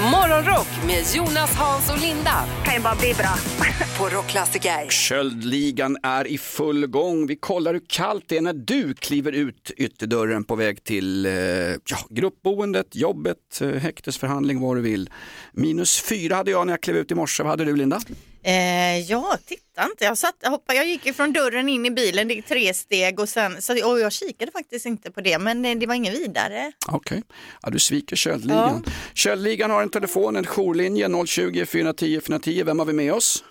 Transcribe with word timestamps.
Morgonrock 0.00 0.68
med 0.86 1.04
Jonas, 1.14 1.54
Hans 1.54 1.90
och 1.90 1.98
Linda 1.98 2.44
kan 2.64 2.74
ju 2.74 2.80
bara 2.80 2.94
bli 2.94 3.14
bra. 3.14 3.34
på 3.98 4.16
Rockklassiker. 4.16 4.88
Köldligan 4.88 5.96
är 6.02 6.26
i 6.26 6.38
full 6.38 6.86
gång. 6.86 7.26
Vi 7.26 7.36
kollar 7.36 7.72
hur 7.72 7.82
kallt 7.88 8.24
det 8.28 8.36
är 8.36 8.40
när 8.40 8.52
du 8.52 8.94
kliver 8.94 9.32
ut 9.32 9.70
ytterdörren 9.76 10.44
på 10.44 10.56
väg 10.56 10.84
till 10.84 11.26
eh, 11.26 11.32
ja, 11.32 11.98
gruppboendet, 12.10 12.96
jobbet, 12.96 13.60
eh, 13.60 13.68
häktesförhandling, 13.68 14.60
vad 14.60 14.76
du 14.76 14.80
vill. 14.80 15.10
Minus 15.52 16.00
fyra 16.00 16.36
hade 16.36 16.50
jag 16.50 16.66
när 16.66 16.72
jag 16.72 16.80
klev 16.80 16.96
ut 16.96 17.10
i 17.10 17.14
morse. 17.14 17.42
Vad 17.42 17.50
hade 17.50 17.64
du 17.64 17.76
Linda? 17.76 18.00
Eh, 18.42 18.98
ja, 18.98 19.36
titta 19.46 19.69
inte. 19.86 20.04
Jag, 20.04 20.18
satt, 20.18 20.36
jag, 20.40 20.50
hoppade, 20.50 20.76
jag 20.78 20.86
gick 20.86 21.06
ifrån 21.06 21.32
dörren 21.32 21.68
in 21.68 21.86
i 21.86 21.90
bilen, 21.90 22.28
det 22.28 22.38
är 22.38 22.42
tre 22.42 22.74
steg 22.74 23.20
och 23.20 23.28
sen, 23.28 23.62
så, 23.62 23.72
och 23.90 24.00
jag 24.00 24.12
kikade 24.12 24.52
faktiskt 24.52 24.86
inte 24.86 25.10
på 25.10 25.20
det, 25.20 25.38
men 25.38 25.64
eh, 25.64 25.74
det 25.78 25.86
var 25.86 25.94
inget 25.94 26.14
vidare. 26.14 26.72
Okej, 26.88 27.22
ja, 27.62 27.70
du 27.70 27.78
sviker 27.78 28.16
Köldligan. 28.16 28.84
Köldligan 29.14 29.70
har 29.70 29.82
en 29.82 29.90
telefon, 29.90 30.36
en 30.36 30.44
jourlinje 30.44 31.26
020 31.26 31.66
410 31.66 32.20
410. 32.20 32.62
Vem 32.66 32.78
har 32.78 32.86
vi 32.86 32.92
med 32.92 33.12
oss? 33.12 33.44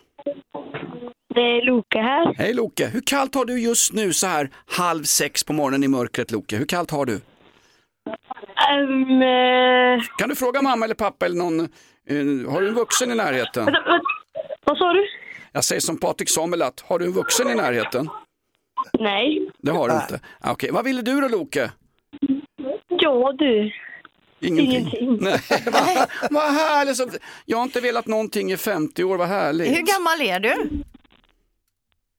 Det 1.35 1.41
är 1.41 1.65
Loke 1.65 1.99
här. 1.99 2.33
Hej 2.37 2.53
Loke, 2.53 2.87
hur 2.87 3.01
kallt 3.01 3.35
har 3.35 3.45
du 3.45 3.59
just 3.61 3.93
nu 3.93 4.13
så 4.13 4.27
här 4.27 4.49
halv 4.65 5.03
sex 5.03 5.43
på 5.43 5.53
morgonen 5.53 5.83
i 5.83 5.87
mörkret 5.87 6.31
Loke? 6.31 6.57
Hur 6.57 6.65
kallt 6.65 6.91
har 6.91 7.05
du? 7.05 7.13
Um, 8.73 10.01
Kan 10.17 10.29
du 10.29 10.35
fråga 10.35 10.61
mamma 10.61 10.85
eller 10.85 10.95
pappa 10.95 11.25
eller 11.25 11.37
någon, 11.37 11.59
eh, 11.59 12.51
har 12.51 12.61
du 12.61 12.67
en 12.67 12.73
vuxen 12.73 13.11
i 13.11 13.15
närheten? 13.15 13.65
vänta, 13.65 13.81
vänta. 13.81 14.05
vad 14.65 14.77
sa 14.77 14.93
du? 14.93 15.07
Jag 15.51 15.63
säger 15.63 15.81
som 15.81 15.97
Patrik 15.97 16.29
Samelat, 16.29 16.79
har 16.87 16.99
du 16.99 17.05
en 17.05 17.11
vuxen 17.11 17.49
i 17.49 17.55
närheten? 17.55 18.09
Nej. 18.99 19.49
Det 19.57 19.71
har 19.71 19.87
du 19.89 19.95
inte. 19.95 20.19
Ah, 20.41 20.51
Okej, 20.51 20.71
vad 20.71 20.85
ville 20.85 21.01
du 21.01 21.21
då 21.21 21.27
Loke? 21.27 21.71
Ja 22.89 23.31
du. 23.33 23.71
Ingenting. 24.39 24.71
Ingenting. 24.75 25.17
Nej, 25.21 25.39
vad, 25.65 26.07
vad 26.31 26.43
härligt. 26.53 26.97
Så- 26.97 27.09
Jag 27.45 27.57
har 27.57 27.63
inte 27.63 27.81
velat 27.81 28.07
någonting 28.07 28.51
i 28.51 28.57
50 28.57 29.03
år, 29.03 29.17
vad 29.17 29.27
härligt. 29.27 29.67
Hur 29.77 29.81
gammal 29.93 30.21
är 30.21 30.39
du? 30.39 30.69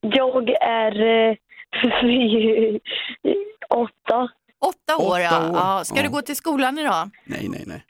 Jag 0.00 0.48
är 0.62 1.00
eh, 1.30 1.36
åtta. 3.70 4.28
Åtta 4.60 4.96
år, 4.96 5.10
Åtta 5.10 5.20
ja. 5.20 5.48
år. 5.50 5.54
ja. 5.56 5.84
Ska 5.84 5.96
Ja. 5.96 6.02
du 6.02 6.08
gå 6.08 6.22
till 6.22 6.36
skolan 6.36 6.78
idag? 6.78 7.10
Nej, 7.24 7.48
nej, 7.48 7.64
nej. 7.66 7.84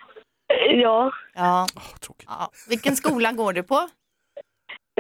Ja. 0.83 1.13
Ja. 1.35 1.67
Åh, 1.77 1.83
tråkigt. 2.01 2.29
ja. 2.29 2.51
Vilken 2.69 2.97
skola 2.97 3.33
går 3.33 3.53
du 3.53 3.63
på? 3.63 3.89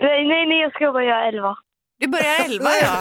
Nej, 0.01 0.27
nej, 0.29 0.47
nej, 0.47 0.61
jag 0.61 0.73
ska 0.75 0.93
bara 0.93 1.05
göra 1.05 1.29
elva. 1.29 1.57
Du 1.99 2.07
börjar 2.09 2.45
elva, 2.45 2.71
ja. 2.83 2.97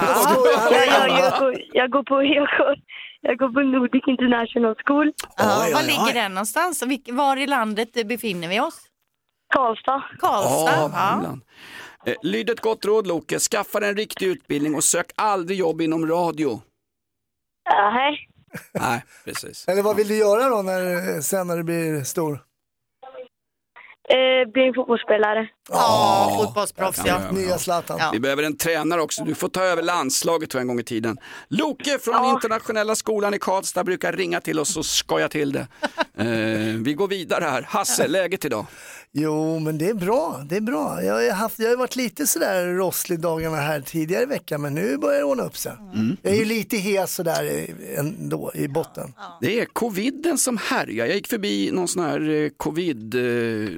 Jag, 0.71 0.87
jag, 0.87 1.09
jag, 1.19 1.39
går, 1.39 1.55
jag, 1.73 1.91
går 1.91 2.03
på, 2.03 2.23
jag, 2.23 2.47
går, 2.57 2.75
jag 3.21 3.37
går 3.37 3.49
på 3.49 3.59
Nordic 3.59 4.03
International 4.07 4.75
School, 4.85 5.11
ja. 5.37 5.45
Var 5.73 5.81
ligger 5.87 6.13
den 6.13 6.33
någonstans? 6.33 6.83
Vilk- 6.83 7.11
Var 7.15 7.37
i 7.37 7.47
landet 7.47 8.07
befinner 8.07 8.47
vi 8.47 8.59
oss? 8.59 8.81
Karlstad. 9.53 10.03
Karlstad? 10.19 10.71
Ja, 10.71 10.81
Ja. 10.81 10.87
Värmland. 10.87 11.41
Eh, 12.05 12.13
Lyd 12.23 12.49
ett 12.49 12.59
gott 12.61 12.85
råd 12.85 13.07
Loke, 13.07 13.39
skaffa 13.39 13.79
dig 13.79 13.89
en 13.89 13.95
riktig 13.95 14.27
utbildning 14.27 14.75
och 14.75 14.83
sök 14.83 15.05
aldrig 15.15 15.59
jobb 15.59 15.81
inom 15.81 16.07
radio. 16.07 16.61
Nej. 17.93 18.27
Nej, 18.73 19.03
precis. 19.25 19.67
Eller 19.67 19.81
vad 19.81 19.95
vill 19.95 20.07
du 20.07 20.17
göra 20.17 20.49
då 20.49 20.61
när, 20.61 21.21
sen 21.21 21.47
när 21.47 21.57
du 21.57 21.63
blir 21.63 22.03
stor? 22.03 22.39
Eh, 24.09 24.51
blir 24.51 24.63
en 24.67 24.73
fotbollsspelare. 24.73 25.47
Ja, 25.69 26.37
fotbollsproffs, 26.39 27.01
ja. 27.05 27.21
Ja. 27.25 27.31
Nya 27.31 27.57
Zlatan. 27.57 27.97
Ja. 27.99 28.09
Vi 28.13 28.19
behöver 28.19 28.43
en 28.43 28.57
tränare 28.57 29.01
också. 29.01 29.23
Du 29.23 29.35
får 29.35 29.49
ta 29.49 29.63
över 29.63 29.81
landslaget 29.83 30.51
för 30.51 30.59
en 30.59 30.67
gång 30.67 30.79
i 30.79 30.83
tiden. 30.83 31.17
Loke 31.47 31.99
från 31.99 32.25
internationella 32.25 32.95
skolan 32.95 33.33
i 33.33 33.39
Karlstad 33.39 33.83
brukar 33.83 34.13
ringa 34.13 34.41
till 34.41 34.59
oss 34.59 34.77
och 34.77 34.85
skoja 34.85 35.29
till 35.29 35.51
det. 35.51 35.67
Eh, 36.19 36.25
vi 36.85 36.93
går 36.93 37.07
vidare 37.07 37.45
här. 37.45 37.61
Hasse, 37.69 38.07
läget 38.07 38.45
idag? 38.45 38.65
Jo, 39.13 39.59
men 39.59 39.77
det 39.77 39.89
är 39.89 39.93
bra. 39.93 40.41
Det 40.49 40.55
är 40.57 40.61
bra. 40.61 41.03
Jag 41.03 41.13
har, 41.13 41.31
haft, 41.31 41.59
jag 41.59 41.69
har 41.69 41.75
varit 41.77 41.95
lite 41.95 42.27
sådär 42.27 42.65
rosslig 42.65 43.19
dagarna 43.19 43.57
här 43.57 43.81
tidigare 43.81 44.23
i 44.23 44.25
veckan, 44.25 44.61
men 44.61 44.73
nu 44.75 44.97
börjar 44.97 45.17
det 45.19 45.23
ordna 45.25 45.43
upp 45.43 45.57
sig. 45.57 45.71
Jag 46.21 46.33
är 46.33 46.37
ju 46.37 46.45
lite 46.45 46.77
hes 46.77 47.15
sådär 47.15 47.67
ändå 47.97 48.51
i 48.53 48.67
botten. 48.67 49.13
Det 49.41 49.59
är 49.59 49.65
coviden 49.65 50.37
som 50.37 50.57
härjar. 50.57 51.05
Jag 51.05 51.15
gick 51.15 51.27
förbi 51.27 51.71
någon 51.71 51.87
sån 51.87 52.03
här 52.05 52.29
eh, 52.29 52.49
covid, 52.57 53.15
eh, 53.15 53.21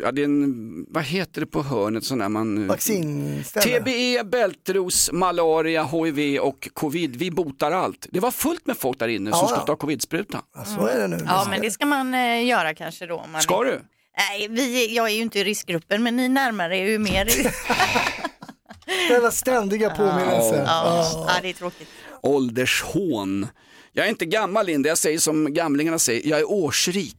ja, 0.01 0.11
det 0.11 0.21
är 0.21 0.25
en, 0.25 0.85
vad 0.89 1.03
heter 1.03 1.41
det 1.41 1.47
på 1.47 1.63
hörnet 1.63 2.03
sån 2.03 2.17
där 2.17 2.29
man... 2.29 2.61
eh, 2.63 2.67
Vaccinställe. 2.67 3.79
TBE, 3.79 4.23
bältros, 4.23 5.09
malaria, 5.13 5.83
HIV 5.83 6.39
och 6.39 6.69
covid. 6.73 7.15
Vi 7.15 7.31
botar 7.31 7.71
allt. 7.71 8.07
Det 8.11 8.19
var 8.19 8.31
fullt 8.31 8.65
med 8.65 8.77
folk 8.77 8.99
där 8.99 9.07
inne 9.07 9.31
som 9.31 9.39
Ja, 9.41 9.47
skulle 9.47 9.65
ta 9.65 9.75
covidspruta. 9.75 10.41
Ja, 10.55 10.65
så 10.65 10.87
är 10.87 10.99
det 10.99 11.07
nu. 11.07 11.17
Ja, 11.25 11.47
men 11.49 11.61
det 11.61 11.71
ska 11.71 11.85
man 11.85 12.13
göra 12.47 12.73
kanske 12.73 13.05
då. 13.05 13.25
Man 13.31 13.41
Ska 13.41 13.63
du? 13.63 13.79
Nej, 14.17 14.47
vi, 14.49 14.95
jag 14.95 15.07
är 15.09 15.13
ju 15.13 15.21
inte 15.21 15.39
i 15.39 15.43
riskgruppen, 15.43 16.03
men 16.03 16.15
ni 16.15 16.29
närmare 16.29 16.77
är 16.77 16.85
ju 16.85 16.99
mer 16.99 17.25
i... 17.39 17.49
Denna 19.09 19.31
ständiga 19.31 19.89
påminnelse. 19.89 20.63
ja, 20.67 21.05
Ja. 21.13 21.25
ja, 21.27 21.41
det 21.41 21.49
är 21.49 21.53
tråkigt. 21.53 21.87
Åldershån. 22.21 23.47
Jag 23.93 24.05
är 24.05 24.09
inte 24.09 24.25
gammal 24.25 24.65
Linda, 24.65 24.89
jag 24.89 24.97
säger 24.97 25.19
som 25.19 25.53
gamlingarna 25.53 25.99
säger, 25.99 26.27
jag 26.29 26.39
är 26.39 26.51
årsrik. 26.51 27.17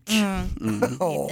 Ja. 0.99 1.31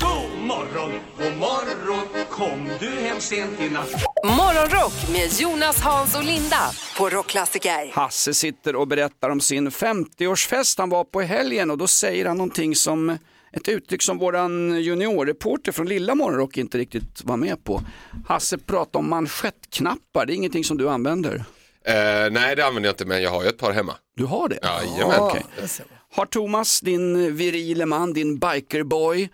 God 0.00 0.46
morgon, 0.46 0.92
god 1.18 1.36
morgon, 1.36 2.08
kom 2.30 2.68
du 2.80 2.90
hem 2.90 3.20
sent 3.20 3.60
i 3.60 3.70
natt? 3.70 3.90
Morgonrock 4.24 4.92
med 5.12 5.32
Jonas, 5.40 5.80
Hans 5.80 6.16
och 6.16 6.24
Linda 6.24 6.70
på 6.98 7.08
Rockklassiker. 7.08 7.92
Hasse 7.92 8.34
sitter 8.34 8.76
och 8.76 8.88
berättar 8.88 9.30
om 9.30 9.40
sin 9.40 9.70
50-årsfest 9.70 10.74
han 10.78 10.90
var 10.90 11.04
på 11.04 11.22
i 11.22 11.26
helgen 11.26 11.70
och 11.70 11.78
då 11.78 11.86
säger 11.86 12.26
han 12.26 12.36
någonting 12.36 12.74
som 12.76 13.18
ett 13.52 13.68
uttryck 13.68 14.02
som 14.02 14.18
våran 14.18 14.82
juniorreporter 14.82 15.72
från 15.72 15.88
Lilla 15.88 16.14
Morgonrock 16.14 16.56
inte 16.56 16.78
riktigt 16.78 17.24
var 17.24 17.36
med 17.36 17.64
på. 17.64 17.82
Hasse 18.26 18.58
pratar 18.58 18.98
om 18.98 19.10
manschettknappar, 19.10 20.26
det 20.26 20.32
är 20.32 20.34
ingenting 20.34 20.64
som 20.64 20.78
du 20.78 20.88
använder. 20.88 21.34
Eh, 21.84 22.30
nej, 22.30 22.56
det 22.56 22.66
använder 22.66 22.88
jag 22.88 22.92
inte, 22.92 23.04
men 23.06 23.22
jag 23.22 23.30
har 23.30 23.42
ju 23.42 23.48
ett 23.48 23.58
par 23.58 23.72
hemma. 23.72 23.94
Du 24.16 24.24
har 24.24 24.48
det? 24.48 24.58
Jajamän. 24.62 25.20
Okej. 25.20 25.44
Har 26.14 26.26
Thomas, 26.26 26.80
din 26.80 27.36
virile 27.36 27.86
man, 27.86 28.12
din 28.12 28.38
bikerboy, 28.38 29.28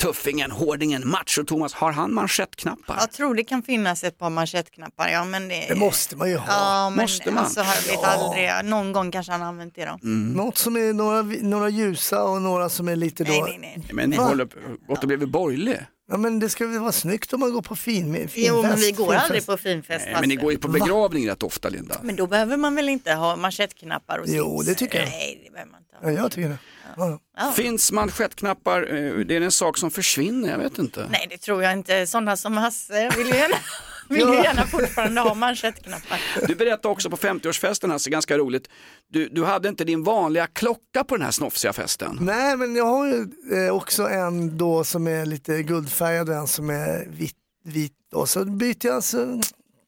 tuffingen, 0.00 0.50
hårdingen, 0.50 1.04
macho-Thomas, 1.04 1.74
har 1.74 1.92
han 1.92 2.14
manschettknappar? 2.14 2.96
Jag 3.00 3.12
tror 3.12 3.34
det 3.34 3.44
kan 3.44 3.62
finnas 3.62 4.04
ett 4.04 4.18
par 4.18 4.30
manschettknappar, 4.30 5.08
ja 5.08 5.24
men 5.24 5.48
det... 5.48 5.66
Det 5.68 5.74
måste 5.74 6.16
man 6.16 6.30
ju 6.30 6.36
ha. 6.36 6.46
Ja, 6.48 6.90
men 6.90 7.02
Måste 7.04 7.30
man? 7.30 7.44
Alltså, 7.44 7.60
jag 7.60 7.96
vet 7.96 8.04
aldrig, 8.04 8.50
någon 8.64 8.92
gång 8.92 9.10
kanske 9.10 9.32
han 9.32 9.40
har 9.40 9.48
använt 9.48 9.74
det 9.74 9.84
då. 9.84 9.98
Något 10.08 10.58
som 10.58 10.76
är 10.76 10.92
några, 10.92 11.22
några 11.22 11.68
ljusa 11.68 12.22
och 12.22 12.42
några 12.42 12.68
som 12.68 12.88
är 12.88 12.96
lite 12.96 13.24
då... 13.24 13.32
Nej, 13.32 13.58
nej, 13.60 13.74
nej. 13.76 13.90
Men 13.92 14.10
ni 14.10 14.16
Va? 14.16 14.22
håller 14.24 14.48
gått 14.86 15.02
och 15.02 15.06
blivit 15.06 15.28
borgerlig. 15.28 15.78
Ja 16.12 16.16
men 16.16 16.38
det 16.40 16.48
ska 16.48 16.66
väl 16.66 16.78
vara 16.78 16.92
snyggt 16.92 17.32
om 17.32 17.40
man 17.40 17.52
går 17.52 17.62
på 17.62 17.76
fin, 17.76 18.12
finfest. 18.14 18.34
Jo, 18.36 18.62
men 18.62 18.76
vi 18.76 18.92
går 18.92 19.04
finfest. 19.04 19.24
aldrig 19.24 19.46
på 19.46 19.56
finfest. 19.56 20.04
Nej, 20.06 20.16
men 20.20 20.28
ni 20.28 20.36
går 20.36 20.52
ju 20.52 20.58
på 20.58 20.68
begravning 20.68 21.28
rätt 21.28 21.42
ofta 21.42 21.68
Linda. 21.68 21.96
Men 22.02 22.16
då 22.16 22.26
behöver 22.26 22.56
man 22.56 22.74
väl 22.74 22.88
inte 22.88 23.12
ha 23.12 23.36
manschettknappar 23.36 24.18
och 24.18 24.24
Jo, 24.28 24.62
det 24.62 24.74
tycker 24.74 24.98
jag. 24.98 25.08
Nej, 25.08 25.42
det 25.46 25.52
behöver 25.52 25.70
man 25.70 25.80
inte 25.80 25.96
Ja, 26.02 26.08
ha. 26.08 26.24
jag 26.24 26.32
tycker 26.32 26.48
det. 26.48 26.58
Ja. 26.96 27.52
Finns 27.56 27.92
manschettknappar, 27.92 28.82
eh, 28.82 29.14
det 29.26 29.36
är 29.36 29.40
en 29.40 29.52
sak 29.52 29.78
som 29.78 29.90
försvinner, 29.90 30.50
jag 30.50 30.58
vet 30.58 30.78
inte. 30.78 31.06
Nej, 31.10 31.26
det 31.30 31.38
tror 31.38 31.62
jag 31.62 31.72
inte. 31.72 32.06
Sådana 32.06 32.36
som 32.36 32.56
Hasse 32.56 33.10
vill 33.16 33.26
ju 33.26 33.34
gärna, 33.34 33.56
vill 34.08 34.28
ju 34.28 34.34
gärna 34.34 34.66
fortfarande 34.66 35.20
ha 35.20 35.34
manschettknappar. 35.34 36.20
Du 36.46 36.54
berättade 36.54 36.88
också 36.88 37.10
på 37.10 37.16
50-årsfesten, 37.16 37.92
alltså 37.92 38.10
ganska 38.10 38.38
roligt, 38.38 38.68
du, 39.08 39.28
du 39.28 39.44
hade 39.44 39.68
inte 39.68 39.84
din 39.84 40.04
vanliga 40.04 40.46
klocka 40.46 41.04
på 41.04 41.16
den 41.16 41.24
här 41.24 41.32
snofsiga 41.32 41.72
festen. 41.72 42.18
Nej 42.20 42.56
men 42.56 42.76
jag 42.76 42.86
har 42.86 43.06
ju 43.06 43.26
eh, 43.66 43.74
också 43.74 44.08
en 44.08 44.58
då 44.58 44.84
som 44.84 45.06
är 45.06 45.26
lite 45.26 45.62
guldfärgad 45.62 46.28
och 46.28 46.34
en 46.34 46.46
som 46.46 46.70
är 46.70 47.06
vit. 47.08 47.36
vit 47.64 47.92
och 48.12 48.28
så 48.28 48.44
byter 48.44 48.86
jag 48.86 48.94
alltså, 48.94 49.40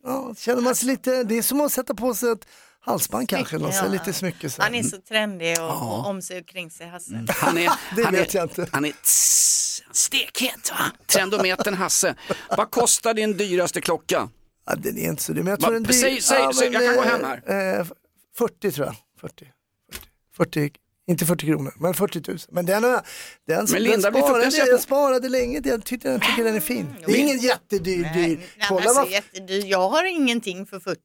ja, 0.04 0.34
känner 0.38 0.62
man 0.62 0.74
sig 0.74 0.88
lite, 0.88 1.24
det 1.24 1.38
är 1.38 1.42
som 1.42 1.60
att 1.60 1.72
sätta 1.72 1.94
på 1.94 2.14
sig 2.14 2.30
ett 2.30 2.46
halsband 2.84 3.28
kanske, 3.28 3.58
Smycke, 3.58 3.76
ja. 3.76 3.88
lite 3.88 4.12
smycke. 4.12 4.50
Så. 4.50 4.62
Han 4.62 4.74
är 4.74 4.82
så 4.82 4.96
trendig 5.08 5.60
och, 5.60 6.24
sig 6.24 6.40
och 6.40 6.46
kring 6.46 6.70
sig, 6.70 6.88
Hasse. 6.88 7.24
Han 7.28 7.58
är, 7.58 7.70
Det 7.96 8.04
han 8.04 8.12
vet 8.14 8.34
är, 8.34 8.38
jag 8.38 8.44
inte. 8.44 8.66
Han 8.72 8.84
är 8.84 8.92
stekhet 9.92 10.70
va? 10.70 10.92
Trendometern 11.06 11.74
Hasse. 11.74 12.14
Vad 12.56 12.70
kostar 12.70 13.14
din 13.14 13.36
dyraste 13.36 13.80
klocka? 13.80 14.28
Ja, 14.66 14.74
den 14.74 14.98
är 14.98 15.08
inte 15.08 15.22
så 15.22 15.32
dyr, 15.32 15.42
men 15.42 15.50
jag 15.50 15.60
Va, 15.60 15.66
tror 15.66 15.74
den 15.74 15.84
dyr- 15.84 15.92
säg- 15.92 16.20
säg- 16.22 16.54
säg, 16.54 16.70
men, 16.70 16.82
jag 16.82 16.94
kan 16.94 17.04
gå 17.04 17.10
hem 17.10 17.24
här. 17.46 17.78
Eh, 17.80 17.86
40 18.38 18.72
tror 18.72 18.86
jag, 18.86 18.96
40. 19.20 19.46
40, 20.36 20.70
40 20.70 20.70
Inte 21.10 21.26
40 21.26 21.46
kronor, 21.46 21.74
men 21.80 21.94
40 21.94 22.22
000. 22.28 22.38
Men 22.50 22.66
den, 22.66 22.82
jag- 22.82 23.02
den, 23.48 23.66
Men 23.72 23.82
Linda, 23.82 24.10
den 24.10 24.22
sparade, 24.22 24.42
fruktansvärt- 24.44 24.68
jag 24.68 24.80
sparade 24.80 25.28
länge, 25.28 25.60
jag 25.64 25.84
tycker, 25.84 26.10
jag 26.12 26.22
tycker 26.22 26.44
den 26.44 26.56
är 26.56 26.60
fin. 26.60 26.94
Det 27.06 27.12
är 27.12 27.16
ingen 27.16 27.38
jättedyr, 27.38 27.96
dyr. 27.96 28.12
Nej, 28.14 28.36
men 28.58 28.68
Kolla 28.68 28.80
alltså, 28.84 29.02
vad 29.02 29.10
jättedyr. 29.10 29.64
Jag 29.66 29.88
har 29.88 30.04
ingenting 30.04 30.66
för 30.66 30.80
40 30.80 31.00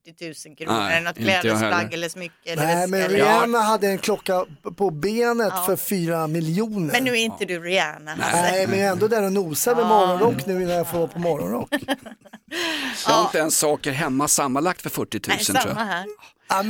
000 0.50 0.56
kronor, 0.58 0.80
Nej, 0.80 1.02
något 1.02 1.18
jag 1.20 1.42
klädesplagg 1.42 1.94
eller 1.94 2.10
smycke 2.10 2.34
eller 2.52 2.64
Nej, 2.64 2.88
men 2.88 3.08
Rihanna 3.10 3.60
hade 3.60 3.88
en 3.88 3.98
klocka 3.98 4.46
på 4.78 4.90
benet 4.92 5.54
Ja. 5.56 5.64
för 5.66 5.76
4 5.76 6.28
miljoner. 6.28 6.92
Men 6.94 7.04
nu 7.04 7.12
är 7.12 7.16
inte 7.16 7.46
du 7.46 7.60
Rihanna. 7.60 8.16
Hasse. 8.16 8.42
Nej, 8.42 8.68
men 8.68 8.80
jag 8.80 8.88
är 8.88 8.92
ändå 8.92 9.08
där 9.08 9.24
och 9.24 9.32
nosar 9.34 9.76
med 9.76 9.86
morgonrock 9.86 10.46
nu 10.46 10.60
när 10.66 10.74
jag 10.76 10.88
får 10.90 10.98
vara 10.98 11.08
på 11.08 11.20
morgonrock. 11.20 11.70
Jag 13.08 13.14
har 13.14 13.26
inte 13.26 13.38
ens 13.38 13.58
saker 13.58 13.92
hemma 13.92 14.28
sammanlagt 14.28 14.82
för 14.82 14.90
40 14.90 15.18
000 15.18 15.22
Nej, 15.28 15.46
tror 15.46 15.56
samma 15.56 15.70
jag. 15.80 15.86
här. 15.86 16.06
Ja, 16.50 16.64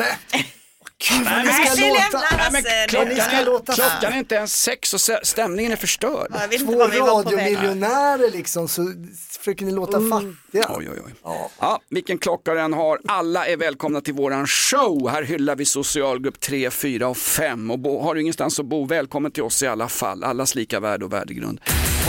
Gud 1.00 1.26
vad 1.26 1.38
ni 1.38 1.44
Nej, 1.46 1.66
ska 1.68 1.76
vi 1.76 1.90
låta. 1.90 2.18
Nej, 2.38 2.50
men 2.52 2.64
Hasse. 2.66 3.06
Ni 3.06 3.16
ska 3.22 3.42
låta 3.52 3.74
Klockan 3.74 4.14
är 4.14 4.18
inte 4.18 4.36
ens 4.36 4.62
sex 4.64 4.94
och 4.94 5.00
stä- 5.00 5.20
stämningen 5.24 5.72
är 5.72 5.76
förstörd. 5.76 6.28
Två 6.60 6.84
radiomiljonärer 6.88 8.32
liksom 8.32 8.68
så 8.68 8.94
försöker 9.40 9.66
ni 9.66 9.72
låta 9.72 10.00
fattiga. 10.10 10.66
Oj, 10.70 10.90
oj, 10.90 11.02
oj. 11.06 11.14
Ja, 11.60 11.80
vilken 11.90 12.18
klocka 12.18 12.54
den 12.54 12.74
har. 12.74 13.00
Alla 13.08 13.48
är 13.48 13.58
välkomna 13.58 14.02
till 14.02 14.14
våran 14.14 14.48
show. 14.48 15.10
Här 15.10 15.24
hyllar 15.24 15.56
vi 15.56 15.66
socialgrupp 15.66 16.40
3, 16.40 16.72
4 16.72 17.08
och 17.08 17.18
5. 17.18 17.72
Och 17.72 17.80
bo, 17.80 18.02
har 18.02 18.16
du 18.16 18.22
ingenstans 18.22 18.60
att 18.60 18.66
bo, 18.66 18.86
välkommen 18.86 19.32
till 19.32 19.44
oss 19.44 19.64
i 19.64 19.68
alla 19.68 19.88
fall. 19.90 20.24
Allas 20.24 20.56
lika 20.56 20.80
värde 20.80 21.06
och 21.06 21.14
värdegrund. 21.14 21.62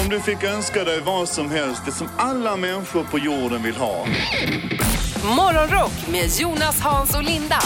Om 0.03 0.09
du 0.09 0.21
fick 0.21 0.45
önska 0.45 0.85
dig 0.85 1.01
vad 1.01 1.29
som 1.29 1.51
helst, 1.51 1.83
det 1.87 1.93
som 1.93 2.09
alla 2.17 2.57
människor 2.57 3.05
på 3.05 3.19
jorden 3.19 3.63
vill 3.63 3.77
ha. 3.77 4.07
Morgonrock 5.37 5.93
med 6.13 6.31
Jonas, 6.41 6.81
Hans 6.81 7.15
och 7.17 7.23
Linda 7.23 7.59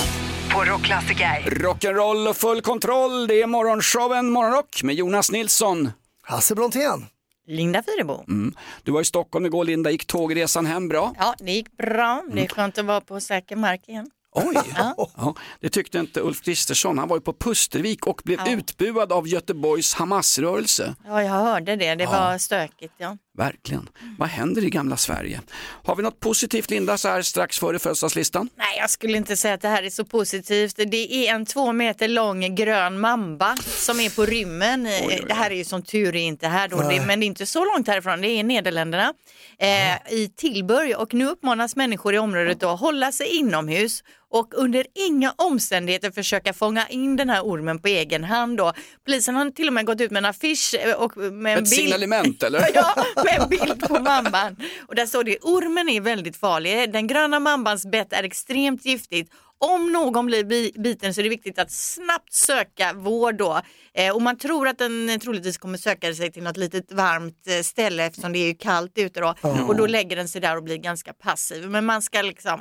på 0.55 0.65
Rockklassiker. 0.65 1.41
Rock'n'roll 1.47 2.29
och 2.29 2.37
full 2.37 2.61
kontroll. 2.61 3.27
Det 3.27 3.43
är 3.43 3.47
morgonshowen 3.47 4.31
Morgonrock 4.31 4.83
med 4.83 4.95
Jonas 4.95 5.31
Nilsson. 5.33 5.91
Hasse 6.23 6.55
Brontén. 6.55 7.07
Linda 7.47 7.83
Fyrebo. 7.83 8.25
Mm. 8.29 8.55
Du 8.83 8.93
var 8.93 9.01
i 9.01 9.05
Stockholm 9.05 9.47
igår 9.47 9.65
Linda, 9.65 9.91
gick 9.91 10.07
tågresan 10.07 10.67
hem 10.67 10.89
bra? 10.89 11.15
Ja, 11.19 11.35
det 11.39 11.53
gick 11.53 11.77
bra. 11.77 12.25
Det 12.33 12.45
är 12.45 12.49
skönt 12.49 12.79
att 12.79 12.85
vara 12.85 13.01
på 13.01 13.21
säker 13.21 13.57
mark 13.57 13.89
igen. 13.89 14.11
Oj, 14.35 14.57
ja, 14.77 15.35
det 15.61 15.69
tyckte 15.69 15.99
inte 15.99 16.21
Ulf 16.21 16.43
Kristersson. 16.43 16.99
Han 16.99 17.09
var 17.09 17.17
ju 17.17 17.21
på 17.21 17.33
Pustervik 17.33 18.07
och 18.07 18.21
blev 18.25 18.39
Ja. 18.47 18.53
utbuad 18.53 19.13
av 19.13 19.29
Göteborgs 19.29 19.95
Hamasrörelse. 19.95 20.95
Ja, 21.07 21.23
jag 21.23 21.31
hörde 21.31 21.77
det. 21.77 21.95
Det 21.95 22.07
var 22.07 22.39
stökigt. 22.39 22.95
Ja. 22.99 23.17
Verkligen. 23.37 23.89
Vad 24.19 24.29
händer 24.29 24.65
i 24.65 24.71
gamla 24.71 24.97
Sverige? 24.97 25.41
Har 25.85 25.97
vi 25.97 26.03
något 26.03 26.21
positivt 26.21 26.71
Linda 26.71 26.99
så 26.99 27.09
här 27.09 27.23
strax 27.23 27.59
före 27.59 27.79
födelsedagslistan? 27.79 28.49
Nej, 28.57 28.77
jag 28.79 28.91
skulle 28.91 29.17
inte 29.17 29.37
säga 29.37 29.55
att 29.55 29.61
det 29.61 29.69
här 29.69 29.83
är 29.83 29.91
så 29.91 30.05
positivt. 30.05 30.75
Det 30.77 31.29
är 31.29 31.35
en 31.35 31.47
två 31.47 31.73
meter 31.73 32.09
lång 32.09 32.55
grön 32.55 33.01
mamba 33.01 33.57
som 33.67 34.01
är 34.01 34.11
på 34.17 34.27
rymmen. 34.27 34.85
Det 35.29 35.35
här 35.35 35.51
är 35.51 35.55
ju 35.55 35.65
som 35.65 35.83
tur 35.83 36.17
är 36.17 36.21
inte 36.21 36.49
här 36.49 36.69
då, 36.69 36.77
det, 36.89 37.07
men 37.07 37.21
det 37.21 37.25
är 37.25 37.27
inte 37.27 37.47
så 37.47 37.65
långt 37.65 37.89
härifrån. 37.89 38.21
Det 38.21 38.29
är 38.29 38.39
i 38.39 38.43
Nederländerna, 38.43 39.13
eh, 39.59 40.13
i 40.13 40.33
Tillburg 40.37 40.97
och 40.99 41.15
nu 41.15 41.27
uppmanas 41.27 41.77
människor 41.77 42.15
i 42.15 42.19
området 42.19 42.61
då 42.61 42.69
att 42.69 42.81
hålla 42.81 43.13
sig 43.13 43.27
inomhus 43.37 44.03
och 44.33 44.55
under 44.55 44.87
inga 45.09 45.35
omständigheter 45.39 46.11
försöka 46.11 46.53
fånga 46.53 46.89
in 46.89 47.17
den 47.17 47.29
här 47.31 47.41
ormen 47.43 47.79
på 47.79 47.89
egen 47.89 48.25
hand. 48.25 48.59
Då. 48.59 48.73
Polisen 49.05 49.35
har 49.35 49.51
till 49.51 49.67
och 49.67 49.73
med 49.73 49.87
gått 49.87 50.01
ut 50.01 50.11
med 50.11 50.19
en 50.21 50.25
affisch 50.31 50.75
eh, 50.75 50.95
och 50.95 51.17
med 51.17 51.53
en 51.59 51.65
Ett 51.65 51.71
bild. 51.71 51.83
signalement 51.83 52.43
eller? 52.43 52.61
Ja, 52.75 53.05
med 53.25 53.41
en 53.43 53.49
bild 53.49 53.89
på 53.89 53.95
mamban. 54.01 54.57
Och 54.89 54.95
där 54.95 55.07
står 55.07 55.25
det, 55.25 55.39
ormen 55.43 55.89
är 55.89 56.01
väldigt 56.01 56.37
farlig. 56.37 56.93
Den 56.93 57.07
gröna 57.07 57.41
mambans 57.41 57.87
bett 57.87 58.13
är 58.13 58.23
extremt 58.23 58.85
giftigt. 58.87 59.33
Om 59.59 59.93
någon 59.93 60.27
blir 60.27 60.45
bi- 60.45 60.73
biten 60.79 61.15
så 61.15 61.21
är 61.21 61.23
det 61.23 61.29
viktigt 61.29 61.59
att 61.59 61.71
snabbt 61.71 62.33
söka 62.33 62.93
vård 62.93 63.35
då. 63.35 63.61
Eh, 63.95 64.15
och 64.15 64.23
man 64.23 64.39
tror 64.39 64.69
att 64.69 64.79
den 64.79 65.21
troligtvis 65.21 65.59
kommer 65.59 65.79
söka 65.79 66.15
sig 66.15 66.33
till 66.33 66.43
något 66.43 66.57
litet 66.57 66.93
varmt 66.93 67.47
eh, 67.47 67.63
ställe 67.63 68.05
eftersom 68.07 68.33
det 68.33 68.39
är 68.39 68.47
ju 68.47 68.55
kallt 68.55 68.93
ute 68.99 69.21
då. 69.21 69.35
Ja. 69.43 69.65
Och 69.65 69.77
då 69.77 69.87
lägger 69.87 70.17
den 70.17 70.29
sig 70.29 70.41
där 70.41 70.57
och 70.57 70.63
blir 70.63 70.77
ganska 70.77 71.13
passiv. 71.13 71.71
Men 71.71 71.85
man 71.87 72.03
ska 72.03 72.23
liksom 72.23 72.61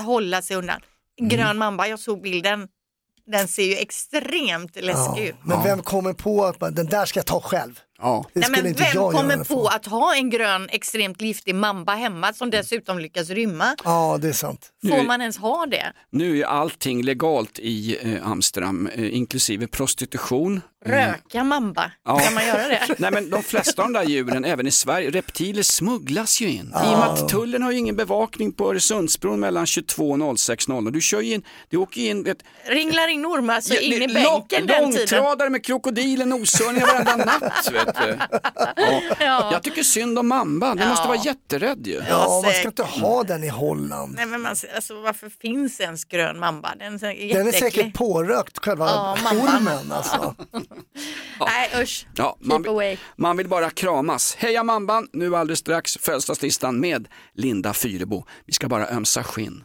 hålla 0.00 0.42
sig 0.42 0.56
undan. 0.56 0.80
Grön 1.18 1.58
mamba, 1.58 1.88
jag 1.88 1.98
såg 1.98 2.22
bilden. 2.22 2.68
Den 3.26 3.48
ser 3.48 3.62
ju 3.62 3.74
extremt 3.76 4.76
läskig 4.76 5.24
ut. 5.28 5.36
Men 5.44 5.62
vem 5.62 5.82
kommer 5.82 6.12
på 6.12 6.44
att 6.44 6.60
man, 6.60 6.74
den 6.74 6.86
där 6.86 7.04
ska 7.04 7.18
jag 7.18 7.26
ta 7.26 7.40
själv? 7.40 7.80
Ja. 8.02 8.24
Det 8.34 8.40
Nej, 8.40 8.50
men 8.50 8.66
inte 8.66 8.82
vem 8.82 8.90
jag 8.94 9.12
kommer 9.12 9.44
på 9.44 9.66
att 9.66 9.86
ha 9.86 10.14
en 10.14 10.30
grön 10.30 10.68
extremt 10.70 11.20
giftig 11.22 11.54
mamba 11.54 11.94
hemma 11.94 12.32
som 12.32 12.50
dessutom 12.50 12.98
lyckas 12.98 13.30
rymma? 13.30 13.76
Ja, 13.84 14.18
det 14.22 14.28
är 14.28 14.32
sant. 14.32 14.68
Får 14.88 15.02
man 15.02 15.20
ens 15.20 15.36
ha 15.38 15.66
det? 15.66 15.92
Nu 16.10 16.40
är 16.40 16.44
allting 16.46 17.02
legalt 17.02 17.58
i 17.58 17.98
eh, 18.02 18.30
Amsterdam, 18.30 18.86
eh, 18.94 19.14
inklusive 19.16 19.66
prostitution. 19.66 20.60
Röka 20.86 21.44
mamba, 21.44 21.92
Ja. 22.04 22.18
kan 22.18 22.34
man 22.34 22.46
göra 22.46 22.68
det? 22.68 22.80
Nej 22.98 23.10
men 23.10 23.30
de 23.30 23.42
flesta 23.42 23.82
av 23.82 23.88
de 23.92 23.98
där 23.98 24.04
djuren, 24.08 24.44
även 24.44 24.66
i 24.66 24.70
Sverige, 24.70 25.10
reptiler 25.10 25.62
smugglas 25.62 26.40
ju 26.40 26.48
in. 26.48 26.66
I 26.66 26.94
och 26.94 26.98
med 26.98 27.08
att 27.08 27.28
tullen 27.28 27.62
har 27.62 27.72
ju 27.72 27.78
ingen 27.78 27.96
bevakning 27.96 28.52
på 28.52 28.70
Öresundsbron 28.70 29.40
mellan 29.40 29.66
22 29.66 30.10
och 30.10 30.16
06.00. 30.18 30.90
Du 30.90 31.00
kör 31.00 31.20
ju 31.20 31.34
in, 31.34 31.42
du 31.68 31.76
åker 31.76 32.00
in, 32.00 32.22
vet, 32.22 32.38
Ringlar 32.66 33.08
in 33.08 33.26
ormar 33.26 33.54
alltså 33.54 33.74
Ja, 33.74 33.80
in 33.80 33.92
i 34.10 34.14
bänken 34.14 34.66
den 34.66 34.66
tiden? 34.66 34.90
Långtradare 34.90 35.50
med 35.50 35.64
krokodiler, 35.64 36.26
noshörningar 36.26 36.86
varenda 36.86 37.16
natt. 37.16 37.70
Vet 37.72 37.87
du. 37.94 38.18
Ja. 38.76 39.00
Ja. 39.20 39.48
Jag 39.52 39.62
tycker 39.62 39.82
synd 39.82 40.18
om 40.18 40.28
Mamba, 40.28 40.74
du 40.74 40.82
Ja. 40.82 40.88
måste 40.88 41.08
vara 41.08 41.18
jätterädd 41.18 41.86
ju. 41.86 42.02
Ja, 42.08 42.40
man 42.44 42.52
ska 42.52 42.68
inte 42.68 42.82
ha 42.82 43.22
den 43.22 43.44
i 43.44 43.48
Holland. 43.48 44.14
Nej, 44.16 44.26
men 44.26 44.40
man, 44.40 44.54
alltså, 44.74 45.00
varför 45.00 45.28
finns 45.40 45.80
ens 45.80 46.04
grön 46.04 46.38
mamba? 46.38 46.74
Den 46.78 46.94
är, 46.94 47.34
Den 47.34 47.48
är 47.48 47.52
säkert 47.52 47.94
pårökt, 47.94 48.58
själva 48.64 48.86
Ja, 48.86 49.16
ormen 49.32 49.92
alltså. 49.92 50.34
Nej 51.40 51.70
usch, 51.82 52.06
Ja, 52.16 52.36
keep 52.40 52.48
man, 52.48 52.68
away. 52.68 52.96
man 53.16 53.36
vill 53.36 53.48
bara 53.48 53.70
kramas. 53.70 54.34
Heja 54.38 54.62
Mamban, 54.64 55.08
nu 55.12 55.36
alldeles 55.36 55.58
strax 55.58 55.98
födelsedagslistan 56.00 56.80
med 56.80 57.08
Linda 57.34 57.72
Fyrebo. 57.74 58.24
Vi 58.46 58.52
ska 58.52 58.68
bara 58.68 58.88
ömsa 58.88 59.24
skinn. 59.24 59.64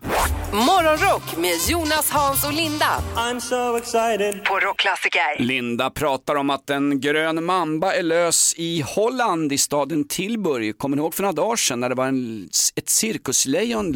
Morgonrock 0.53 1.37
med 1.37 1.57
Jonas, 1.69 2.09
Hans 2.09 2.45
och 2.45 2.53
Linda. 2.53 3.03
I'm 3.15 3.39
so 3.39 3.77
excited. 3.77 4.43
På 4.43 4.59
Rockklassiker. 4.59 5.39
Linda 5.39 5.89
pratar 5.89 6.35
om 6.35 6.49
att 6.49 6.69
en 6.69 6.99
grön 6.99 7.43
mamba 7.43 7.95
är 7.95 8.03
lös 8.03 8.53
i 8.57 8.81
Holland, 8.95 9.53
i 9.53 9.57
staden 9.57 10.07
Tilburg. 10.07 10.77
Kommer 10.77 10.95
ni 10.95 11.01
ihåg 11.01 11.13
för 11.13 11.23
några 11.23 11.33
dagar 11.33 11.55
sedan 11.55 11.79
när 11.79 11.89
det 11.89 11.95
var 11.95 12.07
en, 12.07 12.49
ett 12.75 12.89
cirkuslejon 12.89 13.91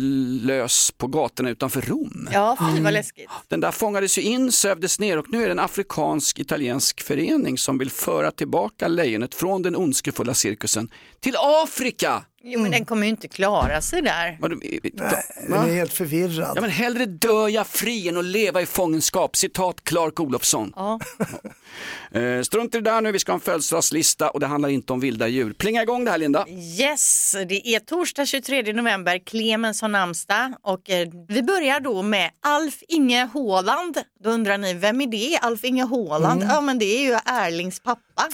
lös 0.46 0.92
på 0.98 1.08
gatorna 1.08 1.50
utanför 1.50 1.82
Rom? 1.82 2.30
Ja, 2.34 2.58
fy 2.76 2.82
vad 2.82 2.94
läskigt. 2.94 3.30
Den 3.48 3.60
där 3.60 3.72
fångades 3.72 4.18
ju 4.18 4.22
in, 4.22 4.52
sövdes 4.52 5.00
ner 5.00 5.18
och 5.18 5.26
nu 5.30 5.44
är 5.44 5.46
det 5.46 5.52
en 5.52 5.60
afrikansk-italiensk 5.60 7.02
förening 7.02 7.58
som 7.58 7.78
vill 7.78 7.92
föra 7.92 8.32
tillbaka 8.32 8.88
lejonet 8.88 9.36
från 9.36 9.62
den 9.62 9.76
ondskefulla 9.76 10.34
cirkusen 10.34 10.90
till 11.20 11.36
Afrika. 11.38 12.24
Jo 12.44 12.60
men 12.60 12.72
den 12.72 12.86
kommer 12.86 13.04
ju 13.04 13.10
inte 13.10 13.28
klara 13.28 13.82
sig 13.82 14.02
där. 14.02 14.38
Vad 14.42 14.52
du- 14.52 14.60
Nej, 14.64 14.82
den 15.50 15.54
är 15.70 15.74
helt 15.74 15.94
förvirrad. 15.94 16.52
Ja 16.56 16.62
men 16.62 16.70
hellre 16.70 17.06
dör 17.06 17.48
jag 17.50 17.68
fri 17.68 18.08
än 18.08 18.18
att 18.18 18.26
leva 18.26 18.62
i 18.62 18.66
fångenskap. 18.66 19.36
Citat 19.36 19.84
Clark 19.84 20.20
Olofsson. 20.20 20.74
Ja. 20.76 21.00
Eh, 22.12 22.42
strunt 22.42 22.76
i 22.76 22.78
det 22.78 22.90
där 22.92 23.02
nu, 23.02 23.12
vi 23.12 23.20
ska 23.20 23.32
ha 23.32 23.36
en 23.38 23.42
födelsedagslista 23.42 24.30
och 24.30 24.40
det 24.40 24.46
handlar 24.46 24.70
inte 24.70 24.94
om 24.94 25.00
vilda 25.00 25.28
djur. 25.28 25.54
Plinga 25.54 25.82
igång 25.84 26.06
det 26.06 26.12
här 26.12 26.18
Linda. 26.18 26.46
Yes, 26.80 27.36
det 27.50 27.68
är 27.68 27.80
torsdag 27.80 28.26
23 28.26 28.74
november, 28.74 29.20
Clemens 29.26 29.82
har 29.82 29.90
namnsdag 29.90 30.54
och 30.62 30.90
eh, 30.90 31.08
vi 31.28 31.44
börjar 31.44 31.80
då 31.80 32.02
med 32.02 32.30
Alf 32.44 32.76
Inge 32.88 33.26
Håland. 33.26 33.98
Då 34.24 34.30
undrar 34.30 34.58
ni, 34.58 34.74
vem 34.74 35.02
är 35.02 35.08
det? 35.08 35.38
Alf 35.42 35.64
Inge 35.64 35.84
Håland? 35.84 36.44
Ja 36.50 36.62
men 36.62 36.80
det 36.80 36.86
är 36.86 37.02
ju 37.02 37.14
Erlings 37.26 37.80
pappa. 37.80 38.28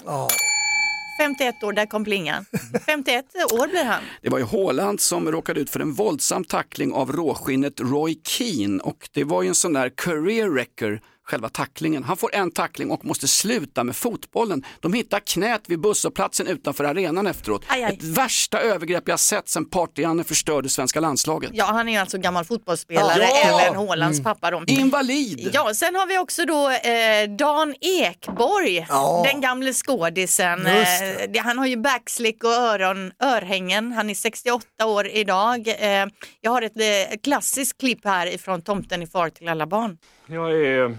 51 1.17 1.63
år, 1.63 1.73
där 1.73 1.85
kom 1.85 2.03
plingan. 2.03 2.45
51 2.85 3.25
år 3.51 3.67
blir 3.67 3.83
han. 3.83 4.03
Det 4.21 4.29
var 4.29 4.37
ju 4.37 4.43
Håland 4.43 5.01
som 5.01 5.31
råkade 5.31 5.59
ut 5.59 5.69
för 5.69 5.79
en 5.79 5.93
våldsam 5.93 6.43
tackling 6.43 6.93
av 6.93 7.11
råskinnet 7.11 7.79
Roy 7.79 8.21
Keane 8.23 8.83
och 8.83 9.09
det 9.13 9.23
var 9.23 9.41
ju 9.41 9.47
en 9.47 9.55
sån 9.55 9.73
där 9.73 9.89
career 9.89 10.49
wrecker 10.49 11.01
själva 11.25 11.49
tacklingen. 11.49 12.03
Han 12.03 12.17
får 12.17 12.35
en 12.35 12.51
tackling 12.51 12.91
och 12.91 13.05
måste 13.05 13.27
sluta 13.27 13.83
med 13.83 13.95
fotbollen. 13.95 14.65
De 14.79 14.93
hittar 14.93 15.19
knät 15.19 15.61
vid 15.67 15.79
busshållplatsen 15.81 16.47
utanför 16.47 16.83
arenan 16.83 17.27
efteråt. 17.27 17.63
Aj, 17.67 17.83
aj. 17.83 17.93
Ett 17.93 18.03
värsta 18.03 18.59
övergrepp 18.59 19.07
jag 19.07 19.19
sett 19.19 19.49
sedan 19.49 19.65
Party-Janne 19.65 20.23
förstörde 20.23 20.69
svenska 20.69 20.99
landslaget. 20.99 21.51
Ja, 21.53 21.65
han 21.65 21.89
är 21.89 21.99
alltså 22.01 22.17
gammal 22.17 22.45
fotbollsspelare, 22.45 23.23
Ja. 23.23 23.61
även 23.61 23.75
Hålands 23.75 24.19
Mm. 24.19 24.23
pappa. 24.23 24.51
Då. 24.51 24.63
Invalid! 24.67 25.49
Ja, 25.53 25.73
sen 25.73 25.95
har 25.95 26.07
vi 26.07 26.17
också 26.17 26.45
då 26.45 26.69
eh, 26.69 27.29
Dan 27.37 27.75
Ekborg, 27.81 28.85
Ja. 28.89 29.25
den 29.31 29.41
gamle 29.41 29.73
skådisen. 29.73 30.65
Eh, 30.65 31.43
han 31.43 31.57
har 31.57 31.65
ju 31.67 31.77
backslick 31.77 32.43
och 32.43 32.49
öron, 32.51 33.11
örhängen. 33.23 33.91
Han 33.91 34.09
är 34.09 34.15
68 34.15 34.85
år 34.85 35.07
idag. 35.07 35.67
Eh, 35.67 36.05
jag 36.41 36.51
har 36.51 36.61
ett 36.61 36.77
eh, 36.77 37.17
klassiskt 37.23 37.77
klipp 37.79 38.05
här 38.05 38.27
ifrån 38.27 38.61
Tomten 38.61 39.01
är 39.01 39.05
far 39.07 39.29
till 39.29 39.47
alla 39.47 39.67
barn. 39.67 39.97
Jag 40.27 40.51
är 40.51 40.97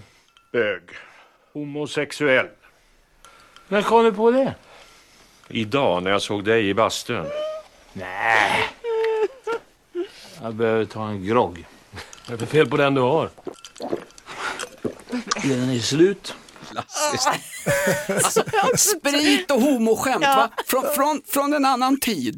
bög. 0.55 0.81
Homosexuell. 1.53 2.47
När 3.67 3.81
kom 3.81 4.03
du 4.03 4.13
på 4.13 4.31
det? 4.31 4.55
Idag 5.47 6.03
när 6.03 6.11
jag 6.11 6.21
såg 6.21 6.43
dig 6.43 6.69
i 6.69 6.73
bastun. 6.73 7.25
Nej. 7.93 8.69
Jag 10.41 10.53
behöver 10.53 10.85
ta 10.85 11.07
en 11.07 11.25
grogg. 11.25 11.65
Vad 12.27 12.33
är 12.33 12.37
det 12.37 12.37
för 12.37 12.45
fel 12.45 12.69
på 12.69 12.77
den 12.77 12.93
du 12.93 13.01
har? 13.01 13.29
Den 15.43 15.69
är 15.69 15.79
slut. 15.79 16.35
Klassiskt. 16.81 17.29
Alltså, 18.25 18.43
sprit 18.77 19.51
och 19.51 19.61
homoskämt 19.61 20.23
Ja. 20.23 20.35
va? 20.35 20.63
Från, 20.67 20.83
från, 20.95 21.21
från 21.27 21.53
en 21.53 21.65
annan 21.65 21.99
tid. 21.99 22.37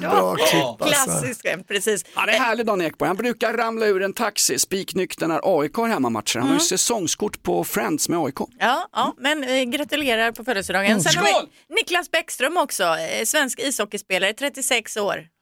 bra 0.00 0.36
klipp 0.36 0.64
alltså. 0.64 0.86
Klassiskt 0.86 1.42
skämt, 1.42 1.68
precis. 1.68 2.04
Han 2.14 2.28
är 2.28 2.32
härlig 2.32 2.66
Dan 2.66 2.80
Ekborg. 2.82 3.06
Han 3.08 3.16
brukar 3.16 3.52
ramla 3.52 3.86
ur 3.86 4.02
en 4.02 4.12
taxi 4.12 4.58
spiknykter 4.58 5.26
när 5.28 5.60
AIK 5.60 5.74
har 5.76 5.88
hemmamatcher. 5.88 6.38
Han 6.38 6.48
har 6.48 6.54
ju 6.54 6.60
säsongskort 6.60 7.42
på 7.42 7.64
Friends 7.64 8.08
med 8.08 8.18
AIK. 8.18 8.38
Ja, 8.58 8.88
ja, 8.92 9.14
men 9.18 9.44
eh, 9.44 9.62
gratulerar 9.62 10.32
på 10.32 10.44
födelsedagen. 10.44 10.90
Mm. 10.90 11.02
Sen 11.02 11.16
har 11.16 11.26
Skål! 11.26 11.48
vi 11.68 11.74
Niklas 11.74 12.10
Bäckström 12.10 12.56
också, 12.56 12.82
eh, 12.82 13.24
svensk 13.24 13.58
ishockeyspelare, 13.60 14.32
36 14.32 14.96
år. 14.96 15.33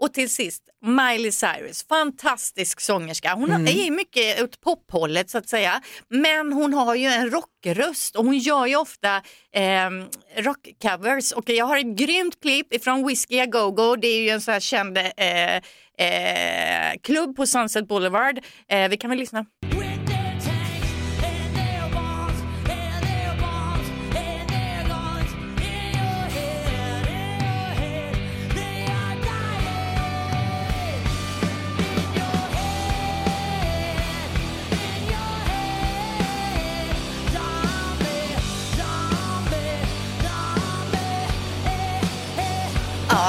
Och 0.00 0.12
till 0.14 0.30
sist 0.30 0.62
Miley 0.86 1.32
Cyrus, 1.32 1.86
fantastisk 1.88 2.80
sångerska. 2.80 3.32
Hon 3.34 3.50
Mm. 3.52 3.66
är 3.66 3.90
mycket 3.90 4.42
åt 4.42 4.60
pophållet 4.60 5.30
så 5.30 5.38
att 5.38 5.48
säga. 5.48 5.80
Men 6.08 6.52
hon 6.52 6.74
har 6.74 6.94
ju 6.94 7.06
en 7.06 7.30
rockröst 7.30 8.16
och 8.16 8.24
hon 8.24 8.38
gör 8.38 8.66
ju 8.66 8.76
ofta 8.76 9.16
eh, 9.54 9.90
rockcovers. 10.36 11.32
Och 11.32 11.48
jag 11.50 11.66
har 11.66 11.78
ett 11.78 11.96
grymt 11.96 12.40
klipp 12.42 12.74
ifrån 12.74 13.06
Whiskey 13.06 13.40
A 13.40 13.46
Go 13.46 13.70
Go. 13.70 13.96
Det 13.96 14.08
är 14.08 14.22
ju 14.22 14.28
en 14.28 14.40
så 14.40 14.50
här 14.50 14.60
känd 14.60 14.98
eh, 14.98 15.56
eh, 16.06 16.92
klubb 17.02 17.36
på 17.36 17.46
Sunset 17.46 17.88
Boulevard. 17.88 18.38
Eh, 18.68 18.88
vi 18.88 18.96
kan 18.96 19.10
väl 19.10 19.18
lyssna. 19.18 19.46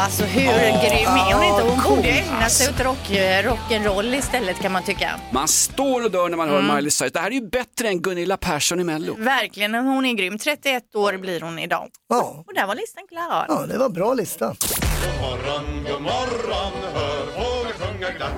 Alltså 0.03 0.23
hur 0.23 0.51
grym 0.89 1.09
är 1.09 1.33
hon 1.33 1.43
inte? 1.43 1.61
Hon 1.61 1.95
borde 1.95 2.07
ju 2.07 2.13
ägna 2.17 2.49
sig 2.49 2.69
åt 2.69 2.79
rock, 2.79 3.09
rock'n'roll 3.43 4.15
istället 4.15 4.59
kan 4.61 4.71
man 4.71 4.83
tycka. 4.83 5.19
Man 5.31 5.47
står 5.47 6.05
och 6.05 6.11
dör 6.11 6.29
när 6.29 6.37
man 6.37 6.49
hör 6.49 6.59
Mm. 6.59 6.75
Miley 6.75 6.91
Cyrus. 6.91 7.11
Det 7.13 7.19
här 7.19 7.27
är 7.27 7.31
ju 7.31 7.49
bättre 7.49 7.87
än 7.87 8.01
Gunilla 8.01 8.37
Persson 8.37 8.79
i 8.79 8.83
Mello. 8.83 9.15
Verkligen, 9.17 9.75
hon 9.75 10.05
är 10.05 10.13
grym. 10.13 10.37
31 10.39 10.95
år 10.95 11.17
blir 11.17 11.41
hon 11.41 11.59
idag. 11.59 11.87
Ja. 12.09 12.43
Och 12.47 12.53
där 12.55 12.67
var 12.67 12.75
listan 12.75 13.03
klar. 13.09 13.45
Ja, 13.49 13.65
det 13.67 13.77
var 13.77 13.89
bra 13.89 14.13
lista. 14.13 14.45
morgon, 14.45 15.83
god 15.91 16.01
morgon, 16.01 16.71
hör 16.93 17.25
fåglar 17.25 17.73
sjunga 17.87 18.09
glatt. 18.11 18.31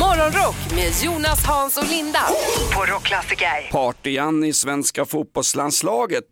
Morgonrock 0.00 0.56
med 0.74 0.92
Jonas, 1.02 1.44
Hans 1.46 1.76
och 1.76 1.88
Linda 1.90 2.20
på 2.74 2.84
Rockklassiker. 2.84 3.70
Party-Jan 3.72 4.44
i 4.44 4.52
svenska 4.52 5.04
fotbollslandslaget. 5.04 6.24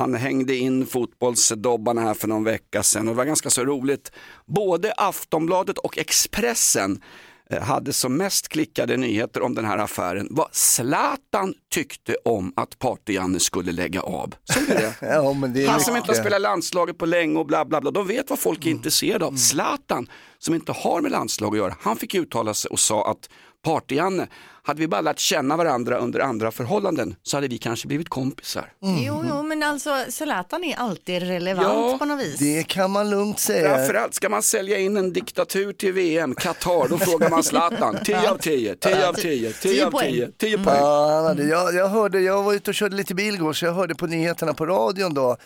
Han 0.00 0.14
hängde 0.14 0.56
in 0.56 0.86
fotbollsdobbarna 0.86 2.00
här 2.00 2.14
för 2.14 2.28
någon 2.28 2.44
vecka 2.44 2.82
sedan 2.82 3.08
och 3.08 3.14
det 3.14 3.16
var 3.16 3.24
ganska 3.24 3.50
så 3.50 3.64
roligt. 3.64 4.12
Både 4.46 4.92
Aftonbladet 4.96 5.78
och 5.78 5.98
Expressen 5.98 7.02
eh, 7.50 7.62
hade 7.62 7.92
som 7.92 8.16
mest 8.16 8.48
klickade 8.48 8.96
nyheter 8.96 9.42
om 9.42 9.54
den 9.54 9.64
här 9.64 9.78
affären 9.78 10.28
vad 10.30 10.48
Zlatan 10.52 11.54
tyckte 11.74 12.16
om 12.24 12.52
att 12.56 12.78
Party-Janne 12.78 13.38
skulle 13.38 13.72
lägga 13.72 14.00
av. 14.00 14.34
Såg 14.44 14.62
du 14.68 14.74
det? 14.74 14.94
Ja, 15.00 15.34
det 15.54 15.66
Han 15.66 15.80
som 15.80 15.96
inte 15.96 16.12
har 16.12 16.20
spelat 16.20 16.40
landslaget 16.40 16.98
på 16.98 17.06
länge 17.06 17.38
och 17.38 17.46
bla 17.46 17.64
bla 17.64 17.80
bla, 17.80 17.90
de 17.90 18.06
vet 18.06 18.30
vad 18.30 18.38
folk 18.38 18.66
är 18.66 18.70
intresserade 18.70 19.24
av. 19.24 19.36
Zlatan, 19.36 20.06
som 20.38 20.54
inte 20.54 20.72
har 20.72 21.00
med 21.00 21.10
landslag 21.10 21.52
att 21.52 21.58
göra, 21.58 21.76
han 21.80 21.96
fick 21.96 22.14
uttala 22.14 22.54
sig 22.54 22.68
och 22.68 22.80
sa 22.80 23.10
att 23.10 23.28
Party-Janne, 23.64 24.26
hade 24.62 24.80
vi 24.80 24.88
bara 24.88 25.00
lärt 25.00 25.18
känna 25.18 25.56
varandra 25.56 25.98
under 25.98 26.20
andra 26.20 26.50
förhållanden 26.50 27.14
så 27.22 27.36
hade 27.36 27.48
vi 27.48 27.58
kanske 27.58 27.88
blivit 27.88 28.08
kompisar. 28.08 28.72
Jo, 28.80 29.24
jo, 29.28 29.42
men 29.42 29.62
alltså 29.62 29.90
Zlatan 30.08 30.64
är 30.64 30.76
alltid 30.76 31.22
relevant 31.22 31.68
Ja, 31.68 31.96
på 31.98 32.04
något 32.04 32.20
vis. 32.20 32.38
Det 32.38 32.62
kan 32.68 32.90
man 32.90 33.10
lugnt 33.10 33.38
säga. 33.38 33.76
Framförallt 33.76 34.14
ska 34.14 34.28
man 34.28 34.42
sälja 34.42 34.78
in 34.78 34.96
en 34.96 35.12
diktatur 35.12 35.72
till 35.72 35.92
VM, 35.92 36.34
Qatar, 36.34 36.88
då 36.88 36.98
frågar 36.98 37.30
man 37.30 37.42
Zlatan, 37.42 37.96
10 38.04 38.30
av 38.30 38.36
10, 38.38 38.74
10 38.76 39.08
av 39.08 39.12
10, 39.12 39.52
10 39.52 39.86
av 39.86 39.90
10, 40.00 40.28
10 40.38 40.58
poäng. 40.58 40.76
Ja, 40.80 41.14
han 41.14 41.24
hade- 41.24 41.44
jag, 41.48 41.74
jag, 41.74 41.88
hörde, 41.88 42.20
jag 42.20 42.42
var 42.42 42.52
ute 42.54 42.70
och 42.70 42.74
körde 42.74 42.96
lite 42.96 43.14
bil 43.14 43.34
igår 43.34 43.52
så 43.52 43.64
jag 43.64 43.72
hörde 43.72 43.94
på 43.94 44.06
nyheterna 44.06 44.54
på 44.54 44.66
radion 44.66 45.14
då, 45.14 45.36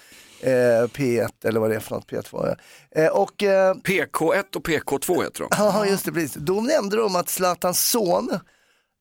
eh, 0.40 0.88
P1 0.88 1.28
eller 1.44 1.60
vad 1.60 1.70
det 1.70 1.76
är 1.76 1.80
för 1.80 1.94
något, 1.94 2.10
P1 2.10 2.26
var 2.30 2.46
det. 2.46 2.56
Eh, 3.02 3.10
och, 3.10 3.42
eh, 3.42 3.74
PK1 3.74 4.56
och 4.56 4.68
PK2 4.68 5.22
heter 5.22 5.40
de. 5.40 5.48
Ja, 5.50 5.86
just 5.86 6.04
det, 6.04 6.12
precis. 6.12 6.34
Då 6.34 6.60
nämnde 6.60 6.96
de 6.96 7.16
att 7.16 7.28
Zlatans 7.28 7.90
son, 7.90 8.38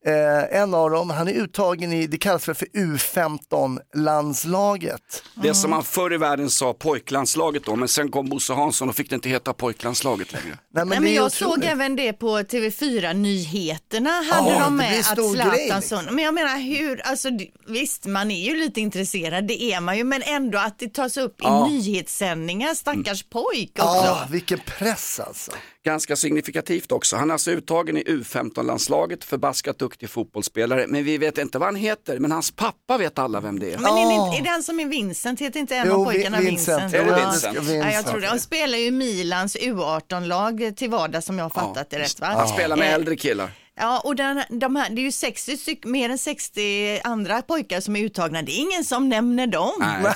eh, 0.05 0.60
en 0.62 0.74
av 0.74 0.89
dem, 0.89 1.10
han 1.10 1.27
är 1.27 1.33
uttagen 1.33 1.93
i, 1.93 2.07
det 2.07 2.17
kallas 2.17 2.45
för, 2.45 2.53
för 2.53 2.65
U15-landslaget. 2.65 5.24
Det 5.36 5.53
som 5.53 5.69
man 5.69 5.83
förr 5.83 6.13
i 6.13 6.17
världen 6.17 6.50
sa 6.50 6.74
pojklandslaget 6.74 7.65
då, 7.65 7.75
men 7.75 7.88
sen 7.88 8.12
kom 8.12 8.29
Bosse 8.29 8.53
Hansson 8.53 8.89
och 8.89 8.95
fick 8.95 9.10
det 9.10 9.15
inte 9.15 9.29
heta 9.29 9.53
pojklandslaget 9.53 10.33
längre. 10.33 10.57
Nej, 10.74 10.86
Nej, 10.86 11.00
men 11.00 11.13
jag 11.13 11.31
såg 11.31 11.63
även 11.63 11.95
det 11.95 12.13
på 12.13 12.39
TV4-nyheterna. 12.39 14.10
Hade 14.10 14.50
Ja, 14.50 14.60
de 14.63 14.75
med 14.75 15.00
att 15.00 15.05
stor 15.05 15.36
grej, 15.36 15.45
liksom. 15.65 15.81
Zlatan, 15.81 16.15
men 16.15 16.25
jag 16.25 16.33
menar 16.33 16.57
hur, 16.60 17.01
alltså 17.01 17.29
visst 17.67 18.05
man 18.05 18.31
är 18.31 18.50
ju 18.50 18.55
lite 18.60 18.81
intresserad, 18.81 19.48
det 19.48 19.62
är 19.63 19.81
man 19.81 19.98
ju, 19.98 20.03
men 20.03 20.22
ändå 20.25 20.57
att 20.57 20.79
det 20.79 20.93
tas 20.93 21.17
upp 21.17 21.36
Ja. 21.38 21.67
i 21.67 21.72
nyhetssändningar, 21.74 22.74
stackars 22.74 23.24
pojk 23.24 23.72
också. 23.74 23.83
Ja, 24.05 24.27
vilken 24.29 24.60
press 24.77 25.19
alltså. 25.19 25.51
Ganska 25.85 26.15
signifikativt 26.15 26.91
också. 26.91 27.15
Han 27.15 27.29
är 27.29 27.33
alltså 27.33 27.51
uttagen 27.51 27.97
i 27.97 28.03
U15-landslaget, 28.03 29.23
förbaskat 29.23 29.79
duktig 29.79 30.09
fotbollsspelare, 30.09 30.85
men 30.87 31.03
vi 31.03 31.17
vet 31.17 31.37
inte 31.37 31.57
vad 31.59 31.67
han 31.67 31.75
heter, 31.75 32.19
men 32.19 32.31
hans 32.31 32.51
pappa 32.51 32.97
vet 32.97 33.19
alla 33.19 33.39
vem 33.41 33.59
det 33.59 33.73
är. 33.73 33.77
Men 33.77 33.91
är, 33.97 34.07
det 34.07 34.13
inte, 34.25 34.37
är 34.37 34.43
det 34.43 34.49
han 34.49 34.63
som 34.63 34.79
är 34.79 34.85
Vincent? 34.85 35.41
Heter 35.41 35.59
inte 35.59 35.75
en 35.75 35.87
Jo, 35.87 35.93
av 36.01 36.05
pojkarna 36.05 36.39
Vi- 36.39 36.45
Vincent? 36.45 36.83
Vincent. 36.83 36.93
Är 37.07 37.11
det 37.15 37.21
Ja. 37.21 37.29
Vincent? 37.31 37.83
Ja, 37.85 37.91
jag 37.91 38.05
tror 38.05 38.19
det. 38.21 38.27
Han 38.27 38.39
spelar 38.39 38.77
ju 38.77 38.91
Milans 38.91 39.55
U18-lag 39.57 40.73
till 40.75 40.89
vardags 40.89 41.25
som 41.25 41.37
jag 41.37 41.45
har 41.45 41.49
fattat 41.49 41.89
det 41.89 41.99
rätt 41.99 42.19
va? 42.19 42.27
Han 42.27 42.47
spelar 42.47 42.75
med 42.77 42.87
Eh, 42.87 42.93
äldre 42.93 43.15
killar. 43.15 43.51
Ja, 43.75 44.01
och 44.03 44.15
den, 44.15 44.41
de 44.49 44.75
här, 44.75 44.89
det 44.89 45.01
är 45.01 45.03
ju 45.03 45.11
60 45.11 45.57
styck, 45.57 45.85
mer 45.85 46.09
än 46.09 46.17
60 46.17 46.99
andra 47.03 47.41
pojkar 47.41 47.79
som 47.81 47.95
är 47.95 47.99
uttagna. 48.03 48.41
Det 48.41 48.51
är 48.51 48.59
ingen 48.59 48.83
som 48.83 49.09
nämner 49.09 49.47
dem. 49.47 49.71
Nej. 49.79 50.13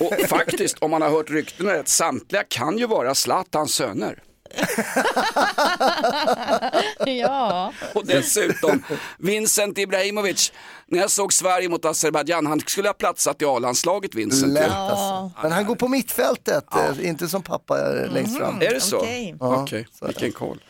Och 0.00 0.28
faktiskt, 0.28 0.78
om 0.78 0.90
man 0.90 1.02
har 1.02 1.10
hört 1.10 1.30
ryktena 1.30 1.72
rätt, 1.72 1.88
samtliga 1.88 2.42
kan 2.48 2.78
ju 2.78 2.86
vara 2.86 3.14
Zlatans 3.14 3.74
söner. 3.74 4.22
ja. 7.06 7.72
Och 7.94 8.06
dessutom, 8.06 8.82
Vincent 9.18 9.78
Ibrahimovic, 9.78 10.52
när 10.86 10.98
jag 10.98 11.10
såg 11.10 11.32
Sverige 11.32 11.68
mot 11.68 11.84
Azerbajdzjan, 11.84 12.46
han 12.46 12.60
skulle 12.60 12.88
ha 12.88 12.94
platsat 12.94 13.42
i 13.42 13.44
A-landslaget 13.44 14.14
Vincent. 14.14 14.52
Lätt 14.52 14.70
alltså. 14.70 15.30
Men 15.42 15.52
han 15.52 15.66
går 15.66 15.74
på 15.74 15.88
mittfältet, 15.88 16.64
eh, 16.74 17.08
inte 17.08 17.28
som 17.28 17.42
pappa 17.42 17.78
eh, 17.78 18.12
längst 18.12 18.38
fram. 18.38 18.62
Är 18.62 18.74
det 18.74 18.80
så? 18.80 18.96
Okej. 18.98 19.36
Okej, 19.40 19.86
Ja, 20.00 20.06
vilken 20.06 20.32
koll. 20.32 20.62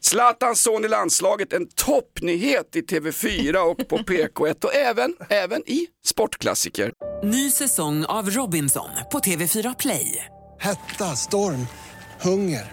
Zlatans 0.00 0.62
son 0.62 0.84
i 0.84 0.88
landslaget, 0.88 1.52
en 1.52 1.68
toppnyhet 1.68 2.76
i 2.76 2.80
TV4 2.80 3.56
och 3.56 3.88
på 3.88 3.98
PK1 3.98 4.64
och 4.64 4.74
även, 4.74 5.14
även 5.30 5.62
i 5.70 5.86
Sportklassiker. 6.06 6.92
Ny 7.24 7.50
säsong 7.50 8.04
av 8.04 8.30
Robinson 8.30 8.88
på 9.12 9.18
TV4 9.18 9.74
Play. 9.78 10.24
Hetta, 10.60 11.16
storm, 11.16 11.66
hunger. 12.20 12.72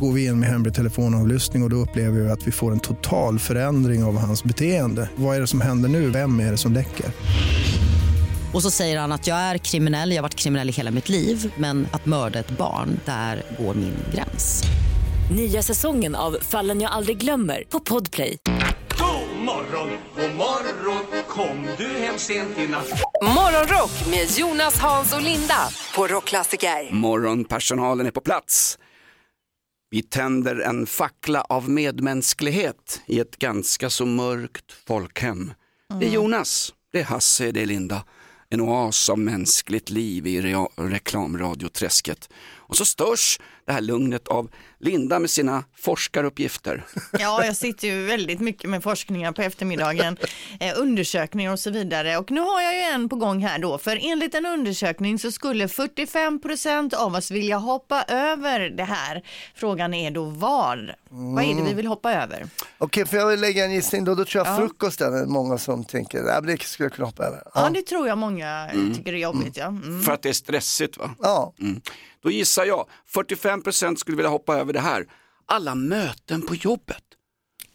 Går 0.00 0.12
vi 0.12 0.26
in 0.26 0.40
med 0.40 0.48
hemlig 0.48 0.74
telefonavlyssning 0.74 1.62
och, 1.62 1.66
och 1.66 1.70
då 1.70 1.76
upplever 1.76 2.20
vi 2.20 2.30
att 2.30 2.46
vi 2.46 2.52
får 2.52 2.72
en 2.72 2.80
total 2.80 3.38
förändring 3.38 4.04
av 4.04 4.18
hans 4.18 4.44
beteende. 4.44 5.10
Vad 5.16 5.36
är 5.36 5.40
det 5.40 5.46
som 5.46 5.60
händer 5.60 5.88
nu? 5.88 6.10
Vem 6.10 6.40
är 6.40 6.50
det 6.50 6.56
som 6.56 6.72
läcker? 6.72 7.06
Och 8.52 8.62
så 8.62 8.70
säger 8.70 8.98
han 8.98 9.12
att 9.12 9.26
jag 9.26 9.36
är 9.36 9.58
kriminell, 9.58 10.10
jag 10.10 10.16
har 10.16 10.22
varit 10.22 10.34
kriminell 10.34 10.68
i 10.68 10.72
hela 10.72 10.90
mitt 10.90 11.08
liv 11.08 11.52
men 11.56 11.86
att 11.90 12.06
mörda 12.06 12.38
ett 12.38 12.50
barn, 12.50 13.00
där 13.04 13.42
går 13.58 13.74
min 13.74 13.94
gräns. 14.14 14.62
Nya 15.36 15.62
säsongen 15.62 16.14
av 16.14 16.36
Fallen 16.40 16.80
jag 16.80 16.92
aldrig 16.92 17.16
glömmer 17.16 17.62
på 17.68 17.80
Podplay. 17.80 18.36
God 18.98 19.44
morgon, 19.44 19.88
god 20.16 20.36
morgon, 20.36 21.04
kom 21.28 21.66
du 21.78 21.88
hem 21.88 22.18
sent 22.18 22.58
i 22.58 22.66
natt? 22.66 22.88
Morgonrock 23.22 24.10
med 24.10 24.38
Jonas, 24.38 24.78
Hans 24.78 25.14
och 25.14 25.22
Linda 25.22 25.68
på 25.96 26.06
Rockklassiker. 26.06 26.94
Morgonpersonalen 26.94 28.06
är 28.06 28.10
på 28.10 28.20
plats. 28.20 28.78
Vi 29.92 30.02
tänder 30.02 30.60
en 30.60 30.86
fackla 30.86 31.40
av 31.40 31.70
medmänsklighet 31.70 33.02
i 33.06 33.20
ett 33.20 33.38
ganska 33.38 33.90
så 33.90 34.06
mörkt 34.06 34.72
folkhem. 34.86 35.52
Det 36.00 36.06
är 36.06 36.10
Jonas, 36.10 36.74
det 36.92 37.00
är 37.00 37.04
Hasse, 37.04 37.52
det 37.52 37.62
är 37.62 37.66
Linda. 37.66 38.04
En 38.48 38.60
oas 38.60 39.08
av 39.08 39.18
mänskligt 39.18 39.90
liv 39.90 40.26
i 40.26 40.42
reklamradioträsket. 40.76 42.28
Och 42.56 42.76
så 42.76 42.84
störs 42.84 43.40
det 43.70 43.74
här 43.74 43.80
lugnet 43.80 44.28
av 44.28 44.50
Linda 44.78 45.18
med 45.18 45.30
sina 45.30 45.64
forskaruppgifter. 45.76 46.84
Ja, 47.18 47.44
jag 47.44 47.56
sitter 47.56 47.88
ju 47.88 48.04
väldigt 48.06 48.40
mycket 48.40 48.70
med 48.70 48.82
forskningar 48.82 49.32
på 49.32 49.42
eftermiddagen, 49.42 50.16
eh, 50.60 50.74
undersökningar 50.76 51.52
och 51.52 51.58
så 51.60 51.70
vidare. 51.70 52.16
Och 52.18 52.30
nu 52.30 52.40
har 52.40 52.60
jag 52.62 52.74
ju 52.74 52.80
en 52.80 53.08
på 53.08 53.16
gång 53.16 53.42
här 53.46 53.58
då, 53.58 53.78
för 53.78 53.98
enligt 54.02 54.34
en 54.34 54.46
undersökning 54.46 55.18
så 55.18 55.30
skulle 55.32 55.68
45 55.68 56.40
procent 56.40 56.94
av 56.94 57.14
oss 57.14 57.30
vilja 57.30 57.56
hoppa 57.56 58.02
över 58.08 58.60
det 58.70 58.84
här. 58.84 59.22
Frågan 59.54 59.94
är 59.94 60.10
då 60.10 60.24
var? 60.24 60.96
Vad 61.08 61.44
är 61.44 61.54
det 61.54 61.62
vi 61.62 61.74
vill 61.74 61.86
hoppa 61.86 62.12
över? 62.12 62.46
Okej, 62.78 63.06
får 63.06 63.18
jag 63.18 63.38
lägga 63.38 63.64
en 63.64 63.72
gissning 63.72 64.04
då? 64.04 64.14
Då 64.14 64.24
tror 64.24 64.46
jag 64.46 64.54
Ja. 64.54 64.58
frukosten 64.58 65.14
är 65.14 65.26
många 65.26 65.58
som 65.58 65.84
tänker, 65.84 66.18
ja, 66.18 66.40
det 66.40 66.62
skulle 66.62 66.84
jag 66.86 66.92
kunna 66.92 67.06
hoppa 67.08 67.24
över. 67.24 67.42
Ja, 67.54 67.70
det 67.74 67.82
tror 67.82 68.08
jag 68.08 68.18
många 68.18 68.68
Mm. 68.70 68.94
tycker 68.94 69.12
är 69.12 69.16
jobbigt. 69.18 69.56
Ja. 69.56 69.66
Mm. 69.66 70.02
För 70.02 70.12
att 70.12 70.22
det 70.22 70.28
är 70.28 70.32
stressigt 70.32 70.98
va? 70.98 71.10
Ja. 71.22 71.52
Då 72.22 72.30
gissar 72.30 72.64
jag, 72.64 72.88
45% 73.14 73.96
skulle 73.96 74.16
vilja 74.16 74.30
hoppa 74.30 74.56
över 74.56 74.72
det 74.72 74.80
här. 74.80 75.06
Alla 75.46 75.74
möten 75.74 76.42
på 76.42 76.54
jobbet. 76.54 77.04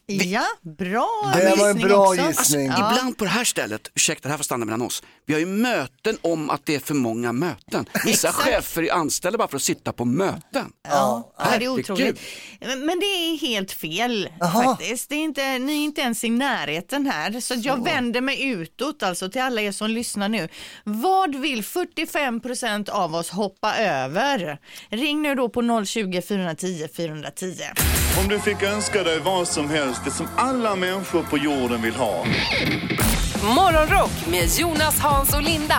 Ja, 0.08 0.46
bra 0.62 1.32
Det 1.36 1.56
var 1.58 1.70
en 1.70 1.76
gissning 1.76 1.88
bra 1.88 2.08
också. 2.10 2.22
gissning. 2.28 2.68
Ja. 2.68 2.74
Ibland 2.92 3.18
på 3.18 3.24
det 3.24 3.30
här 3.30 3.44
stället, 3.44 3.92
ursäkta 3.96 4.28
det 4.28 4.32
här 4.32 4.38
får 4.38 4.44
stanna 4.44 4.66
mellan 4.66 4.82
oss, 4.82 5.04
vi 5.26 5.34
har 5.34 5.40
ju 5.40 5.46
möten 5.46 6.18
om 6.22 6.50
att 6.50 6.66
det 6.66 6.76
är 6.76 6.80
för 6.80 6.94
många 6.94 7.32
möten. 7.34 7.86
Vissa 8.06 8.28
Exakt. 8.28 8.36
chefer 8.48 8.84
är 8.84 8.94
anställda 8.94 9.38
bara 9.38 9.48
för 9.48 9.56
att 9.56 9.62
sitta 9.62 9.94
på 9.94 10.06
möten. 10.06 10.72
Ja, 10.88 11.34
det 11.38 11.44
är 11.44 11.50
Herregud. 11.50 11.80
otroligt. 11.80 12.20
Men 12.60 13.00
det 13.00 13.06
är 13.06 13.38
helt 13.38 13.72
fel 13.72 14.30
faktiskt. 14.54 15.10
Det 15.10 15.16
är 15.16 15.20
inte, 15.24 15.60
ni 15.60 15.74
är 15.74 15.84
inte 15.86 16.02
ens 16.02 16.24
i 16.24 16.30
närheten 16.30 17.06
här. 17.06 17.40
Så 17.40 17.54
jag 17.58 17.84
vänder 17.84 18.22
mig 18.22 18.44
utåt 18.50 19.04
alltså 19.04 19.30
till 19.30 19.42
alla 19.42 19.62
er 19.62 19.72
som 19.72 19.90
lyssnar 19.90 20.30
nu. 20.30 20.50
Vad 20.84 21.36
vill 21.36 21.64
45 21.64 22.40
procent 22.42 22.90
av 22.90 23.16
oss 23.16 23.30
hoppa 23.30 23.76
över? 23.78 24.60
Ring 24.90 25.22
nu 25.22 25.36
då 25.36 25.50
på 25.50 25.86
020 25.86 26.22
410 26.22 26.88
410. 26.96 27.54
Om 28.20 28.28
du 28.28 28.40
fick 28.40 28.64
önska 28.64 29.04
dig 29.04 29.20
vad 29.20 29.48
som 29.48 29.70
helst, 29.70 30.02
det 30.06 30.12
som 30.12 30.28
alla 30.36 30.76
människor 30.76 31.24
på 31.24 31.38
jorden 31.38 31.82
vill 31.82 31.96
ha. 31.96 32.26
Morgonrock 33.56 34.12
med 34.28 34.50
Jonas, 34.60 35.00
Hans 35.00 35.34
och 35.34 35.42
Linda 35.42 35.78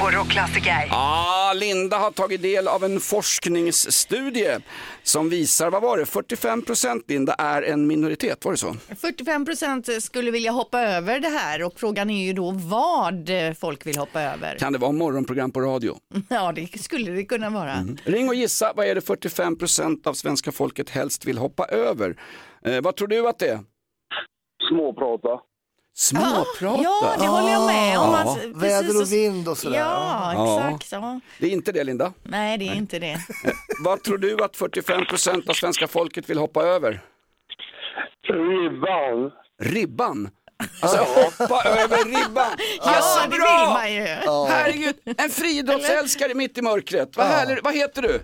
på 0.00 0.10
Rockklassiker. 0.10 0.86
Ja, 0.90 1.52
Linda 1.56 1.96
har 1.98 2.10
tagit 2.10 2.42
del 2.42 2.68
av 2.68 2.84
en 2.84 3.00
forskningsstudie 3.00 4.58
som 5.02 5.28
visar, 5.28 5.70
vad 5.70 5.82
var 5.82 5.98
det, 5.98 6.04
45% 6.04 7.02
Linda 7.08 7.34
är 7.34 7.62
en 7.62 7.86
minoritet, 7.86 8.44
var 8.44 8.52
det 8.52 8.58
så? 8.58 8.74
45 9.00 9.44
procent 9.44 9.88
skulle 10.02 10.30
vilja 10.30 10.50
hoppa 10.50 10.80
över 10.82 11.20
det 11.20 11.28
här 11.28 11.62
och 11.62 11.72
frågan 11.80 12.10
är 12.10 12.26
ju 12.26 12.32
då 12.32 12.50
vad 12.50 13.30
folk 13.60 13.86
vill 13.86 13.96
hoppa 13.96 14.22
över. 14.22 14.58
Kan 14.58 14.72
det 14.72 14.78
vara 14.78 14.92
morgonprogram 14.92 15.50
på 15.50 15.60
radio? 15.60 15.96
Ja, 16.28 16.52
det 16.52 16.78
skulle 16.82 17.10
det 17.12 17.24
kunna 17.24 17.50
vara. 17.50 17.76
Ring 18.04 18.28
och 18.28 18.34
gissa, 18.34 18.72
vad 18.76 18.86
är 18.86 18.94
det 18.94 19.00
45% 19.00 20.06
av 20.08 20.14
svenska 20.14 20.52
folket 20.52 20.90
helst 20.90 21.24
vill 21.24 21.38
hoppa 21.38 21.64
över? 21.64 22.16
Eh, 22.64 22.80
vad 22.80 22.96
tror 22.96 23.08
du 23.08 23.28
att 23.28 23.38
det 23.38 23.48
är? 23.48 23.60
Småprata. 24.68 25.28
Småprata? 25.98 26.82
Ja, 26.82 27.14
det 27.18 27.26
håller 27.26 27.52
jag 27.52 27.66
med 27.66 27.98
om. 27.98 28.10
Ja. 28.10 28.18
Alltså, 28.18 28.48
Väder 28.54 29.00
och 29.02 29.12
vind 29.12 29.48
och 29.48 29.58
sådär. 29.58 29.78
Ja, 29.78 30.32
Ja. 30.34 30.70
exakt. 30.76 30.92
Ja. 30.92 31.20
Det 31.38 31.46
är 31.46 31.50
inte 31.50 31.72
det 31.72 31.84
Linda. 31.84 32.12
Nej, 32.22 32.58
det 32.58 32.68
är 32.68 32.74
inte 32.74 32.98
det. 32.98 33.18
Vad 33.84 34.02
tror 34.02 34.18
du 34.18 34.44
att 34.44 34.56
45% 34.56 35.50
av 35.50 35.54
svenska 35.54 35.88
folket 35.88 36.30
vill 36.30 36.38
hoppa 36.38 36.62
över? 36.62 37.00
Ribban. 38.28 39.30
Ribban? 39.62 40.28
Alltså 40.82 40.98
hoppa 40.98 41.62
över 41.68 42.04
ribban. 42.04 42.46
Ja, 42.84 42.92
så 43.00 43.22
det 43.30 43.36
bra! 43.36 43.58
vill 43.60 43.72
man 43.74 43.92
ju. 43.94 44.16
Ja. 44.24 44.46
Herregud, 44.50 44.94
en 45.18 45.30
friidrottsälskare 45.30 46.34
mitt 46.34 46.58
i 46.58 46.62
mörkret. 46.62 47.16
Vad, 47.16 47.26
härligt. 47.26 47.64
vad 47.64 47.74
heter 47.74 48.02
du? 48.02 48.20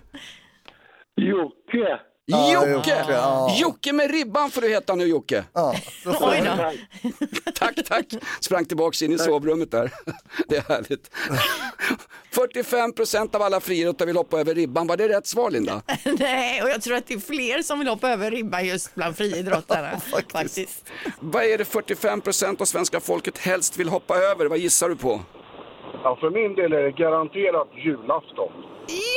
Jocke. 1.15 1.99
Jocke! 2.25 2.69
Jocke, 2.69 3.05
ja. 3.09 3.55
Jocke 3.59 3.93
med 3.93 4.11
ribban 4.11 4.51
får 4.51 4.61
du 4.61 4.69
heta 4.69 4.95
nu 4.95 5.05
Jocke. 5.05 5.43
Ja, 5.53 5.75
Oj 6.05 6.41
då. 6.45 6.71
Tack, 7.55 7.75
tack. 7.85 8.05
Sprang 8.39 8.65
tillbaks 8.65 9.01
in 9.01 9.11
i 9.13 9.17
sovrummet 9.17 9.71
där. 9.71 9.91
Det 10.47 10.57
är 10.57 10.61
härligt. 10.61 11.11
45% 12.35 13.35
av 13.35 13.41
alla 13.41 13.59
friidrottare 13.59 14.05
vill 14.05 14.17
hoppa 14.17 14.39
över 14.39 14.55
ribban. 14.55 14.87
Var 14.87 14.97
det 14.97 15.09
rätt 15.09 15.27
svar 15.27 15.51
Linda? 15.51 15.81
Nej, 16.19 16.63
och 16.63 16.69
jag 16.69 16.81
tror 16.81 16.95
att 16.95 17.07
det 17.07 17.13
är 17.13 17.19
fler 17.19 17.61
som 17.61 17.79
vill 17.79 17.87
hoppa 17.87 18.09
över 18.09 18.31
ribban 18.31 18.65
just 18.65 18.95
bland 18.95 19.17
friidrottarna. 19.17 19.99
faktiskt. 20.31 20.85
Vad 21.19 21.43
är 21.43 21.57
det 21.57 21.63
45% 21.63 22.61
av 22.61 22.65
svenska 22.65 22.99
folket 22.99 23.37
helst 23.37 23.77
vill 23.77 23.89
hoppa 23.89 24.17
över? 24.17 24.45
Vad 24.45 24.57
gissar 24.57 24.89
du 24.89 24.95
på? 24.95 25.21
Ja, 26.03 26.17
för 26.19 26.29
min 26.29 26.55
del 26.55 26.73
är 26.73 26.83
det 26.83 26.91
garanterat 26.91 27.67
julafton. 27.85 28.51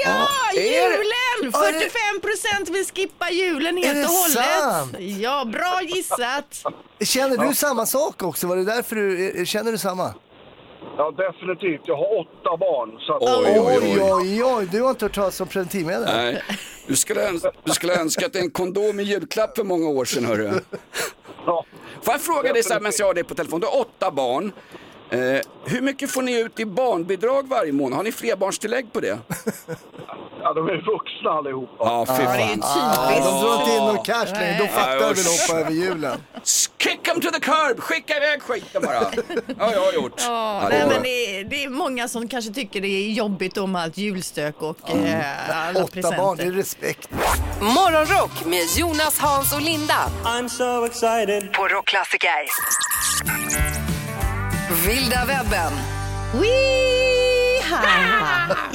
Ja, 0.05 0.27
är 0.53 0.57
det- 0.57 0.67
julen! 0.67 1.53
45 1.53 2.21
procent 2.23 2.69
vill 2.69 2.85
skippa 2.87 3.31
julen 3.31 3.79
Är 3.79 3.83
helt 3.87 3.97
det 3.99 4.05
och 4.05 4.11
hållet. 4.11 4.61
sant? 4.63 4.97
Ja, 4.99 5.45
bra 5.45 5.81
gissat. 5.83 6.63
Känner 7.01 7.37
du 7.49 7.55
samma 7.55 7.87
sak 7.87 8.23
också? 8.23 8.47
Var 8.47 8.57
det 8.57 8.65
därför 8.65 8.97
du, 8.97 9.31
eh, 9.41 9.45
känner 9.45 9.73
du 9.73 9.79
samma? 9.79 10.15
Ja, 10.99 11.11
definitivt. 11.11 11.81
Jag 11.85 11.97
har 11.97 12.21
åtta 12.21 12.57
barn. 12.57 12.99
Så 13.01 13.13
att... 13.15 13.23
Oj, 13.23 13.61
oj, 13.61 13.99
Oj, 14.13 14.45
oj. 14.45 14.69
du 14.73 14.83
har 14.83 14.91
inte 14.91 15.05
hört 15.05 15.15
talas 15.15 15.41
om 15.41 15.49
preventivmedel? 15.49 16.03
Nej, 16.05 16.43
du 16.87 16.97
skulle, 16.97 17.29
öns- 17.29 17.47
du 17.65 17.73
skulle 17.73 18.01
önska 18.01 18.27
att 18.27 18.33
det 18.33 18.39
är 18.39 18.43
en 18.43 18.51
kondom 18.51 19.01
i 19.01 19.03
julklapp 19.03 19.57
för 19.57 19.65
många 19.65 19.89
år 19.89 20.05
sedan 20.05 20.25
hörru. 20.25 20.51
Ja. 21.47 21.65
Får 22.03 22.15
jag 22.15 22.21
fråga 22.21 22.53
dig 22.53 22.63
så 22.63 22.73
här 22.73 22.81
medan 22.81 22.93
jag 22.99 23.07
har 23.07 23.15
dig 23.15 23.25
på 23.25 23.35
telefon, 23.35 23.61
du 23.61 23.67
har 23.67 23.81
åtta 23.81 24.11
barn. 24.11 24.53
Eh, 25.11 25.19
hur 25.65 25.81
mycket 25.81 26.11
får 26.11 26.23
ni 26.23 26.41
ut 26.41 26.61
i 26.61 26.65
barnbidrag 26.65 27.49
varje 27.49 27.73
månad? 27.73 27.97
Har 27.97 28.05
ni 28.05 28.13
flerbarnstillägg 28.13 28.93
på 28.93 29.01
det? 29.01 29.07
ja, 30.43 30.53
de 30.55 30.69
är 30.69 30.77
vuxna 30.93 31.31
allihopa. 31.31 31.75
Ja, 31.79 32.07
fy 32.17 32.23
Ja, 32.23 32.29
det 32.33 32.43
är 32.43 32.55
ju 32.57 32.61
fan. 32.63 32.95
Ja, 32.95 33.09
typiskt. 33.09 33.25
de 33.25 33.41
drar 33.41 33.61
inte 33.61 33.71
in 33.77 33.79
någon 33.83 34.05
cash 34.05 34.33
längre, 34.41 34.59
då 34.59 34.67
fattar 34.67 34.93
du 34.95 34.99
väl 35.05 35.11
usch. 35.13 35.49
hoppa 35.49 35.61
över 35.61 35.71
julen. 35.71 36.19
Kick 36.79 37.03
them 37.03 37.21
to 37.21 37.31
the 37.31 37.41
curb, 37.41 37.81
skicka 37.81 38.17
iväg 38.17 38.43
skiten 38.43 38.83
bara. 38.83 39.01
Det 39.47 39.65
har 39.65 39.73
jag 39.73 39.95
gjort. 39.95 40.13
Ja, 40.17 40.61
Ja, 40.63 40.69
det 40.69 40.79
nej, 40.79 40.87
men 40.89 41.03
det, 41.03 41.09
är, 41.41 41.45
det 41.45 41.65
är 41.65 41.69
många 41.69 42.09
som 42.09 42.29
kanske 42.29 42.53
tycker 42.53 42.81
det 42.81 42.89
är 42.89 43.11
jobbigt 43.11 43.57
med 43.69 43.83
allt 43.83 43.97
julstök 43.99 44.63
och 44.63 44.91
eh, 44.91 45.69
alla 45.69 45.81
Åtta 45.85 45.93
presenter. 45.93 46.19
barn, 46.19 46.37
det 46.37 46.43
är 46.45 46.51
respekt. 46.51 47.09
Morgonrock 47.61 48.45
med 48.47 48.63
Jonas, 48.77 49.19
Hans 49.19 49.55
och 49.55 49.63
Linda 49.63 50.09
I'm 50.25 50.49
so 50.49 50.85
excited. 50.85 51.53
på 51.53 51.69
Rockklassiker. 51.69 52.47
Vilda 54.71 55.25
webben. 55.25 55.73
Weeha! 56.35 57.83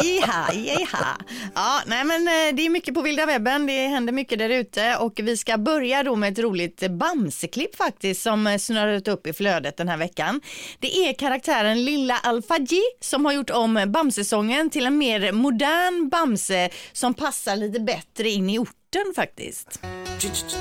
Iha, 0.03 0.53
iha. 0.53 1.17
Ja, 1.55 1.81
nej 1.85 2.03
men 2.05 2.27
eh, 2.27 2.55
det 2.55 2.65
är 2.65 2.69
mycket 2.69 2.93
på 2.93 3.01
vilda 3.01 3.25
webben, 3.25 3.65
det 3.67 3.87
händer 3.87 4.13
mycket 4.13 4.39
där 4.39 4.49
ute 4.49 4.97
och 4.97 5.19
vi 5.23 5.37
ska 5.37 5.57
börja 5.57 6.03
då 6.03 6.15
med 6.15 6.31
ett 6.33 6.39
roligt 6.39 6.89
Bamseklipp 6.89 7.75
faktiskt 7.75 8.21
som 8.21 8.47
eh, 8.47 8.57
snurrat 8.57 9.07
upp 9.07 9.27
i 9.27 9.33
flödet 9.33 9.77
den 9.77 9.87
här 9.87 9.97
veckan. 9.97 10.41
Det 10.79 10.97
är 10.97 11.13
karaktären 11.13 11.85
Lilla 11.85 12.17
Alfaji 12.17 12.81
som 12.99 13.25
har 13.25 13.33
gjort 13.33 13.49
om 13.49 13.83
Bamsesången 13.87 14.69
till 14.69 14.85
en 14.85 14.97
mer 14.97 15.31
modern 15.31 16.09
Bamse 16.09 16.69
som 16.91 17.13
passar 17.13 17.55
lite 17.55 17.79
bättre 17.79 18.29
in 18.29 18.49
i 18.49 18.59
orten 18.59 19.13
faktiskt. 19.15 19.79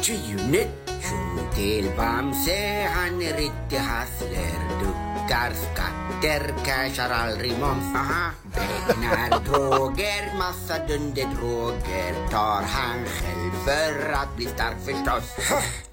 Tjunet, 0.03 0.69
sjung 0.87 1.39
till 1.57 1.91
Bamse, 1.97 2.89
han 2.95 3.23
är 3.23 3.37
riktig 3.37 3.77
hassler. 3.77 5.00
Skatter, 5.31 6.55
cashar 6.65 7.11
aldrig 7.11 7.53
moms. 7.59 7.95
Aha, 7.95 8.33
becknar 8.55 9.41
droger, 9.45 10.39
massa 10.39 10.87
dunderdroger. 10.87 12.15
Tar 12.31 12.63
han 12.63 13.05
själv 13.05 13.53
för 13.65 14.13
att 14.13 14.37
bli 14.37 14.47
stark 14.47 14.77
förstås. 14.85 15.37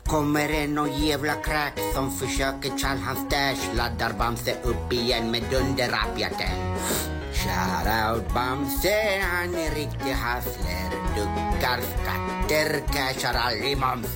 Kommer 0.05 0.49
en 0.49 0.75
nån 0.75 0.93
jävla 0.93 1.33
crack 1.33 1.79
som 1.93 2.11
försöker 2.17 2.77
tjall 2.77 2.97
hans 2.97 3.19
stash. 3.19 3.75
Laddar 3.75 4.13
Bamse 4.13 4.53
upp 4.63 4.93
igen 4.93 5.31
med 5.31 5.43
dunderrappjatten. 5.51 6.77
Shoutout 7.33 8.33
Bamse, 8.33 9.21
han 9.21 9.55
är 9.55 9.75
riktig 9.75 10.11
hassler. 10.11 10.89
Duckar 11.15 11.79
skatter, 11.81 12.81
cashar 12.93 13.33
aldrig 13.33 13.77
moms. 13.77 14.07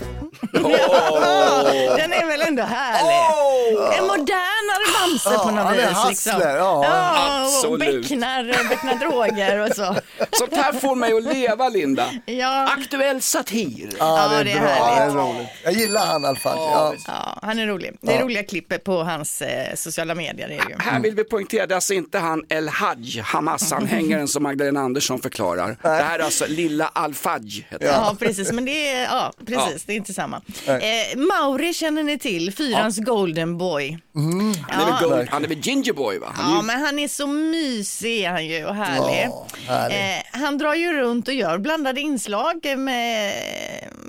Den 1.97 2.13
är 2.13 2.27
väl 2.27 2.41
ändå 2.41 2.63
härlig. 2.63 3.97
En 3.99 4.07
modernare 4.07 4.85
Bamse 4.99 5.29
på 5.29 5.35
Ja, 5.35 5.51
något 5.51 5.63
han 5.65 5.73
är 5.79 5.87
vis. 5.87 5.97
Liksom. 6.09 6.31
hustler, 6.33 6.57
ja. 6.57 6.81
Ja, 6.85 7.43
Absolut. 7.45 8.01
becknar, 8.01 8.69
becknar 8.69 8.95
droger 8.95 9.59
och 9.59 9.75
så. 9.75 9.95
Sånt 10.31 10.55
här 10.55 10.73
får 10.73 10.95
mig 10.95 11.13
att 11.17 11.23
leva 11.23 11.69
Linda. 11.69 12.05
Ja. 12.25 12.67
Aktuell 12.77 13.21
satir. 13.21 13.89
Ja, 13.99 14.27
det 14.27 14.35
är, 14.35 14.43
det 14.43 14.51
är 14.51 14.59
bra. 14.59 14.69
härligt. 14.69 15.13
Det 15.15 15.19
är 15.21 15.23
roligt. 15.25 15.47
Jag 15.63 15.73
gillar 15.73 16.05
han 16.05 16.23
i 16.23 16.27
alla 16.27 16.35
fall. 16.39 16.57
Ja. 16.57 16.93
Ja, 17.07 17.39
han 17.41 17.59
är 17.59 17.67
rolig. 17.67 17.97
Det 18.01 18.11
är 18.11 18.15
Ja. 18.17 18.23
roliga 18.25 18.43
klipp 18.43 18.83
på 18.83 19.03
hans 19.03 19.41
eh, 19.41 19.75
sociala 19.75 20.15
medier. 20.15 20.47
Är 20.49 20.69
ju. 20.69 20.75
Här 20.79 20.99
vill 20.99 21.15
vi 21.15 21.23
poängtera, 21.23 21.65
det 21.67 21.73
är 21.73 21.75
alltså 21.75 21.93
inte 21.93 22.19
han 22.19 22.43
El 22.49 22.69
Haj, 22.69 23.21
Hamas-anhängaren 23.25 24.27
som 24.27 24.43
Magdalena 24.43 24.79
Andersson 24.79 25.21
förklarar. 25.21 25.77
Det 25.81 25.89
här 25.89 26.19
är 26.19 26.23
alltså 26.23 26.45
lilla 26.47 26.87
Al-Faj. 26.93 27.67
Ja, 27.79 27.91
han. 27.91 28.17
precis, 28.17 28.51
men 28.51 28.65
det 28.65 28.87
är, 28.89 29.03
ja, 29.03 29.33
precis, 29.39 29.73
Ja. 29.73 29.79
det 29.85 29.93
är 29.93 29.97
inte 29.97 30.13
samma. 30.13 30.30
Nej. 30.67 31.11
Eh, 31.13 31.17
Mauri 31.17 31.73
känner 31.73 32.03
ni 32.03 32.17
till, 32.19 32.53
fyrans 32.53 32.97
golden 32.99 33.57
boy. 33.57 33.97
Han, 34.13 34.53
är 34.81 34.85
väl 34.99 35.09
gold, 35.09 35.29
han 35.29 35.43
är 35.43 35.47
väl 35.47 35.57
ginger 35.59 35.93
boy 35.93 36.19
va? 36.19 36.27
Han 36.35 36.45
är 36.51 36.55
Ja, 36.55 36.61
ju- 36.61 36.65
men 36.67 36.81
han 36.85 36.99
är 36.99 37.07
så 37.07 37.27
mysig 37.27 38.23
är 38.23 38.29
han 38.31 38.45
ju 38.45 38.65
och 38.65 38.75
härlig. 38.75 39.27
Ja, 39.29 39.47
härlig. 39.67 39.97
Eh, 40.17 40.41
han 40.41 40.57
drar 40.57 40.73
ju 40.75 40.93
runt 40.93 41.27
och 41.27 41.33
gör 41.33 41.57
blandade 41.57 42.01
inslag 42.01 42.65
med, 42.77 43.33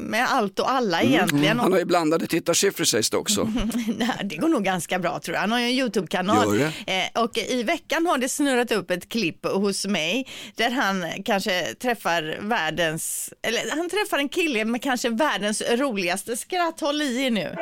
med 0.02 0.26
allt 0.32 0.58
och 0.58 0.70
alla 0.70 1.02
egentligen. 1.02 1.44
Mm. 1.44 1.58
Han 1.58 1.72
har 1.72 1.78
ju 1.78 1.84
blandade 1.84 2.26
tittarsiffror 2.26 2.84
sägs 2.84 3.10
det 3.10 3.16
också. 3.16 3.44
Nej, 3.98 4.20
det 4.24 4.36
går 4.36 4.48
nog 4.48 4.64
ganska 4.64 4.98
bra 4.98 5.18
tror 5.18 5.34
jag. 5.34 5.40
Han 5.40 5.52
har 5.52 5.58
ju 5.58 5.64
en 5.64 5.70
YouTube-kanal 5.72 6.60
eh, 6.60 7.22
och 7.22 7.38
i 7.38 7.62
veckan 7.62 8.06
har 8.06 8.18
det 8.18 8.28
snurrat 8.28 8.72
upp 8.72 8.90
ett 8.90 9.08
klipp 9.08 9.46
hos 9.46 9.86
mig 9.86 10.28
där 10.54 10.70
han 10.70 11.04
kanske 11.24 11.74
träffar 11.74 12.38
världens, 12.40 13.34
eller 13.42 13.76
han 13.76 13.88
träffar 13.90 14.18
en 14.18 14.28
kille 14.28 14.64
med 14.64 14.82
kanske 14.82 15.08
världens 15.08 15.62
roligaste 15.70 16.36
skratt. 16.36 16.80
Håll 16.80 17.02
i 17.02 17.22
er 17.22 17.30
nu. 17.30 17.56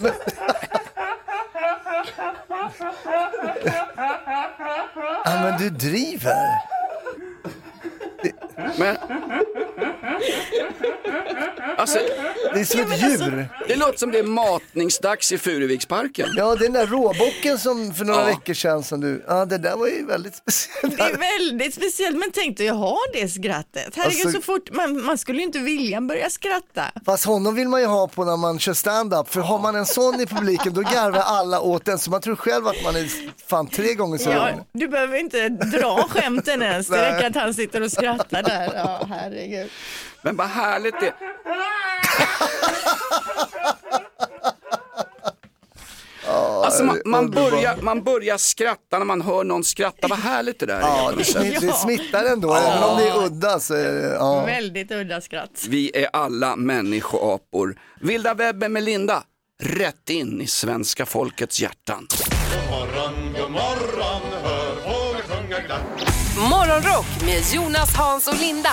Ja, 5.24 5.42
men 5.42 5.58
du 5.58 5.70
driver. 5.70 6.62
Men... 8.78 8.96
Alltså, 11.78 11.98
det 12.54 12.60
är 12.60 12.64
som 12.64 12.80
ett 12.80 13.02
djur. 13.02 13.48
Det 13.68 13.76
låter 13.76 13.98
som 13.98 14.10
det 14.10 14.18
är 14.18 14.22
matningsdags 14.22 15.32
i 15.32 15.38
Furuviksparken. 15.38 16.28
Ja, 16.36 16.54
den 16.54 16.72
där 16.72 16.86
råbocken 16.86 17.58
som 17.58 17.94
för 17.94 18.04
några 18.04 18.20
Ja. 18.20 18.26
veckor 18.26 18.54
sedan 18.54 18.82
som 18.82 19.00
du, 19.00 19.24
ja 19.28 19.44
det 19.44 19.58
där 19.58 19.76
var 19.76 19.86
ju 19.86 20.06
väldigt 20.06 20.34
speciellt. 20.36 20.96
Det 20.98 21.02
är 21.02 21.38
väldigt 21.38 21.74
speciellt, 21.74 22.16
men 22.18 22.30
tänk 22.34 22.58
dig 22.58 22.68
att 22.68 22.76
ha 22.76 22.96
det 23.12 23.28
skrattet. 23.28 23.92
Herregud, 23.96 24.26
Alltså- 24.26 24.40
så 24.40 24.42
fort, 24.44 24.70
man, 24.72 25.04
man 25.04 25.18
skulle 25.18 25.38
ju 25.38 25.44
inte 25.44 25.58
vilja 25.58 26.00
börja 26.00 26.30
skratta. 26.30 26.84
Fast 27.06 27.24
honom 27.24 27.54
vill 27.54 27.68
man 27.68 27.80
ju 27.80 27.86
ha 27.86 28.08
på 28.08 28.24
när 28.24 28.36
man 28.36 28.58
kör 28.58 28.72
stand-up, 28.74 29.28
för 29.32 29.40
har 29.40 29.58
man 29.58 29.76
en 29.76 29.86
sån 29.86 30.20
i 30.20 30.26
publiken 30.26 30.74
då 30.74 30.80
garvar 30.80 31.20
alla 31.26 31.60
åt 31.60 31.84
den, 31.84 31.98
så 31.98 32.10
man 32.10 32.20
tror 32.20 32.36
själv 32.36 32.66
att 32.66 32.82
man 32.84 32.96
är 32.96 33.08
fan 33.48 33.66
tre 33.66 33.94
gånger 33.94 34.18
så 34.18 34.30
Ja, 34.30 34.36
rolig. 34.42 34.64
du 34.72 34.88
behöver 34.88 35.16
inte 35.18 35.48
dra 35.48 36.08
skämten 36.10 36.62
ens, 36.62 36.88
det 36.88 37.12
räcker 37.12 37.26
att 37.26 37.34
han 37.36 37.54
sitter 37.54 37.80
och 37.82 37.92
skrattar 37.92 38.42
där. 38.50 38.72
Ja, 38.74 39.06
herregud. 39.10 39.70
Men 40.22 40.36
vad 40.36 40.46
härligt 40.46 41.00
det 41.00 41.14
Alltså 46.64 46.84
man, 46.84 47.02
man, 47.04 47.30
börjar, 47.30 47.76
man 47.82 48.02
börjar 48.02 48.36
skratta 48.36 48.98
när 48.98 49.04
man 49.04 49.22
hör 49.22 49.44
någon 49.44 49.64
skratta, 49.64 50.08
vad 50.08 50.18
härligt 50.18 50.60
det 50.60 50.66
där 50.66 50.76
är. 50.76 50.80
Ja, 50.80 51.12
det, 51.18 51.24
smitt, 51.24 51.60
det 51.60 51.72
smittar 51.72 52.24
ändå, 52.24 52.54
även 52.54 52.82
om 52.82 52.98
det 52.98 53.08
är 53.08 53.24
udda 53.24 53.60
så 53.60 53.74
är 53.74 53.92
det, 53.92 54.08
ja. 54.08 54.44
Väldigt 54.44 54.90
udda 54.90 55.20
skratt. 55.20 55.66
Vi 55.68 55.90
är 55.94 56.08
alla 56.12 56.56
människoapor. 56.56 57.78
Vilda 58.00 58.34
webben 58.34 58.72
med 58.72 58.82
Linda, 58.82 59.22
rätt 59.62 60.10
in 60.10 60.40
i 60.40 60.46
svenska 60.46 61.06
folkets 61.06 61.60
hjärtan. 61.60 62.06
God 62.10 62.70
morgon, 62.70 63.32
god 63.40 63.50
morgon, 63.50 64.22
hör 64.42 64.74
fåglar 64.74 65.22
sjunga 65.22 65.60
glatt. 65.60 66.09
Morgonrock 66.40 67.06
med 67.24 67.42
Jonas, 67.54 67.94
Hans 67.96 68.28
och 68.28 68.40
Linda 68.40 68.70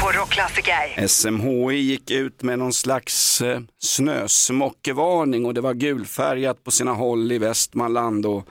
på 0.00 0.12
Rockklassiker. 0.12 1.06
SMHI 1.06 1.76
gick 1.76 2.10
ut 2.10 2.42
med 2.42 2.58
någon 2.58 2.72
slags 2.72 3.40
eh, 3.40 3.60
snösmockevarning 3.78 5.46
och 5.46 5.54
det 5.54 5.60
var 5.60 5.74
gulfärgat 5.74 6.64
på 6.64 6.70
sina 6.70 6.92
håll 6.92 7.32
i 7.32 7.38
Västmanland 7.38 8.26
och 8.26 8.48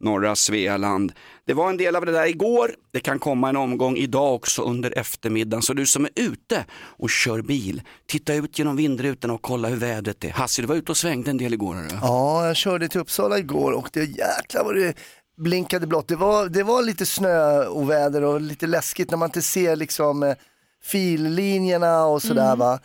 norra 0.00 0.36
Svealand. 0.36 1.12
Det 1.46 1.54
var 1.54 1.68
en 1.68 1.76
del 1.76 1.96
av 1.96 2.06
det 2.06 2.12
där 2.12 2.26
igår, 2.26 2.74
det 2.92 3.00
kan 3.00 3.18
komma 3.18 3.48
en 3.48 3.56
omgång 3.56 3.96
idag 3.96 4.34
också 4.34 4.62
under 4.62 4.98
eftermiddagen. 4.98 5.62
Så 5.62 5.72
du 5.72 5.86
som 5.86 6.04
är 6.04 6.10
ute 6.14 6.64
och 6.74 7.10
kör 7.10 7.42
bil, 7.42 7.82
titta 8.06 8.34
ut 8.34 8.58
genom 8.58 8.76
vindrutorna 8.76 9.34
och 9.34 9.42
kolla 9.42 9.68
hur 9.68 9.76
vädret 9.76 10.24
är. 10.24 10.30
Hasse, 10.30 10.62
du 10.62 10.68
var 10.68 10.76
ute 10.76 10.92
och 10.92 10.96
svängde 10.96 11.30
en 11.30 11.38
del 11.38 11.54
igår. 11.54 11.74
Hörru. 11.74 11.88
Ja, 12.02 12.46
jag 12.46 12.56
körde 12.56 12.88
till 12.88 13.00
Uppsala 13.00 13.38
igår 13.38 13.72
och 13.72 13.88
det 13.92 14.00
jäklar 14.00 14.64
vad 14.64 14.74
det 14.74 14.94
blinkade 15.36 15.86
blått. 15.86 16.08
Det 16.08 16.16
var, 16.16 16.48
det 16.48 16.62
var 16.62 16.82
lite 16.82 17.06
snöoväder 17.06 18.22
och 18.24 18.40
lite 18.40 18.66
läskigt 18.66 19.10
när 19.10 19.18
man 19.18 19.28
inte 19.28 19.42
ser 19.42 19.76
liksom 19.76 20.22
eh, 20.22 20.34
fillinjerna 20.82 22.04
och 22.06 22.22
sådär 22.22 22.46
Mm. 22.46 22.58
va. 22.58 22.78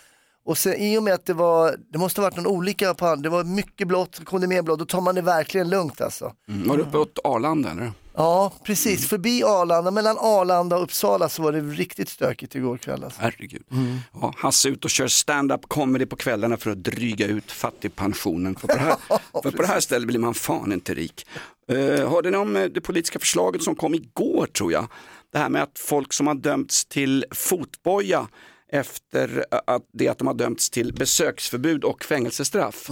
Och 0.46 0.58
sen, 0.58 0.74
i 0.74 0.98
och 0.98 1.04
med 1.04 1.14
att 1.14 1.26
det 1.26 1.34
var, 1.34 1.76
det 1.92 1.98
måste 1.98 2.22
ha 2.22 2.28
varit 2.28 2.38
någon 2.38 2.48
olycka 2.48 2.94
på 2.94 3.16
det 3.16 3.30
var 3.30 3.44
mycket 3.44 3.88
blått, 3.88 4.16
så 4.16 4.26
kom 4.26 4.42
det 4.42 4.48
mer 4.48 4.62
blått, 4.62 4.80
då 4.80 4.86
tar 4.86 5.02
man 5.02 5.16
det 5.16 5.22
verkligen 5.22 5.70
lugnt 5.70 6.02
alltså. 6.02 6.34
Mm, 6.50 6.68
var 6.68 6.78
du 6.78 6.84
uppe 6.84 6.98
åt 6.98 7.20
Arlanda 7.24 7.72
eller? 7.72 7.92
Ja, 8.16 8.54
precis. 8.64 9.08
Förbi 9.08 9.44
Arlanda, 9.44 9.92
mellan 9.92 10.18
Arlanda 10.20 10.76
och 10.78 10.84
Uppsala 10.84 11.30
så 11.30 11.42
var 11.42 11.52
det 11.52 11.60
riktigt 11.62 12.10
stökigt 12.10 12.56
igår 12.56 12.78
kväll. 12.78 13.04
Alltså. 13.04 13.22
Herregud. 13.22 13.64
Ja, 14.22 14.34
Hasse 14.38 14.70
ut 14.70 14.86
och 14.86 14.92
kör 14.92 15.08
stand-up 15.08 15.62
comedy 15.68 16.06
på 16.06 16.16
kvällarna 16.16 16.58
för 16.58 16.72
att 16.72 16.84
dryga 16.84 17.28
ut 17.28 17.52
fattigpensionen. 17.52 18.56
För 18.56 18.68
på 18.68 18.74
det 18.74 18.80
här, 18.80 18.96
för 19.44 19.52
på 19.52 19.62
det 19.62 19.68
här 19.68 19.80
stället 19.80 20.08
blir 20.08 20.20
man 20.20 20.34
fan 20.34 20.72
inte 20.72 20.94
rik. 20.94 21.26
Uh, 21.72 22.10
hörde 22.10 22.30
ni 22.32 22.38
om 22.38 22.56
eh, 22.56 22.66
det 22.66 22.82
politiska 22.82 23.20
förslaget 23.20 23.64
som 23.64 23.76
kom 23.76 23.94
igår 23.96 24.46
tror 24.46 24.72
jag? 24.72 24.88
Det 25.32 25.38
här 25.38 25.50
med 25.50 25.64
att 25.64 25.80
folk 25.80 26.14
som 26.14 26.28
har 26.28 26.36
dömts 26.36 26.86
till 26.86 27.26
fotboja 27.32 28.28
efter 28.72 29.46
eh, 29.52 29.60
att 29.68 29.84
det 29.94 30.08
att 30.08 30.18
de 30.18 30.28
har 30.28 30.34
dömts 30.34 30.70
till 30.70 30.94
besöksförbud 30.94 31.84
och 31.84 32.04
fängelsestraff. 32.04 32.90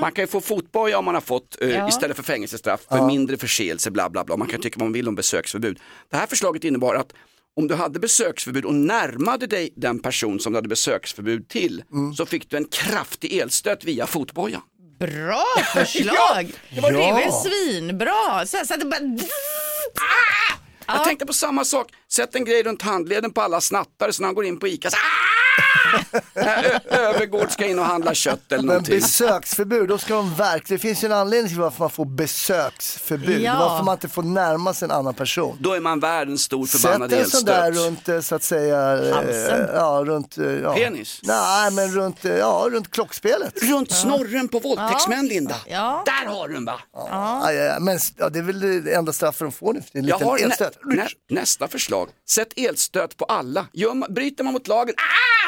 Man 0.00 0.12
kan 0.12 0.22
ju 0.22 0.26
få 0.26 0.40
fotboja 0.40 0.98
om 0.98 1.04
man 1.04 1.14
har 1.14 1.20
fått 1.22 1.56
eh, 1.60 1.68
Ja. 1.70 1.88
istället 1.88 2.16
för 2.16 2.22
fängelsestraff 2.24 2.80
för 2.88 2.96
Ja. 2.96 3.06
mindre 3.06 3.36
förseelse 3.36 3.90
bla 3.90 4.10
bla 4.10 4.24
bla. 4.24 4.36
Man 4.36 4.48
kan 4.48 4.60
tycka 4.60 4.78
vad 4.78 4.86
man 4.86 4.92
vill 4.92 5.08
om 5.08 5.14
besöksförbud. 5.14 5.78
Det 6.10 6.16
här 6.16 6.26
förslaget 6.26 6.64
innebar 6.64 6.94
att 6.94 7.12
om 7.56 7.68
du 7.68 7.74
hade 7.74 7.98
besöksförbud 7.98 8.64
och 8.64 8.74
närmade 8.74 9.46
dig 9.46 9.70
den 9.76 9.98
person 9.98 10.40
som 10.40 10.52
du 10.52 10.56
hade 10.56 10.68
besöksförbud 10.68 11.48
till 11.48 11.82
så 12.16 12.26
fick 12.26 12.50
du 12.50 12.56
en 12.56 12.64
kraftig 12.64 13.32
elstöt 13.38 13.84
via 13.84 14.06
fotbojan. 14.06 14.62
Bra 14.98 15.44
förslag! 15.72 16.52
Det, 16.70 16.80
var, 16.80 16.92
det 16.92 16.98
ja. 16.98 17.42
svinbra? 17.44 18.46
Så, 18.46 18.66
så 18.66 18.74
att 18.74 18.80
det 18.80 18.86
bara... 18.86 19.00
Jag 20.86 21.04
tänkte 21.04 21.26
på 21.26 21.32
samma 21.32 21.64
sak, 21.64 21.92
sätt 22.12 22.34
en 22.34 22.44
grej 22.44 22.62
runt 22.62 22.82
handleden 22.82 23.32
på 23.32 23.40
alla 23.40 23.60
snattare 23.60 24.12
så 24.12 24.22
när 24.22 24.28
han 24.28 24.34
går 24.34 24.44
in 24.44 24.58
på 24.58 24.68
ICA 24.68 24.90
så 24.90 24.96
Ö- 24.96 25.37
Övergård 26.90 27.50
ska 27.50 27.66
in 27.66 27.78
och 27.78 27.84
handla 27.84 28.14
kött 28.14 28.40
eller 28.52 28.56
Men 28.58 28.66
någonting. 28.66 28.94
besöksförbud, 29.00 29.88
då 29.88 29.98
ska 29.98 30.14
de 30.14 30.34
verkligen, 30.34 30.78
det 30.78 30.82
finns 30.88 31.04
ju 31.04 31.06
en 31.06 31.12
anledning 31.12 31.48
till 31.48 31.60
varför 31.60 31.80
man 31.80 31.90
får 31.90 32.04
besöksförbud, 32.04 33.40
Ja. 33.40 33.56
varför 33.58 33.84
man 33.84 33.94
inte 33.94 34.08
får 34.08 34.22
närma 34.22 34.74
sig 34.74 34.86
en 34.86 34.92
annan 34.92 35.14
person. 35.14 35.56
Då 35.60 35.72
är 35.72 35.80
man 35.80 36.00
världens 36.00 36.42
stor 36.42 36.66
Sätt 36.66 36.80
förbannade 36.80 37.18
en 37.20 37.30
sån 37.30 37.44
där 37.44 37.66
elstöt. 37.66 37.86
runt, 37.86 38.08
eh, 38.08 38.20
så 38.20 38.34
att 38.34 38.42
säga, 38.42 38.92
eh, 38.98 39.66
ja, 39.74 40.02
runt, 40.06 40.38
eh, 40.38 40.44
ja. 40.46 40.74
Penis? 40.74 41.20
Nej, 41.22 41.70
men 41.70 41.88
runt, 41.94 42.24
eh, 42.24 42.32
ja, 42.36 42.66
runt 42.70 42.90
klockspelet. 42.90 43.62
Runt 43.62 43.92
snorren 43.92 44.48
på 44.48 44.58
våldtäktsmän 44.58 45.26
Linda. 45.26 45.56
Ja. 45.66 46.02
Där 46.06 46.26
har 46.34 46.48
du 46.48 46.54
den 46.54 46.64
va? 46.64 46.80
Ja, 46.94 47.52
ja, 47.52 47.62
ja, 47.62 47.80
men 47.80 47.98
ja, 48.16 48.28
det 48.28 48.38
är 48.38 48.42
väl 48.42 48.84
det 48.84 48.94
enda 48.94 49.12
straffet 49.12 49.38
de 49.40 49.52
får 49.52 49.72
nu 49.72 49.82
för 49.82 49.88
tiden, 49.90 50.04
en 50.04 50.08
Jag 50.08 50.16
liten 50.16 50.28
har 50.28 50.38
nä, 50.38 50.44
elstöt. 50.44 50.78
nä, 50.84 51.06
nästa 51.30 51.68
förslag. 51.68 52.08
Sätt 52.28 52.48
elstöt 52.56 53.16
på 53.16 53.24
alla. 53.24 53.66
Gör, 53.72 53.94
man- 53.94 54.14
bryter 54.14 54.44
man 54.44 54.52
mot 54.52 54.68
lagen, 54.68 54.94
ah! 54.98 55.47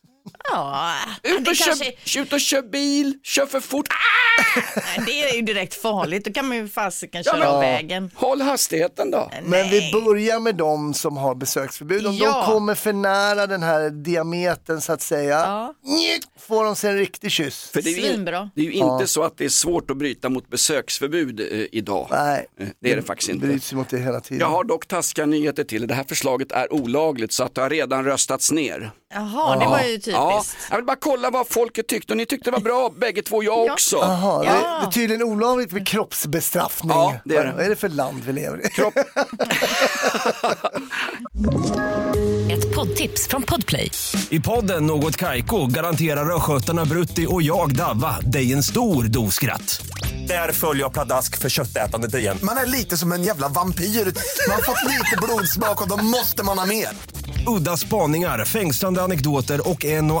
Ja, 0.51 0.93
Ut 1.23 1.39
och, 1.47 1.55
kanske... 1.55 1.91
kör, 2.05 2.21
ut 2.21 2.33
och 2.33 2.39
kör 2.41 2.61
bil, 2.61 3.13
kör 3.23 3.45
för 3.45 3.59
fort. 3.59 3.87
Nej, 4.75 5.03
Det 5.05 5.21
är 5.29 5.35
ju 5.35 5.41
direkt 5.41 5.73
farligt, 5.81 6.25
då 6.25 6.33
kan 6.33 6.47
man 6.47 6.57
ju 6.57 6.67
fasiken 6.67 7.23
Ja, 7.25 7.31
köra 7.31 7.39
men- 7.39 7.47
av 7.47 7.59
vägen. 7.61 8.11
Håll 8.15 8.41
hastigheten 8.41 9.11
då. 9.11 9.31
Men 9.43 9.69
vi 9.69 9.91
börjar 9.93 10.39
med 10.39 10.55
de 10.55 10.93
som 10.93 11.17
har 11.17 11.35
besöksförbud. 11.35 12.07
Om 12.07 12.13
Ja. 12.15 12.43
de 12.47 12.53
kommer 12.53 12.75
för 12.75 12.93
nära 12.93 13.47
den 13.47 13.63
här 13.63 13.89
diametern 13.89 14.81
så 14.81 14.93
att 14.93 15.01
säga, 15.01 15.73
njet, 15.83 16.21
får 16.39 16.65
de 16.65 16.75
sig 16.75 16.89
en 16.91 16.97
riktig 16.97 17.31
kyss. 17.31 17.69
För 17.73 17.81
det 17.81 17.89
är 17.89 17.95
ju, 17.95 18.01
Svinbra. 18.01 18.49
det 18.55 18.61
är 18.61 18.65
ju 18.65 18.71
inte 18.71 18.85
Ja. 18.99 19.07
så 19.07 19.23
att 19.23 19.37
det 19.37 19.45
är 19.45 19.49
svårt 19.49 19.91
att 19.91 19.97
bryta 19.97 20.29
mot 20.29 20.49
besöksförbud 20.49 21.39
eh, 21.39 21.45
idag. 21.71 22.07
Nej, 22.11 22.45
Eh, 22.59 22.67
det 22.81 22.91
är 22.91 22.95
det 22.95 23.01
faktiskt 23.01 23.29
inte. 23.29 23.47
bryts 23.47 23.73
mot 23.73 23.89
det 23.89 23.97
hela 23.99 24.19
tiden. 24.19 24.39
Jag 24.39 24.49
har 24.49 24.63
dock 24.63 24.87
taskiga 24.87 25.25
nyheter 25.25 25.63
till. 25.63 25.87
Det 25.87 25.93
här 25.93 26.03
förslaget 26.03 26.51
är 26.51 26.73
olagligt 26.73 27.31
så 27.31 27.43
att 27.43 27.55
det 27.55 27.61
har 27.61 27.69
redan 27.69 28.05
röstats 28.05 28.51
ner. 28.51 28.91
Jaha, 29.13 29.59
det 29.59 29.65
var 29.65 29.79
ju 29.81 29.97
typiskt. 29.97 30.13
Ja, 30.31 30.43
jag 30.69 30.75
vill 30.77 30.85
bara 30.85 30.97
kolla 30.99 31.29
vad 31.29 31.47
folket 31.49 31.87
tyckte 31.87 32.13
och 32.13 32.17
ni 32.17 32.25
tyckte 32.25 32.49
det 32.49 32.53
var 32.53 32.61
bra 32.61 32.91
bägge 32.97 33.21
två, 33.21 33.43
jag 33.43 33.53
Ja. 33.67 33.73
också. 33.73 33.97
Det, 33.97 34.05
Ja. 34.05 34.41
det 34.81 34.87
är 34.87 34.91
tydligen 34.91 35.23
olagligt 35.23 35.71
med 35.71 35.87
kroppsbestraffning. 35.87 36.91
Ja, 36.97 37.15
det 37.25 37.35
är 37.37 37.39
det. 37.43 37.47
Vad, 37.47 37.55
vad 37.55 37.65
är 37.65 37.69
det 37.69 37.75
för 37.75 37.89
land 37.89 38.21
vi 38.25 38.33
lever 38.33 38.65
i? 38.65 38.69
Kropp, 38.69 38.93
Ett 42.51 42.75
poddtips 42.75 43.27
från 43.27 43.41
Podplay. 43.43 43.91
I 44.29 44.39
podden 44.39 44.85
Något 44.85 45.17
Kaiko 45.17 45.65
garanterar 45.67 46.35
östgötarna 46.35 46.85
Brutti 46.85 47.25
och 47.29 47.41
jag, 47.41 47.75
Davva, 47.75 48.19
dig 48.21 48.53
en 48.53 48.63
stor 48.63 49.03
dos 49.03 49.35
skratt. 49.35 49.81
Där 50.27 50.51
följer 50.51 50.83
jag 50.83 50.93
pladask 50.93 51.37
för 51.37 51.49
köttätandet 51.49 52.13
igen. 52.15 52.37
Man 52.43 52.57
är 52.57 52.65
lite 52.65 52.97
som 52.97 53.11
en 53.11 53.23
jävla 53.23 53.47
vampyr. 53.47 53.85
Man 54.47 54.55
har 54.55 54.61
fått 54.61 54.89
lite 54.91 55.17
blodsmak 55.21 55.81
och 55.81 55.87
då 55.89 55.97
måste 55.97 56.43
man 56.43 56.59
ha 56.59 56.65
mer. 56.65 56.87
Udda 57.47 57.77
spaningar, 57.77 58.45
fängslande 58.45 59.01
anekdoter 59.03 59.69
och 59.69 59.85
en 59.85 60.11
och 60.11 60.20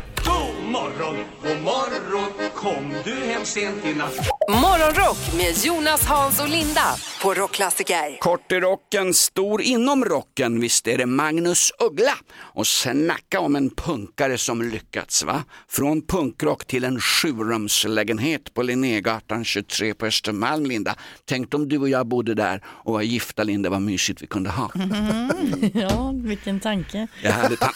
Morgon, 0.71 1.15
god 1.43 1.61
morgon 1.63 2.49
Kom 2.55 2.93
du 3.03 3.13
hem 3.13 3.45
sent 3.45 3.85
i 3.85 3.93
natt 3.93 4.15
Morgonrock 4.49 5.17
med 5.37 5.57
Jonas, 5.65 6.05
Hans 6.05 6.39
och 6.39 6.49
Linda 6.49 6.95
på 7.21 7.33
Rockklassiker. 7.33 8.19
Kort 8.19 8.51
i 8.51 8.59
rocken, 8.59 9.13
stor 9.13 9.61
inom 9.61 10.05
rocken, 10.05 10.59
visst 10.59 10.87
är 10.87 10.97
det 10.97 11.05
Magnus 11.05 11.71
Uggla. 11.79 12.13
Och 12.37 12.67
snacka 12.67 13.39
om 13.39 13.55
en 13.55 13.69
punkare 13.69 14.37
som 14.37 14.61
lyckats 14.61 15.23
va? 15.23 15.43
Från 15.69 16.01
punkrock 16.01 16.65
till 16.65 16.83
en 16.83 16.99
sjurumslägenhet 16.99 18.53
på 18.53 18.61
Linnégatan 18.61 19.45
23 19.45 19.93
på 19.93 20.05
Östermalm 20.05 20.65
Linda. 20.65 20.95
Tänk 21.25 21.53
om 21.53 21.69
du 21.69 21.77
och 21.77 21.89
jag 21.89 22.07
bodde 22.07 22.33
där 22.33 22.63
och 22.67 22.93
var 22.93 23.01
gifta 23.01 23.43
Linda, 23.43 23.69
vad 23.69 23.81
mysigt 23.81 24.21
vi 24.21 24.27
kunde 24.27 24.49
ha. 24.49 24.71
ja, 25.73 26.13
vilken 26.15 26.59
tanke. 26.59 27.07
Jag 27.23 27.31
hade 27.31 27.55
ta- 27.55 27.73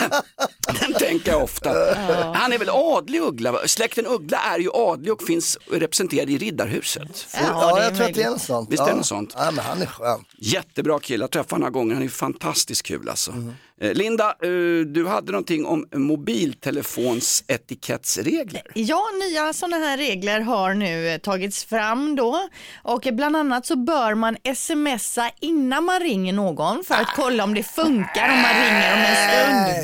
Den 0.80 0.92
tänker 0.92 1.30
jag 1.30 1.42
ofta. 1.42 1.94
Han 2.34 2.52
är 2.52 2.58
väl 2.58 2.68
adlig 2.68 3.20
Uggla? 3.20 3.52
va? 3.52 3.58
Släkten 3.66 4.06
Uggla 4.06 4.38
är 4.38 4.58
ju 4.58 4.70
adlig 4.72 5.12
och 5.12 5.22
finns 5.22 5.58
representerad 5.70 6.30
i 6.30 6.38
Riddarhuset. 6.38 7.26
Ja, 7.34 7.82
jag 7.82 7.96
tror 7.96 8.06
att 8.06 8.14
det 8.14 8.22
är 8.22 8.30
något 8.30 8.42
sånt. 8.42 8.72
Visst 8.72 8.80
är 8.80 8.86
det 8.86 8.90
ja. 8.90 8.96
något 8.96 9.06
sånt? 9.06 9.34
Ja, 9.36 9.50
men 9.50 9.64
han 9.64 9.82
är 9.82 9.86
skön. 9.86 10.24
Jättebra 10.38 10.98
kille, 10.98 11.22
jag 11.22 11.30
träffade 11.30 11.54
honom 11.54 11.60
några 11.60 11.70
gånger, 11.70 11.94
han 11.94 12.04
är 12.04 12.08
fantastiskt 12.08 12.82
kul 12.82 13.08
alltså. 13.08 13.30
Mm. 13.30 13.54
Eh, 13.80 13.94
Linda, 13.94 14.24
eh, 14.42 14.86
du 14.86 15.06
hade 15.06 15.32
någonting 15.32 15.66
om 15.66 15.86
mobiltelefons 15.94 17.44
etikettsregler. 17.48 18.62
Ja, 18.74 19.02
nya 19.28 19.52
sådana 19.52 19.76
här 19.76 19.96
regler 19.96 20.40
har 20.40 20.74
nu 20.74 21.08
eh, 21.08 21.18
tagits 21.18 21.64
fram 21.64 22.16
då 22.16 22.48
och 22.82 23.08
bland 23.12 23.36
annat 23.36 23.66
så 23.66 23.76
bör 23.76 24.14
man 24.14 24.36
smsa 24.54 25.30
innan 25.40 25.84
man 25.84 26.00
ringer 26.00 26.32
någon 26.32 26.84
för 26.84 26.94
att 26.94 27.12
kolla 27.16 27.44
om 27.44 27.54
det 27.54 27.62
funkar 27.62 28.28
om 28.32 28.40
man 28.42 28.54
ringer 28.54 28.92
om 28.92 29.00
en 29.00 29.16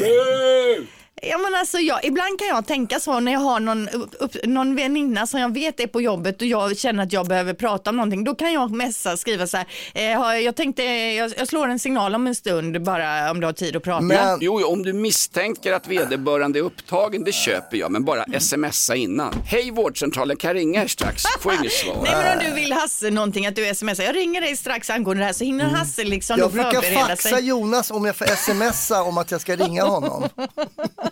stund. 0.00 0.88
Ja, 1.24 1.38
men 1.38 1.54
alltså, 1.54 1.78
jag, 1.78 2.04
ibland 2.04 2.38
kan 2.38 2.48
jag 2.48 2.66
tänka 2.66 3.00
så 3.00 3.20
när 3.20 3.32
jag 3.32 3.40
har 3.40 3.60
någon, 3.60 3.88
upp, 4.18 4.36
någon 4.44 4.76
väninna 4.76 5.26
som 5.26 5.40
jag 5.40 5.54
vet 5.54 5.80
är 5.80 5.86
på 5.86 6.00
jobbet 6.00 6.40
och 6.40 6.46
jag 6.46 6.78
känner 6.78 7.02
att 7.02 7.12
jag 7.12 7.28
behöver 7.28 7.54
prata 7.54 7.90
om 7.90 7.96
någonting. 7.96 8.24
Då 8.24 8.34
kan 8.34 8.52
jag 8.52 8.70
messa, 8.70 9.16
skriva 9.16 9.46
så 9.46 9.56
här, 9.56 9.66
eh, 9.94 10.38
jag 10.38 10.56
tänkte, 10.56 10.82
jag, 10.82 11.32
jag 11.38 11.48
slår 11.48 11.68
en 11.68 11.78
signal 11.78 12.14
om 12.14 12.26
en 12.26 12.34
stund 12.34 12.82
bara 12.82 13.30
om 13.30 13.40
du 13.40 13.46
har 13.46 13.52
tid 13.52 13.76
att 13.76 13.82
prata. 13.82 14.38
Jo, 14.40 14.60
jo, 14.60 14.66
om 14.66 14.82
du 14.82 14.92
misstänker 14.92 15.72
att 15.72 15.88
vederbörande 15.88 16.58
är 16.58 16.62
upptagen, 16.62 17.24
det 17.24 17.32
köper 17.32 17.76
jag, 17.76 17.90
men 17.90 18.04
bara 18.04 18.40
smsa 18.40 18.94
innan. 18.94 19.34
Hej 19.46 19.70
vårdcentralen, 19.70 20.36
kan 20.36 20.48
jag 20.48 20.56
ringa 20.56 20.82
er 20.82 20.86
strax? 20.86 21.22
Får 21.40 21.52
inget 21.54 21.72
svar. 21.72 21.98
Nej 22.02 22.12
men 22.12 22.38
om 22.38 22.44
du 22.44 22.60
vill 22.60 22.72
Hasse 22.72 23.10
någonting 23.10 23.46
att 23.46 23.56
du 23.56 23.74
smsar, 23.74 24.04
jag 24.04 24.16
ringer 24.16 24.40
dig 24.40 24.56
strax 24.56 24.90
angående 24.90 25.22
det 25.22 25.26
här 25.26 25.32
så 25.32 25.44
hinner 25.44 25.64
Hasse 25.64 26.04
liksom 26.04 26.38
Jag 26.38 26.52
brukar 26.52 26.80
faxa 26.80 27.16
sig. 27.16 27.46
Jonas 27.46 27.90
om 27.90 28.04
jag 28.04 28.16
får 28.16 28.26
smsa 28.26 29.02
om 29.02 29.18
att 29.18 29.30
jag 29.30 29.40
ska 29.40 29.56
ringa 29.56 29.84
honom. 29.84 30.28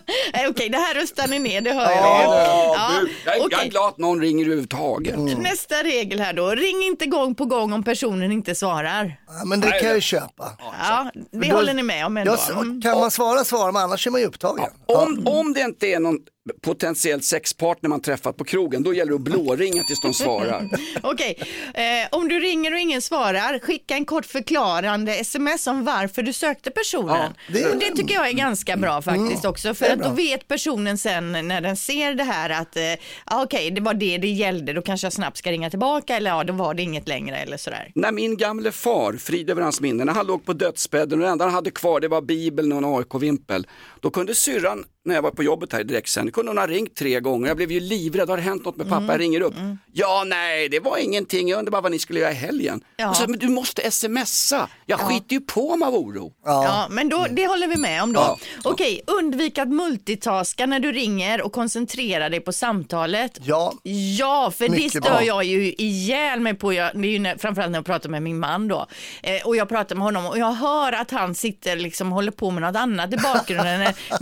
Nej, 0.33 0.47
Okej, 0.49 0.69
det 0.69 0.77
här 0.77 0.93
röstar 0.93 1.27
ni 1.27 1.39
ner, 1.39 1.61
det 1.61 1.73
hör 1.73 1.81
Ja, 1.81 1.91
jag 1.91 2.35
ja, 2.75 3.01
jag, 3.25 3.35
är- 3.35 3.47
jag 3.51 3.65
är 3.65 3.69
glad 3.69 3.87
att 3.87 3.97
någon 3.97 4.21
ringer 4.21 4.45
överhuvudtaget. 4.45 5.15
Nästa 5.37 5.75
regel 5.83 6.19
här 6.19 6.33
då, 6.33 6.49
ring 6.49 6.83
inte 6.83 7.05
gång 7.05 7.35
på 7.35 7.45
gång 7.45 7.73
om 7.73 7.83
personen 7.83 8.31
inte 8.31 8.55
svarar. 8.55 9.19
Ja, 9.27 9.45
men 9.45 9.61
det 9.61 9.71
kan 9.71 9.87
jag 9.87 9.95
ju 9.95 10.01
köpa. 10.01 10.51
Ja, 10.81 11.11
det 11.31 11.49
Då- 11.49 11.55
håller 11.55 11.73
ni 11.73 11.83
med 11.83 12.05
om 12.05 12.17
ändå. 12.17 12.31
Ja, 12.47 12.53
Mm. 12.53 12.81
så 12.81 12.89
kan 12.89 12.99
man 12.99 13.11
svara 13.11 13.43
svarar 13.43 13.71
man, 13.71 13.83
annars 13.83 14.07
är 14.07 14.11
man 14.11 14.21
ju 14.21 14.27
upptagen. 14.27 14.65
Om, 14.85 15.21
om 15.27 15.53
det 15.53 15.61
inte 15.61 15.87
är 15.87 15.99
någon 15.99 16.17
potentiell 16.61 17.21
sexpartner 17.21 17.89
man 17.89 18.01
träffat 18.01 18.37
på 18.37 18.43
krogen, 18.43 18.83
då 18.83 18.93
gäller 18.93 19.11
det 19.11 19.15
att 19.15 19.21
blåringa 19.21 19.83
tills 19.83 20.01
de 20.01 20.13
svarar. 20.13 20.69
Okej, 21.03 21.37
eh, 21.73 21.83
om 22.11 22.27
du 22.27 22.39
ringer 22.39 22.73
och 22.73 22.79
ingen 22.79 23.01
svarar, 23.01 23.59
skicka 23.59 23.95
en 23.95 24.05
kort 24.05 24.25
förklarande 24.25 25.15
sms 25.15 25.67
om 25.67 25.83
varför 25.85 26.21
du 26.23 26.33
sökte 26.33 26.71
personen. 26.71 27.15
Ja, 27.47 27.53
det-. 27.53 27.69
Och 27.71 27.79
det 27.79 27.95
tycker 27.95 28.13
jag 28.13 28.27
är 28.27 28.33
ganska 28.33 28.77
bra 28.77 29.01
faktiskt 29.01 29.43
Mm, 29.43 29.49
också, 29.49 29.73
för 29.73 29.89
att 29.89 29.99
då 30.03 30.09
vet 30.09 30.47
personen 30.47 30.97
sen 30.97 31.31
när 31.31 31.61
den 31.61 31.77
ser 31.77 32.13
det 32.13 32.23
här 32.23 32.49
att 32.49 32.75
eh, 32.77 33.41
okej, 33.43 33.71
det 33.71 33.81
var 33.81 33.93
det 33.93 34.17
det 34.17 34.27
gällde, 34.27 34.73
då 34.73 34.81
kanske 34.81 35.05
jag 35.05 35.13
snabbt 35.13 35.37
ska 35.37 35.51
ringa 35.51 35.69
tillbaka 35.69 36.17
eller 36.17 36.29
ja, 36.31 36.43
då 36.43 36.53
var 36.53 36.73
det 36.73 36.81
inget 36.81 37.07
längre 37.07 37.37
eller 37.37 37.57
sådär. 37.57 37.91
När 37.95 38.11
min 38.11 38.37
gamle 38.37 38.71
far, 38.71 39.13
frid 39.13 39.49
över 39.49 39.61
hans 39.61 39.81
minne, 39.81 40.05
när 40.05 40.13
han 40.13 40.27
låg 40.27 40.45
på 40.45 40.53
dödsbädden 40.53 41.19
och 41.19 41.25
det 41.25 41.31
enda 41.31 41.45
han 41.45 41.53
hade 41.53 41.71
kvar 41.71 41.99
det 41.99 42.07
var 42.07 42.21
bibeln 42.21 42.71
och 42.71 42.77
en 42.77 42.85
AIK-vimpel. 42.85 43.67
Då 43.99 44.09
kunde 44.09 44.35
syrran, 44.35 44.83
när 45.05 45.15
jag 45.15 45.21
var 45.21 45.31
på 45.31 45.43
jobbet 45.43 45.73
här 45.73 45.83
direkt 45.83 46.09
sen, 46.09 46.31
kunde 46.31 46.49
hon 46.51 46.57
ha 46.57 46.67
ringt 46.67 46.95
tre 46.95 47.19
gånger. 47.19 47.47
Jag 47.47 47.57
blev 47.57 47.71
ju 47.71 47.79
livrädd, 47.79 48.29
har 48.29 48.37
det 48.37 48.43
hänt 48.43 48.65
något 48.65 48.77
med 48.77 48.89
pappa? 48.89 49.05
Jag 49.05 49.19
ringer 49.19 49.41
upp. 49.41 49.53
Ja, 49.93 50.23
nej, 50.27 50.69
det 50.69 50.79
var 50.79 50.97
ingenting, 50.97 51.49
jag 51.49 51.59
undrar 51.59 51.71
bara 51.71 51.81
vad 51.81 51.91
ni 51.91 51.99
skulle 51.99 52.19
göra 52.19 52.31
i 52.31 52.35
helgen. 52.35 52.81
Ja. 52.97 53.09
Och 53.09 53.15
så, 53.15 53.27
men 53.27 53.39
du 53.39 53.47
måste 53.47 53.91
smsa, 53.91 54.69
jag 54.85 54.99
skiter 54.99 55.33
ju 55.33 55.41
på 55.41 55.75
mig 55.75 55.87
av 55.87 55.95
oro. 55.95 56.33
Ja, 56.45 56.87
men 56.89 57.09
då, 57.09 57.27
det 57.31 57.47
håller 57.47 57.67
vi 57.67 57.77
med 57.77 58.03
om 58.03 58.13
då. 58.13 58.19
Ja. 58.19 58.37
Okej, 58.63 59.01
undvik 59.07 59.57
att 59.57 59.67
multitaska 59.67 60.65
när 60.65 60.79
du 60.79 60.91
ringer 60.91 61.41
och 61.41 61.51
koncentrera 61.51 62.29
dig 62.29 62.39
på 62.39 62.51
samtalet. 62.53 63.37
Ja, 63.43 63.73
ja 64.17 64.51
för 64.57 64.65
det 64.65 64.71
Mycket 64.71 64.91
stör 64.91 65.01
bra. 65.01 65.23
jag 65.23 65.43
ju 65.43 65.73
ihjäl 65.77 66.39
mig 66.39 66.53
på. 66.53 66.73
Jag, 66.73 66.91
det 67.01 67.07
är 67.07 67.11
ju 67.11 67.19
när, 67.19 67.37
framförallt 67.37 67.71
när 67.71 67.77
jag 67.77 67.85
pratar 67.85 68.09
med 68.09 68.23
min 68.23 68.39
man 68.39 68.67
då. 68.67 68.87
Eh, 69.23 69.47
och 69.47 69.55
jag 69.55 69.69
pratar 69.69 69.95
med 69.95 70.03
honom 70.03 70.25
och 70.25 70.37
jag 70.37 70.51
hör 70.51 70.93
att 70.93 71.11
han 71.11 71.35
sitter 71.35 71.75
liksom 71.75 72.07
och 72.07 72.15
håller 72.15 72.31
på 72.31 72.51
med 72.51 72.61
något 72.61 72.75
annat 72.75 73.13
i 73.13 73.17
bakgrunden. 73.17 73.81
eller 73.81 73.95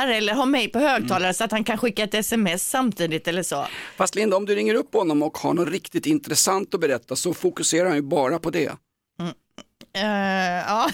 googlar 0.00 0.16
eller 0.16 0.32
har 0.34 0.46
mig 0.46 0.68
på 0.68 0.78
högtalare 0.78 1.34
så 1.34 1.44
att 1.44 1.52
han 1.52 1.64
kan 1.64 1.78
skicka 1.78 2.04
ett 2.04 2.14
sms 2.14 2.70
samtidigt 2.70 3.28
eller 3.28 3.42
så. 3.42 3.66
Fast 3.96 4.14
Linda, 4.14 4.36
om 4.36 4.46
du 4.46 4.54
ringer 4.54 4.74
upp 4.74 4.94
honom 4.94 5.22
och 5.22 5.38
har 5.38 5.54
något 5.54 5.68
riktigt 5.68 6.06
intressant 6.06 6.74
att 6.74 6.80
berätta 6.80 7.16
så 7.16 7.34
fokuserar 7.34 7.86
han 7.86 7.96
ju 7.96 8.02
bara 8.02 8.38
på 8.38 8.50
det. 8.50 8.72
Eh, 9.94 10.02
ja. 10.66 10.90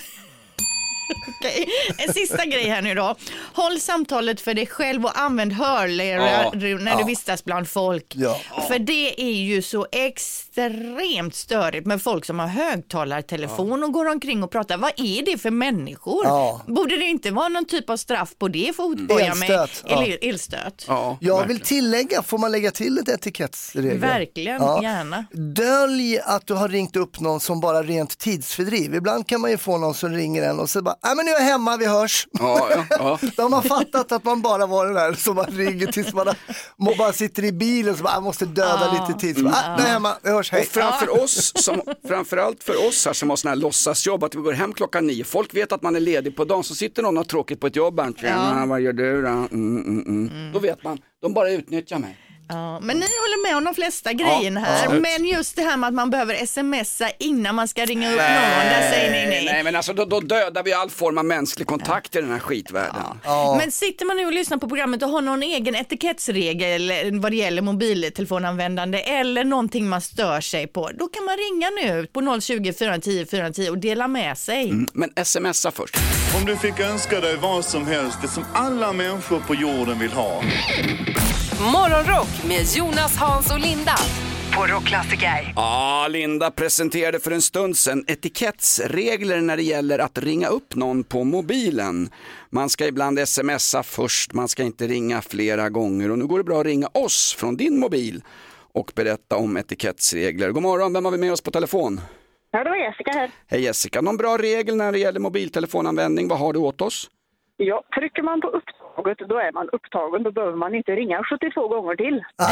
Okej, 1.38 1.68
En 1.98 2.14
sista 2.14 2.44
grej 2.46 2.68
här 2.68 2.82
nu 2.82 2.94
då. 2.94 3.16
Håll 3.54 3.80
samtalet 3.80 4.40
för 4.40 4.54
dig 4.54 4.66
själv 4.66 5.04
och 5.04 5.18
använd 5.20 5.52
hörlurar 5.52 6.42
Ja, 6.42 6.50
när 6.78 6.90
ja. 6.90 6.98
du 6.98 7.04
vistas 7.04 7.44
bland 7.44 7.68
folk. 7.68 8.06
Ja. 8.16 8.40
För 8.68 8.78
det 8.78 9.20
är 9.22 9.32
ju 9.42 9.62
så 9.62 9.86
extremt 9.92 11.34
störigt 11.34 11.86
med 11.86 12.02
folk 12.02 12.24
som 12.24 12.38
har 12.38 12.46
högtalartelefon 12.46 13.84
och 13.84 13.92
går 13.92 14.10
omkring 14.10 14.42
och 14.42 14.50
pratar. 14.50 14.76
Vad 14.78 14.92
är 14.96 15.24
det 15.24 15.38
för 15.38 15.50
människor? 15.50 16.24
Ja. 16.24 16.60
Borde 16.66 16.96
det 16.96 17.04
inte 17.04 17.30
vara 17.30 17.48
någon 17.48 17.64
typ 17.64 17.90
av 17.90 17.96
straff 17.96 18.34
på 18.38 18.48
det 18.48 18.76
fotboja 18.76 19.34
med 19.34 19.50
Elstöt, 19.50 19.84
ja. 19.88 20.04
el- 20.04 20.18
elstöt? 20.22 20.84
Ja, 20.88 21.18
Jag 21.20 21.46
vill 21.46 21.60
tillägga, 21.60 22.22
får 22.22 22.38
man 22.38 22.52
lägga 22.52 22.70
till 22.70 22.98
ett 22.98 23.08
etikettsregel? 23.08 23.98
Verkligen, 23.98 24.60
gärna. 24.82 25.24
Dölj 25.32 26.18
att 26.24 26.46
du 26.46 26.54
har 26.54 26.68
ringt 26.68 26.96
upp 26.96 27.20
någon 27.20 27.40
som 27.40 27.60
bara 27.60 27.82
rent 27.82 28.18
tidsfördriv. 28.18 28.94
Ibland 28.94 29.26
kan 29.26 29.40
man 29.40 29.50
ju 29.50 29.58
få 29.58 29.78
någon 29.78 29.94
som 29.94 30.10
ringer 30.12 30.42
en 30.42 30.60
och 30.60 30.70
så 30.70 30.82
bara, 30.82 30.95
nej 31.04 31.16
men 31.16 31.24
nu 31.24 31.30
är 31.30 31.40
jag 31.40 31.46
hemma, 31.46 31.76
vi 31.76 31.86
hörs. 31.86 32.26
Ja, 32.32 32.68
ja, 32.70 32.84
ja. 32.90 33.18
Då 33.36 33.42
har 33.42 33.50
man 33.50 33.62
fattat 33.62 34.12
att 34.12 34.24
man 34.24 34.42
bara 34.42 34.66
var 34.66 34.86
den 34.86 34.94
där 34.94 35.12
som 35.12 35.36
man 35.36 35.46
ringer 35.46 35.86
tills 35.86 36.14
man, 36.14 36.26
har, 36.26 36.36
man 36.78 36.94
bara 36.98 37.12
sitter 37.12 37.44
i 37.44 37.52
bilen 37.52 37.96
så 37.96 38.02
bara, 38.02 38.20
måste 38.20 38.46
döda 38.46 38.92
lite 38.92 39.20
tid. 39.20 39.36
Så 39.36 39.44
bara, 39.44 39.54
ah, 39.54 39.76
nu 39.76 39.82
är 39.82 39.86
jag 39.86 39.92
hemma, 39.92 40.16
vi 40.22 40.30
hörs, 40.30 40.52
hej. 40.52 40.60
Och 40.60 40.66
framför 40.66 41.22
oss, 41.22 41.52
som, 41.64 41.82
framförallt 42.08 42.64
för 42.64 42.88
oss 42.88 43.06
här 43.06 43.12
som 43.12 43.30
har 43.30 43.36
sådana 43.36 43.54
här 43.54 43.62
låtsasjobb, 43.62 44.24
att 44.24 44.34
vi 44.34 44.40
går 44.40 44.52
hem 44.52 44.72
klockan 44.72 45.06
nio. 45.06 45.24
Folk 45.24 45.54
vet 45.54 45.72
att 45.72 45.82
man 45.82 45.96
är 45.96 46.00
ledig 46.00 46.36
på 46.36 46.44
dagen, 46.44 46.64
så 46.64 46.74
sitter 46.74 47.02
någon 47.02 47.16
och 47.16 47.20
har 47.20 47.28
tråkigt 47.28 47.60
på 47.60 47.66
ett 47.66 47.76
jobb. 47.76 48.00
Tjena, 48.20 48.66
vad 48.66 48.80
gör 48.80 48.92
du 48.92 49.22
då? 49.22 49.28
Mm, 49.28 49.48
mm, 49.52 50.04
mm. 50.06 50.52
Då 50.52 50.58
vet 50.58 50.84
man, 50.84 50.98
de 51.22 51.32
bara 51.32 51.50
utnyttjar 51.50 51.98
mig. 51.98 52.25
Ja, 52.48 52.80
men 52.80 52.96
ni 52.96 53.06
håller 53.06 53.48
med 53.48 53.56
om 53.56 53.64
de 53.64 53.74
flesta 53.74 54.12
grejerna 54.12 54.60
här. 54.60 54.82
absolut. 54.84 55.02
men 55.02 55.24
just 55.26 55.56
det 55.56 55.62
här 55.62 55.76
med 55.76 55.88
att 55.88 55.94
man 55.94 56.10
behöver 56.10 56.46
smsa 56.46 57.10
innan 57.18 57.54
man 57.54 57.68
ska 57.68 57.84
ringa 57.84 58.08
upp 58.12 58.16
någon, 58.16 58.66
där 58.70 58.90
säger 58.90 59.10
ni 59.10 59.28
nej. 59.28 59.44
Nej, 59.44 59.62
men 59.64 59.76
alltså 59.76 59.92
då, 59.92 60.04
då 60.04 60.20
dödar 60.20 60.62
vi 60.62 60.72
all 60.72 60.90
form 60.90 61.18
av 61.18 61.24
mänsklig 61.24 61.66
kontakt 61.66 62.16
i 62.16 62.20
den 62.20 62.30
här 62.30 62.38
skitvärlden. 62.38 63.02
Men 63.58 63.72
sitter 63.72 64.06
man 64.06 64.16
nu 64.16 64.26
och 64.26 64.32
lyssnar 64.32 64.58
på 64.58 64.68
programmet 64.68 65.02
och 65.02 65.08
har 65.08 65.20
någon 65.20 65.42
egen 65.42 65.74
etikettsregel 65.74 66.92
vad 67.20 67.32
det 67.32 67.36
gäller 67.36 67.62
mobiltelefonanvändande 67.62 68.98
eller 69.00 69.44
någonting 69.44 69.88
man 69.88 70.00
stör 70.00 70.40
sig 70.40 70.66
på, 70.66 70.90
då 70.98 71.08
kan 71.08 71.24
man 71.24 71.36
ringa 71.36 71.70
nu 71.70 72.06
på 72.06 72.40
020 72.40 72.72
410 72.72 73.26
410 73.30 73.68
och 73.70 73.78
dela 73.78 74.08
med 74.08 74.38
sig. 74.38 74.70
Mm, 74.70 74.86
Men 74.92 75.24
smsa 75.24 75.70
först. 75.70 75.96
Om 76.38 76.44
du 76.44 76.56
fick 76.56 76.80
önska 76.80 77.20
dig 77.20 77.36
vad 77.36 77.64
som 77.64 77.86
helst, 77.86 78.18
det 78.22 78.28
som 78.28 78.44
alla 78.54 78.92
människor 78.92 79.40
på 79.40 79.54
jorden 79.54 79.98
vill 79.98 80.12
ha. 80.12 80.42
Morgonrock 81.52 82.44
med 82.48 82.64
Jonas, 82.76 83.16
Hans 83.16 83.52
och 83.52 83.60
Linda 83.60 83.94
på 84.56 84.66
Rockklassiker. 84.66 85.52
Ja, 85.56 86.06
Linda 86.10 86.50
presenterade 86.50 87.20
för 87.20 87.30
en 87.30 87.42
stund 87.42 87.76
sedan 87.76 88.04
etikettsregler 88.06 89.40
när 89.40 89.56
det 89.56 89.62
gäller 89.62 89.98
att 89.98 90.18
ringa 90.18 90.48
upp 90.48 90.74
någon 90.74 91.04
på 91.04 91.24
mobilen. 91.24 92.08
Man 92.50 92.68
ska 92.68 92.86
ibland 92.86 93.28
smsa 93.28 93.82
först, 93.82 94.32
man 94.32 94.48
ska 94.48 94.62
inte 94.62 94.86
ringa 94.86 95.22
flera 95.22 95.68
gånger 95.70 96.10
och 96.10 96.18
nu 96.18 96.26
går 96.26 96.38
det 96.38 96.44
bra 96.44 96.60
att 96.60 96.66
ringa 96.66 96.88
oss 96.94 97.36
från 97.38 97.56
din 97.56 97.80
mobil 97.80 98.22
och 98.72 98.92
berätta 98.94 99.36
om 99.36 99.56
etikettsregler. 99.56 100.50
God 100.50 100.62
morgon, 100.62 100.92
vem 100.92 101.04
har 101.04 101.12
vi 101.12 101.18
med 101.18 101.32
oss 101.32 101.40
på 101.40 101.50
telefon? 101.50 102.00
Ja, 102.50 102.64
det 102.64 102.70
var 102.70 102.76
Jessica 102.76 103.10
här. 103.10 103.30
Hej 103.46 103.62
Jessica, 103.62 104.00
någon 104.00 104.16
bra 104.16 104.36
regel 104.38 104.76
när 104.76 104.92
det 104.92 104.98
gäller 104.98 105.20
mobiltelefonanvändning, 105.20 106.28
vad 106.28 106.38
har 106.38 106.52
du 106.52 106.58
åt 106.58 106.80
oss? 106.80 107.10
Ja, 107.56 107.82
trycker 107.94 108.22
man 108.22 108.40
på 108.40 108.48
upptaget 108.96 109.28
då 109.28 109.38
är 109.38 109.52
man 109.52 109.68
upptagen. 109.72 110.22
Då 110.22 110.32
behöver 110.32 110.56
man 110.56 110.74
inte 110.74 110.92
ringa 110.92 111.22
72 111.30 111.68
gånger 111.68 111.96
till. 111.96 112.24
Bra! 112.36 112.46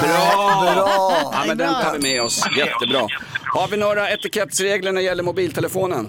Ja, 1.33 1.45
men 1.47 1.59
den 1.59 1.75
tar 1.75 1.93
vi 1.99 2.03
med 2.13 2.23
oss, 2.23 2.45
jättebra. 2.57 3.01
Har 3.55 3.69
vi 3.71 3.77
några 3.77 4.11
etikettsregler 4.11 4.93
när 4.93 5.01
det 5.01 5.07
gäller 5.07 5.23
mobiltelefonen? 5.23 6.05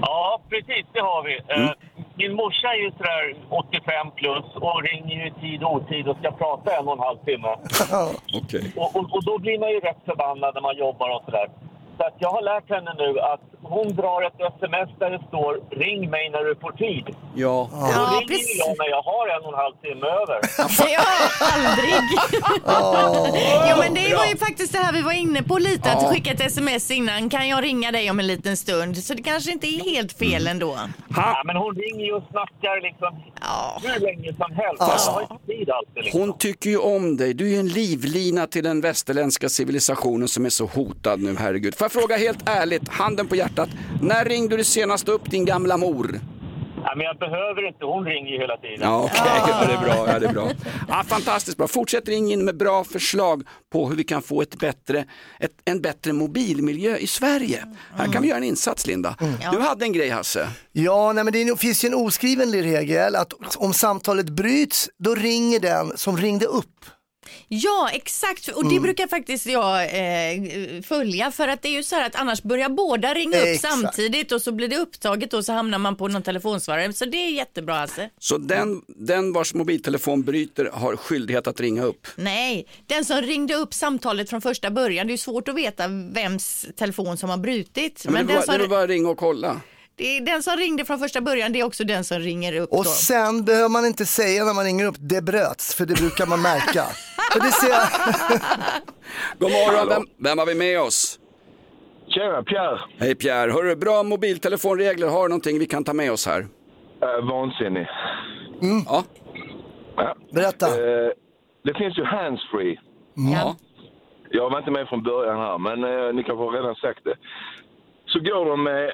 Ja, 0.00 0.40
precis 0.50 0.86
det 0.92 1.00
har 1.00 1.22
vi. 1.28 1.34
Mm. 1.54 1.64
Eh, 1.68 1.72
Min 2.16 2.34
morsa 2.34 2.68
är 2.68 2.80
ju 2.84 2.90
sådär 2.90 3.24
85 3.50 4.10
plus 4.20 4.44
och 4.54 4.82
ringer 4.90 5.16
ju 5.24 5.30
tid 5.42 5.62
och 5.62 5.72
otid 5.74 6.08
och 6.08 6.16
ska 6.20 6.30
prata 6.30 6.76
en 6.76 6.86
och 6.88 6.92
en 6.92 7.04
halv 7.08 7.18
timme. 7.28 7.52
Okej. 8.42 8.72
Och, 8.76 8.96
och, 8.96 9.06
och 9.14 9.24
då 9.24 9.38
blir 9.38 9.58
man 9.58 9.70
ju 9.70 9.80
rätt 9.80 10.02
förbannad 10.06 10.50
när 10.54 10.60
man 10.68 10.76
jobbar 10.76 11.08
och 11.16 11.22
sådär. 11.24 11.48
Så 11.98 12.04
att 12.06 12.14
jag 12.18 12.30
har 12.36 12.42
lärt 12.42 12.68
henne 12.74 12.92
nu 13.02 13.20
att 13.20 13.40
hon 13.62 13.88
drar 14.00 14.20
ett 14.26 14.38
sms 14.56 14.90
där 14.98 15.10
det 15.10 15.22
står 15.28 15.52
ring 15.84 16.10
mig 16.10 16.30
när 16.30 16.42
du 16.48 16.54
får 16.64 16.72
tid. 16.72 17.04
Ja. 17.34 17.60
Och 17.72 17.92
då 17.98 18.02
ringer 18.20 18.48
ju 18.52 18.58
jag 18.64 18.74
när 18.78 18.88
jag 18.96 19.02
har 19.02 19.24
en 19.34 19.42
och 19.46 19.52
en 19.52 19.58
halv 19.64 19.74
timme 19.84 20.06
över. 20.22 20.38
Ja, 20.94 21.04
aldrig. 21.54 21.94
ja, 23.68 23.76
men 23.78 23.94
det 23.94 24.14
var 24.16 24.26
ju 24.26 24.36
faktiskt 24.36 24.72
det 24.72 24.78
här 24.78 24.92
vi 24.92 25.02
var 25.02 25.12
inne 25.12 25.42
på 25.42 25.58
lite, 25.58 25.92
att 25.92 26.02
Ja. 26.02 26.08
skicka 26.10 26.30
ett 26.30 26.40
sms 26.40 26.90
innan. 26.90 27.30
Kan 27.30 27.48
jag 27.48 27.64
ringa 27.64 27.92
dig 27.92 28.10
om 28.10 28.20
en 28.20 28.26
liten 28.26 28.56
stund? 28.56 28.98
Så 28.98 29.14
det 29.14 29.22
kanske 29.22 29.52
inte 29.52 29.66
är 29.66 29.90
helt 29.94 30.12
fel 30.12 30.46
ändå. 30.46 30.78
Ja, 31.16 31.42
men 31.44 31.56
hon 31.56 31.74
ringer 31.76 32.04
ju 32.04 32.12
och 32.12 32.22
snackar 32.30 32.82
liksom 32.82 33.22
hur 33.82 34.00
länge 34.00 34.32
som 34.36 34.52
helst. 34.52 34.80
Jag 35.06 35.12
har 35.12 35.22
inte 35.22 35.46
tid 35.46 35.70
alltid. 35.70 36.04
Liksom. 36.04 36.20
Hon 36.20 36.38
tycker 36.38 36.70
ju 36.70 36.78
om 36.78 37.16
dig, 37.16 37.34
du 37.34 37.46
är 37.46 37.50
ju 37.50 37.58
en 37.60 37.68
livlina 37.68 38.46
till 38.46 38.64
den 38.64 38.80
västerländska 38.80 39.48
civilisationen 39.48 40.28
som 40.28 40.44
är 40.46 40.50
så 40.50 40.66
hotad 40.66 41.20
nu, 41.20 41.36
herregud. 41.38 41.74
Jag 41.88 41.92
fråga 41.92 42.16
helt 42.16 42.48
ärligt, 42.48 42.88
handen 42.88 43.26
på 43.26 43.36
hjärtat, 43.36 43.68
när 44.02 44.24
ringde 44.24 44.56
du 44.56 44.64
senast 44.64 45.08
upp 45.08 45.30
din 45.30 45.44
gamla 45.44 45.76
mor? 45.76 46.20
Ja, 46.84 46.94
men 46.96 47.06
jag 47.06 47.18
behöver 47.18 47.68
inte, 47.68 47.84
hon 47.84 48.04
ringer 48.04 48.30
ju 48.32 48.38
hela 48.38 48.56
tiden. 48.56 48.78
Ja, 48.80 49.04
okej, 49.04 49.20
ja, 49.48 49.66
det 49.66 49.72
är 49.72 49.78
bra. 49.78 50.12
Ja, 50.12 50.18
det 50.18 50.26
är 50.26 50.32
bra. 50.32 50.50
Ja, 50.88 51.04
fantastiskt 51.06 51.56
bra. 51.56 51.68
Fortsätt 51.68 52.08
ringa 52.08 52.32
in 52.32 52.44
med 52.44 52.56
bra 52.56 52.84
förslag 52.84 53.42
på 53.72 53.88
hur 53.88 53.96
vi 53.96 54.04
kan 54.04 54.22
få 54.22 54.42
ett 54.42 54.58
bättre, 54.58 55.04
ett, 55.40 55.52
en 55.64 55.80
bättre 55.80 56.12
mobilmiljö 56.12 56.96
i 56.96 57.06
Sverige. 57.06 57.64
Här 57.96 58.12
kan 58.12 58.22
vi 58.22 58.28
göra 58.28 58.38
en 58.38 58.44
insats, 58.44 58.86
Linda. 58.86 59.16
Du 59.52 59.60
hade 59.60 59.84
en 59.84 59.92
grej, 59.92 60.08
Hasse. 60.08 60.48
Ja, 60.72 61.12
nej, 61.12 61.24
men 61.24 61.32
det 61.32 61.60
finns 61.60 61.84
ju 61.84 61.86
en 61.86 61.94
oskriven 61.94 62.52
regel 62.52 63.16
att 63.16 63.56
om 63.56 63.72
samtalet 63.72 64.28
bryts, 64.28 64.90
då 64.98 65.14
ringer 65.14 65.60
den 65.60 65.96
som 65.96 66.16
ringde 66.16 66.46
upp. 66.46 66.84
Ja, 67.48 67.90
exakt. 67.92 68.48
Och 68.48 68.64
det 68.64 68.70
Mm. 68.70 68.82
brukar 68.82 69.06
faktiskt 69.06 69.46
jag 69.46 69.82
eh, 69.84 70.82
följa 70.82 71.30
för 71.30 71.48
att 71.48 71.62
det 71.62 71.68
är 71.68 71.72
ju 71.72 71.82
så 71.82 71.96
här 71.96 72.06
att 72.06 72.16
annars 72.16 72.42
börjar 72.42 72.68
båda 72.68 73.14
ringa 73.14 73.38
upp 73.40 73.46
Exakt. 73.46 73.74
samtidigt 73.74 74.32
och 74.32 74.42
så 74.42 74.52
blir 74.52 74.68
det 74.68 74.76
upptaget 74.76 75.34
och 75.34 75.44
så 75.44 75.52
hamnar 75.52 75.78
man 75.78 75.96
på 75.96 76.08
någon 76.08 76.22
telefonsvarare. 76.22 76.92
Så 76.92 77.04
det 77.04 77.16
är 77.16 77.30
jättebra 77.30 77.78
alltså. 77.78 78.00
Så 78.18 78.38
den, 78.38 78.82
den 78.86 79.32
vars 79.32 79.54
mobiltelefon 79.54 80.22
bryter 80.22 80.70
har 80.72 80.96
skyldighet 80.96 81.46
att 81.46 81.60
ringa 81.60 81.82
upp. 81.82 82.06
Nej, 82.16 82.66
den 82.86 83.04
som 83.04 83.22
ringde 83.22 83.54
upp 83.54 83.74
samtalet 83.74 84.30
från 84.30 84.40
första 84.40 84.70
början, 84.70 85.06
det 85.06 85.12
är 85.12 85.16
svårt 85.16 85.48
att 85.48 85.54
veta 85.54 85.88
vems 85.88 86.66
telefon 86.76 87.16
som 87.16 87.30
har 87.30 87.36
brutit. 87.38 88.02
Ja, 88.04 88.10
men 88.10 88.26
det, 88.26 88.32
den 88.32 88.36
var, 88.36 88.42
som, 88.46 88.54
det 88.54 88.60
var 88.60 88.68
bara 88.68 88.86
ringa 88.86 89.08
och 89.08 89.18
kolla. 89.18 89.60
Det 89.98 90.16
är 90.16 90.20
den 90.20 90.42
som 90.42 90.56
ringde 90.56 90.84
från 90.84 90.98
första 90.98 91.20
början, 91.20 91.52
det 91.52 91.60
är 91.60 91.64
också 91.66 91.84
den 91.84 92.04
som 92.04 92.18
ringer 92.18 92.60
upp 92.60 92.70
Och 92.72 92.84
då. 92.84 92.90
sen 92.90 93.44
behöver 93.44 93.68
man 93.68 93.86
inte 93.86 94.06
säga 94.06 94.44
när 94.44 94.54
man 94.54 94.64
ringer 94.64 94.86
upp, 94.86 94.94
det 94.98 95.22
bröts, 95.22 95.74
för 95.74 95.86
det 95.86 95.94
brukar 95.94 96.26
man 96.26 96.42
märka. 96.42 96.84
för 97.32 97.40
det 97.40 97.52
ser 97.52 97.68
jag. 97.68 97.88
God 99.38 99.50
morgon, 99.50 99.88
vem, 99.88 100.02
vem 100.24 100.38
har 100.38 100.46
vi 100.46 100.54
med 100.54 100.80
oss? 100.80 101.18
Tjena, 102.08 102.42
Pierre. 102.42 102.80
Hej 102.98 103.14
Pierre, 103.14 103.50
hörru, 103.52 103.76
bra 103.76 104.02
mobiltelefonregler, 104.02 105.08
har 105.08 105.22
du 105.22 105.28
någonting 105.28 105.58
vi 105.58 105.66
kan 105.66 105.84
ta 105.84 105.92
med 105.92 106.12
oss 106.12 106.26
här? 106.26 106.40
Uh, 106.40 107.28
vansinnig. 107.30 107.86
Ja. 108.86 109.04
Ja. 109.96 110.16
Berätta. 110.32 110.66
Eh, 110.66 111.10
det 111.64 111.74
finns 111.78 111.98
ju 111.98 112.04
handsfree. 112.04 112.80
Ja. 113.14 113.56
Jag 114.30 114.50
var 114.50 114.58
inte 114.58 114.70
med 114.70 114.88
från 114.88 115.02
början 115.02 115.38
här, 115.38 115.58
men 115.58 115.84
eh, 115.84 116.14
ni 116.14 116.22
kanske 116.24 116.44
redan 116.58 116.74
sagt 116.74 117.04
det. 117.04 117.16
Så 118.06 118.18
går 118.18 118.44
de 118.50 118.62
med 118.64 118.92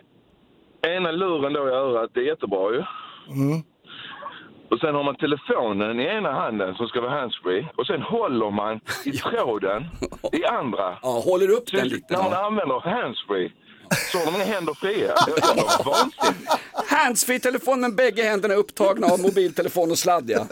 ena 0.89 1.11
luren 1.13 1.53
då 1.53 1.69
i 1.69 1.73
örat, 1.73 2.11
det 2.15 2.21
är 2.21 2.25
jättebra 2.25 2.73
ju. 2.73 2.83
Och 4.71 4.79
sen 4.81 4.95
har 4.95 5.03
man 5.05 5.15
telefonen 5.17 6.01
i 6.01 6.05
ena 6.05 6.33
handen 6.33 6.75
som 6.75 6.87
ska 6.89 7.01
vara 7.01 7.11
handsfree 7.21 7.69
och 7.77 7.87
sen 7.87 8.03
håller 8.03 8.51
man 8.51 8.81
i 9.05 9.11
tråden 9.13 9.85
i 10.33 10.45
andra. 10.45 10.97
Ja, 11.03 11.23
håller 11.27 11.51
upp 11.51 11.73
den 11.73 11.89
lite. 11.89 12.17
När 12.17 12.23
man 12.31 12.45
använder 12.45 12.81
handsfree 12.81 13.53
så 14.13 14.19
har 14.19 14.25
de 14.25 14.35
inga 14.35 14.45
händer 14.45 14.75
fria. 14.75 15.15
Det 15.27 15.33
är 15.43 15.85
vansinnigt. 15.85 16.51
Handsfree-telefon 16.89 17.81
med 17.81 17.95
bägge 17.95 18.23
händerna 18.23 18.55
upptagna 18.55 19.07
av 19.07 19.21
mobiltelefon 19.21 19.91
och 19.91 19.99
sladd 19.99 20.31
ja. 20.31 20.47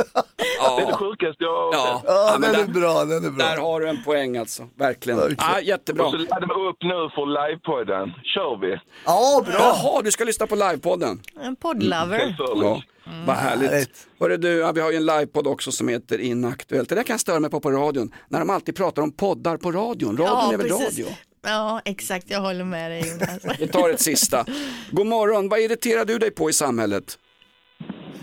Det 0.77 0.83
är 0.83 0.87
det 0.87 0.93
sjukaste 0.93 1.45
jag 1.45 1.51
har 1.51 1.73
Ja, 1.73 2.03
ja 2.07 2.37
men 2.39 2.53
den 2.53 2.61
är 2.61 2.67
där, 2.67 2.73
bra, 2.81 3.05
den 3.05 3.25
är 3.25 3.31
bra. 3.31 3.47
där 3.47 3.57
har 3.57 3.81
du 3.81 3.89
en 3.89 4.05
poäng 4.05 4.37
alltså, 4.37 4.69
verkligen. 4.79 5.37
Ja, 5.39 5.61
jättebra. 5.61 6.05
Och 6.05 6.11
så 6.11 6.17
laddar 6.19 6.63
vi 6.63 6.69
upp 6.71 6.83
nu 6.83 7.11
för 7.15 7.27
livepodden. 7.49 8.13
Kör 8.25 8.57
vi. 8.61 8.79
Ja, 9.07 9.43
bra. 9.47 9.55
Jaha, 9.59 10.03
du 10.03 10.11
ska 10.11 10.25
lyssna 10.25 10.47
på 10.47 10.55
livepodden. 10.55 11.21
En 11.43 11.57
poddlover. 11.57 12.37
Ja, 12.39 12.83
vad 13.27 13.37
härligt. 13.37 14.07
Hörru 14.21 14.37
du, 14.37 14.49
ja, 14.59 14.73
vi 14.73 14.81
har 14.81 14.91
ju 14.91 14.97
en 14.97 15.07
livepodd 15.07 15.47
också 15.47 15.73
som 15.73 15.89
heter 15.89 16.19
Inaktuellt. 16.21 16.89
Det 16.89 16.95
där 16.95 17.03
kan 17.03 17.15
jag 17.15 17.21
störa 17.21 17.41
mig 17.41 17.51
på 17.51 17.61
på 17.61 17.71
radion, 17.71 18.15
när 18.29 18.39
de 18.39 18.51
alltid 18.51 18.77
pratar 18.77 19.03
om 19.03 19.13
poddar 19.13 19.57
på 19.57 19.73
radion. 19.73 20.17
Radion 20.17 20.55
är 20.55 20.59
väl 20.59 20.69
radio? 20.69 21.07
Ja, 21.43 21.81
exakt. 21.85 22.31
Jag 22.31 22.41
håller 22.41 22.65
med 22.65 22.91
dig 22.91 23.09
Jonas. 23.09 23.59
Vi 23.61 23.69
tar 23.69 23.91
ett 23.91 24.01
sista. 24.01 24.45
God 24.91 25.07
morgon, 25.07 25.49
vad 25.49 25.61
irriterar 25.61 26.05
du 26.05 26.19
dig 26.19 26.31
på 26.31 26.51
i 26.51 26.53
samhället? 26.53 27.19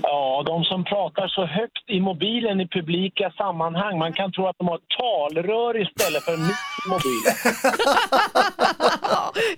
Ja, 0.02 0.44
de 0.46 0.64
som 0.64 0.84
pratar 0.84 1.28
så 1.28 1.46
högt 1.46 1.90
i 1.90 2.00
mobilen 2.02 2.62
i 2.62 2.68
publika 2.68 3.32
sammanhang. 3.38 4.00
Man 4.00 4.14
kan 4.14 4.32
tro 4.32 4.48
att 4.48 4.56
de 4.58 4.68
har 4.68 4.76
ett 4.76 4.90
talrör 5.00 5.82
istället 5.82 6.24
för 6.24 6.34
en 6.34 6.48
mobil. 6.90 7.24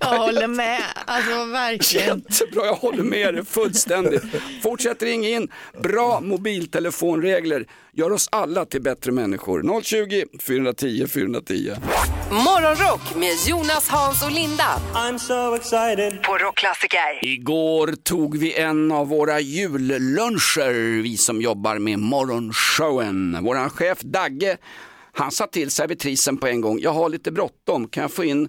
Jag 0.00 0.18
håller 0.18 0.46
med. 0.46 0.82
Alltså 1.06 1.44
verkligen. 1.44 2.22
Jättebra, 2.28 2.66
jag 2.66 2.74
håller 2.74 3.02
med 3.02 3.34
dig 3.34 3.44
fullständigt. 3.44 4.22
Fortsätt 4.62 5.02
ringa 5.02 5.28
in. 5.28 5.48
Bra 5.82 6.20
mobiltelefonregler 6.20 7.64
gör 7.92 8.12
oss 8.12 8.28
alla 8.32 8.64
till 8.64 8.82
bättre 8.82 9.12
människor. 9.12 9.82
020 9.82 10.24
410 10.40 11.06
410. 11.06 11.70
Morgonrock 12.32 13.14
med 13.16 13.36
Jonas, 13.46 13.88
Hans 13.88 14.22
och 14.22 14.32
Linda. 14.32 14.80
I'm 14.94 15.18
so 15.18 15.54
excited. 15.54 16.22
På 16.22 16.38
Rockklassiker. 16.38 16.98
Igår 17.22 17.94
tog 18.02 18.38
vi 18.38 18.54
en 18.58 18.92
av 18.92 19.08
våra 19.08 19.40
julluncher, 19.40 21.02
vi 21.02 21.16
som 21.16 21.40
jobbar 21.40 21.78
med 21.78 21.98
morgonshowen. 21.98 23.44
Våran 23.44 23.70
chef 23.70 24.00
Dagge, 24.00 24.56
han 25.12 25.30
sa 25.30 25.46
till 25.46 25.70
servitrisen 25.70 26.36
på 26.36 26.46
en 26.46 26.60
gång, 26.60 26.78
jag 26.80 26.92
har 26.92 27.08
lite 27.08 27.32
bråttom, 27.32 27.88
kan 27.88 28.02
jag 28.02 28.12
få 28.12 28.24
in 28.24 28.48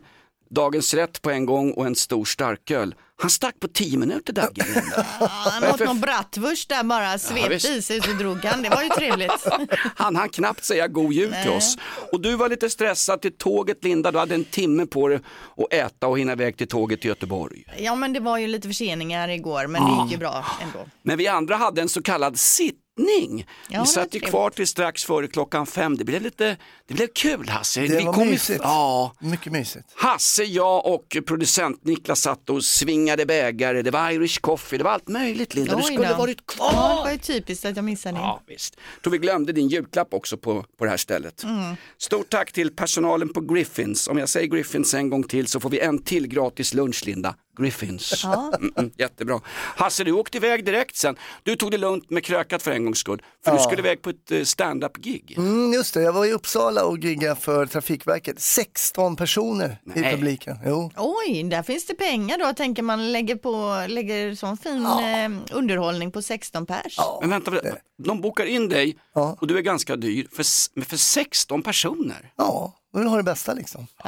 dagens 0.50 0.94
rätt 0.94 1.22
på 1.22 1.32
en 1.32 1.46
gång 1.46 1.72
och 1.72 1.86
en 1.86 1.96
stor 1.96 2.26
starköl? 2.26 2.96
Han 3.22 3.30
stack 3.30 3.60
på 3.60 3.68
tio 3.68 3.98
minuter 3.98 4.34
Dagge. 4.34 4.66
Han 5.20 5.74
åt 5.74 5.80
någon 5.80 6.00
bratwurst 6.00 6.70
där 6.70 6.84
bara, 6.84 7.18
svepte 7.20 7.50
visst. 7.50 7.70
i 7.70 7.82
sig 7.82 8.02
så 8.02 8.12
drog 8.12 8.46
han. 8.46 8.62
Det 8.62 8.70
var 8.70 8.84
ju 8.84 8.90
trevligt. 8.90 9.32
Han 9.96 10.16
hann 10.16 10.30
knappt 10.30 10.66
säga 10.66 10.88
god 10.88 11.14
jul 11.14 11.36
till 11.44 11.52
oss. 11.52 11.78
Och 12.12 12.22
du 12.22 12.36
var 12.36 12.50
lite 12.50 12.70
stressad 12.70 13.22
till 13.22 13.38
tåget 13.38 13.84
Linda, 13.84 14.12
du 14.12 14.20
hade 14.20 14.36
en 14.36 14.46
timme 14.46 14.86
på 14.86 15.08
dig 15.08 15.20
att 15.58 15.74
äta 15.74 16.08
och 16.08 16.20
hinna 16.20 16.32
iväg 16.32 16.58
till 16.58 16.68
tåget 16.68 17.02
till 17.02 17.08
Göteborg. 17.10 17.64
Ja 17.78 17.96
men 17.96 18.14
det 18.14 18.20
var 18.20 18.38
ju 18.38 18.48
lite 18.48 18.68
förseningar 18.68 19.30
igår 19.30 19.68
men 19.68 19.86
det 19.86 20.04
gick 20.04 20.12
ju 20.12 20.18
bra 20.18 20.46
ändå. 20.62 20.86
Men 21.02 21.18
vi 21.18 21.28
andra 21.28 21.56
hade 21.56 21.82
en 21.82 21.90
så 21.90 22.02
kallad 22.02 22.40
sittning. 22.40 23.46
Ja, 23.70 23.82
vi 23.82 23.88
satt 23.88 24.16
ju 24.16 24.20
kvar 24.20 24.50
till 24.50 24.68
strax 24.68 25.04
före 25.04 25.28
klockan 25.28 25.66
fem. 25.66 25.98
Det 25.98 26.04
blev 26.04 26.22
lite, 26.22 26.58
det 26.88 26.94
blev 26.94 27.08
kul 27.16 27.50
Hasse. 27.50 27.82
Det 27.82 27.98
vi 27.98 28.04
var 28.04 28.14
kom 28.14 28.30
mysigt. 28.30 28.60
Ja. 28.64 29.14
Mycket 29.20 29.52
mysigt. 29.52 29.86
Hasse, 29.96 30.44
jag 30.44 30.86
och 30.86 31.18
producent 31.26 31.84
Niklas 31.84 32.22
satt 32.22 32.50
och 32.50 32.64
svingade 32.64 33.03
bägare. 33.26 33.82
Det 33.82 33.92
var 33.92 34.12
Irish 34.12 34.40
coffee, 34.42 34.78
det 34.78 34.84
var 34.84 34.92
allt 34.92 35.08
möjligt 35.08 35.56
Linda. 35.56 35.72
Du 35.72 35.78
Oj 35.78 35.84
skulle 35.84 36.10
då. 36.10 36.16
varit 36.16 36.48
kvar. 36.48 36.72
Ja, 36.74 36.96
det 36.98 37.04
var 37.04 37.12
ju 37.12 37.18
typiskt 37.18 37.66
att 37.66 37.76
jag 37.76 37.86
missade 37.86 38.16
det. 38.16 38.22
Ja, 38.22 38.42
visst. 38.48 38.78
Tror 39.04 39.12
vi 39.12 39.18
glömde 39.18 39.54
din 39.54 39.68
julklapp 39.68 40.14
också 40.14 40.38
på, 40.38 40.66
på 40.78 40.84
det 40.86 40.90
här 40.90 40.98
stället. 40.98 41.44
Mm. 41.44 41.76
Stort 41.98 42.30
tack 42.30 42.52
till 42.52 42.76
personalen 42.76 43.30
på 43.34 43.42
Griffins. 43.42 44.08
Om 44.08 44.18
jag 44.18 44.30
säger 44.30 44.48
Griffins 44.48 44.94
en 44.94 45.10
gång 45.10 45.24
till 45.24 45.48
så 45.48 45.60
får 45.60 45.70
vi 45.70 45.80
en 45.80 46.04
till 46.04 46.28
gratis 46.28 46.74
lunch 46.74 47.04
Linda. 47.06 47.36
Griffins. 47.58 48.24
Ja. 48.24 48.52
Mm, 48.60 48.74
mm, 48.78 48.92
jättebra. 48.98 49.40
Hasse, 49.76 50.04
du 50.04 50.12
åkte 50.12 50.38
iväg 50.38 50.66
direkt 50.66 50.96
sen. 50.96 51.16
Du 51.44 51.56
tog 51.56 51.72
det 51.72 51.78
lugnt 51.78 52.10
med 52.10 52.24
krökat 52.26 52.62
för 52.64 52.72
en 52.72 52.86
gångs 52.86 52.98
skull. 53.00 53.22
För 53.46 53.52
du 53.52 53.58
Ja. 53.58 53.64
skulle 53.64 53.80
iväg 53.82 54.02
på 54.02 54.10
ett 54.10 54.32
eh, 54.32 54.44
stand-up-gig. 54.44 55.34
Mm, 55.38 55.74
just 55.74 55.94
det, 55.94 56.02
jag 56.02 56.14
var 56.14 56.26
i 56.26 56.32
Uppsala 56.32 56.86
och 56.86 56.98
giggade 56.98 57.36
för 57.36 57.66
Trafikverket. 57.66 58.40
16 58.42 59.16
personer 59.16 59.78
i 59.96 60.00
Nej. 60.00 60.16
publiken. 60.16 60.58
Jo. 60.66 60.92
Oj, 60.98 61.44
där 61.44 61.64
finns 61.64 61.86
det 61.86 61.94
pengar 61.96 62.38
då, 62.38 62.54
tänker 62.54 62.84
man 62.84 63.12
lägger 63.12 63.36
på, 63.36 63.86
lägger 63.88 64.36
sån 64.36 64.58
fin 64.58 64.86
eh, 64.86 65.56
underhållning 65.58 66.12
på 66.12 66.22
16 66.22 66.66
pers. 66.66 66.98
Men 67.22 67.30
vänta, 67.30 67.52
de 68.04 68.22
bokar 68.22 68.46
in 68.46 68.70
dig 68.70 68.98
och 69.40 69.48
du 69.48 69.58
är 69.58 69.62
ganska 69.62 69.96
dyr 69.96 70.28
för, 70.32 70.44
för 70.86 70.98
16 70.98 71.62
personer. 71.64 72.32
Ja, 72.36 72.74
de 72.94 73.00
vill 73.00 73.08
ha 73.08 73.18
det 73.18 73.24
bästa 73.24 73.54
liksom. 73.54 73.88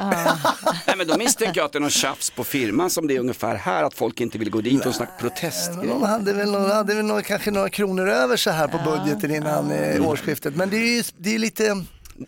Nej, 0.86 0.96
men 0.96 1.06
då 1.06 1.16
misstänker 1.18 1.60
jag 1.60 1.66
att 1.66 1.72
det 1.72 1.78
är 1.78 1.80
någon 1.80 1.90
tjafs 1.90 2.30
på 2.30 2.44
firman 2.44 2.90
som 2.90 3.06
det 3.06 3.16
är 3.16 3.20
ungefär 3.20 3.54
här, 3.54 3.82
att 3.84 3.94
folk 3.94 4.20
inte 4.20 4.38
vill 4.38 4.50
gå 4.50 4.60
dit 4.60 4.86
och 4.86 4.94
snacka 4.94 5.12
Men 5.20 5.30
protestgrejer. 5.30 5.88
De 5.94 6.02
hade 6.02 6.32
väl, 6.32 6.50
några, 6.50 6.74
hade 6.74 6.94
väl 6.94 7.04
några, 7.04 7.22
kanske 7.22 7.50
några 7.50 7.68
kronor 7.68 8.08
över 8.08 8.36
så 8.36 8.50
här 8.50 8.68
på 8.68 8.78
budgeten 8.90 9.34
innan 9.34 9.70
eh, 9.70 10.08
årsskiftet. 10.08 10.56
Men 10.56 10.70
det 10.70 10.76
är 10.76 10.96
ju 10.96 11.02
det 11.18 11.34
är 11.34 11.38
lite, 11.38 11.84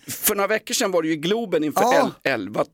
För 0.09 0.34
några 0.34 0.48
veckor 0.48 0.74
sedan 0.74 0.90
var 0.90 1.02
du 1.02 1.09
ju 1.09 1.14
i 1.14 1.16
Globen 1.16 1.64
inför 1.64 1.82
Ja. 1.82 2.11
el- 2.24 2.32
11 2.32 2.64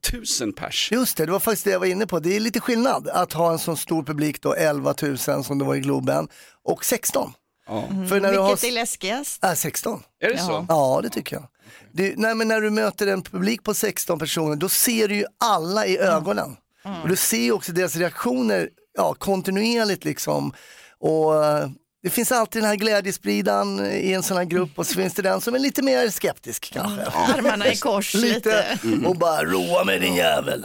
000 0.41 0.53
pers. 0.53 0.89
just 0.93 1.17
det, 1.17 1.27
det 1.27 1.33
var 1.33 1.41
faktiskt 1.41 1.65
det 1.65 1.71
jag 1.71 1.81
var 1.81 1.87
inne 1.87 2.07
på. 2.07 2.19
Det 2.21 2.37
är 2.37 2.41
lite 2.41 2.61
skillnad 2.61 3.09
att 3.09 3.33
ha 3.33 3.53
en 3.53 3.59
sån 3.59 3.77
stor 3.77 4.03
publik 4.03 4.43
då, 4.43 4.55
11 4.55 4.95
000 5.03 5.19
som 5.19 5.59
det 5.59 5.65
var 5.65 5.75
i 5.75 5.81
Globen, 5.81 6.29
och 6.65 6.85
16. 6.85 7.33
Mm. 7.69 8.09
För 8.09 8.21
när 8.21 8.33
du 8.33 8.39
har- 8.39 8.49
Vilket 8.49 8.65
är 8.65 8.73
läskigast? 8.73 9.45
Äh, 9.45 9.55
16. 9.55 10.03
Är 10.21 10.29
det 10.33 10.39
så? 10.39 10.67
Ja, 10.69 11.01
det 11.03 11.09
tycker 11.11 11.37
jag. 11.37 11.45
Det, 11.93 12.15
nej, 12.17 12.35
men 12.35 12.49
när 12.49 12.61
du 12.61 12.71
möter 12.71 13.07
en 13.07 13.23
publik 13.23 13.63
på 13.63 13.75
16 13.75 14.19
personer, 14.19 14.57
då 14.57 14.69
ser 14.69 15.09
du 15.09 15.15
ju 15.15 15.25
alla 15.45 15.87
i 15.87 15.99
ögonen. 15.99 16.57
Och 17.03 17.09
du 17.09 17.17
ser 17.17 17.53
också 17.53 17.73
deras 17.73 17.97
reaktioner 17.97 18.69
ja, 18.95 19.15
kontinuerligt 19.15 20.05
liksom. 20.05 20.53
Och 20.99 21.45
eh, 21.45 21.69
det 22.05 22.11
finns 22.11 22.33
alltid 22.33 22.63
den 22.63 22.69
här 22.69 22.77
glädjespridaren 22.77 23.87
i 23.87 24.13
en 24.13 24.23
sån 24.23 24.37
här 24.37 24.45
grupp 24.45 24.71
och 24.79 24.87
så 24.87 24.95
finns 24.95 25.15
det 25.15 25.23
den 25.23 25.41
som 25.41 25.55
är 25.55 25.59
lite 25.59 25.83
mer 25.83 26.11
skeptisk 26.11 26.73
kanske. 26.73 27.03
Armarna 27.03 27.73
i 27.73 27.77
kors 27.77 28.15
lite. 28.25 28.79
Och 29.07 29.17
bara 29.17 29.45
roa 29.45 29.85
med 29.85 30.01
din 30.01 30.15
jävel. 30.15 30.65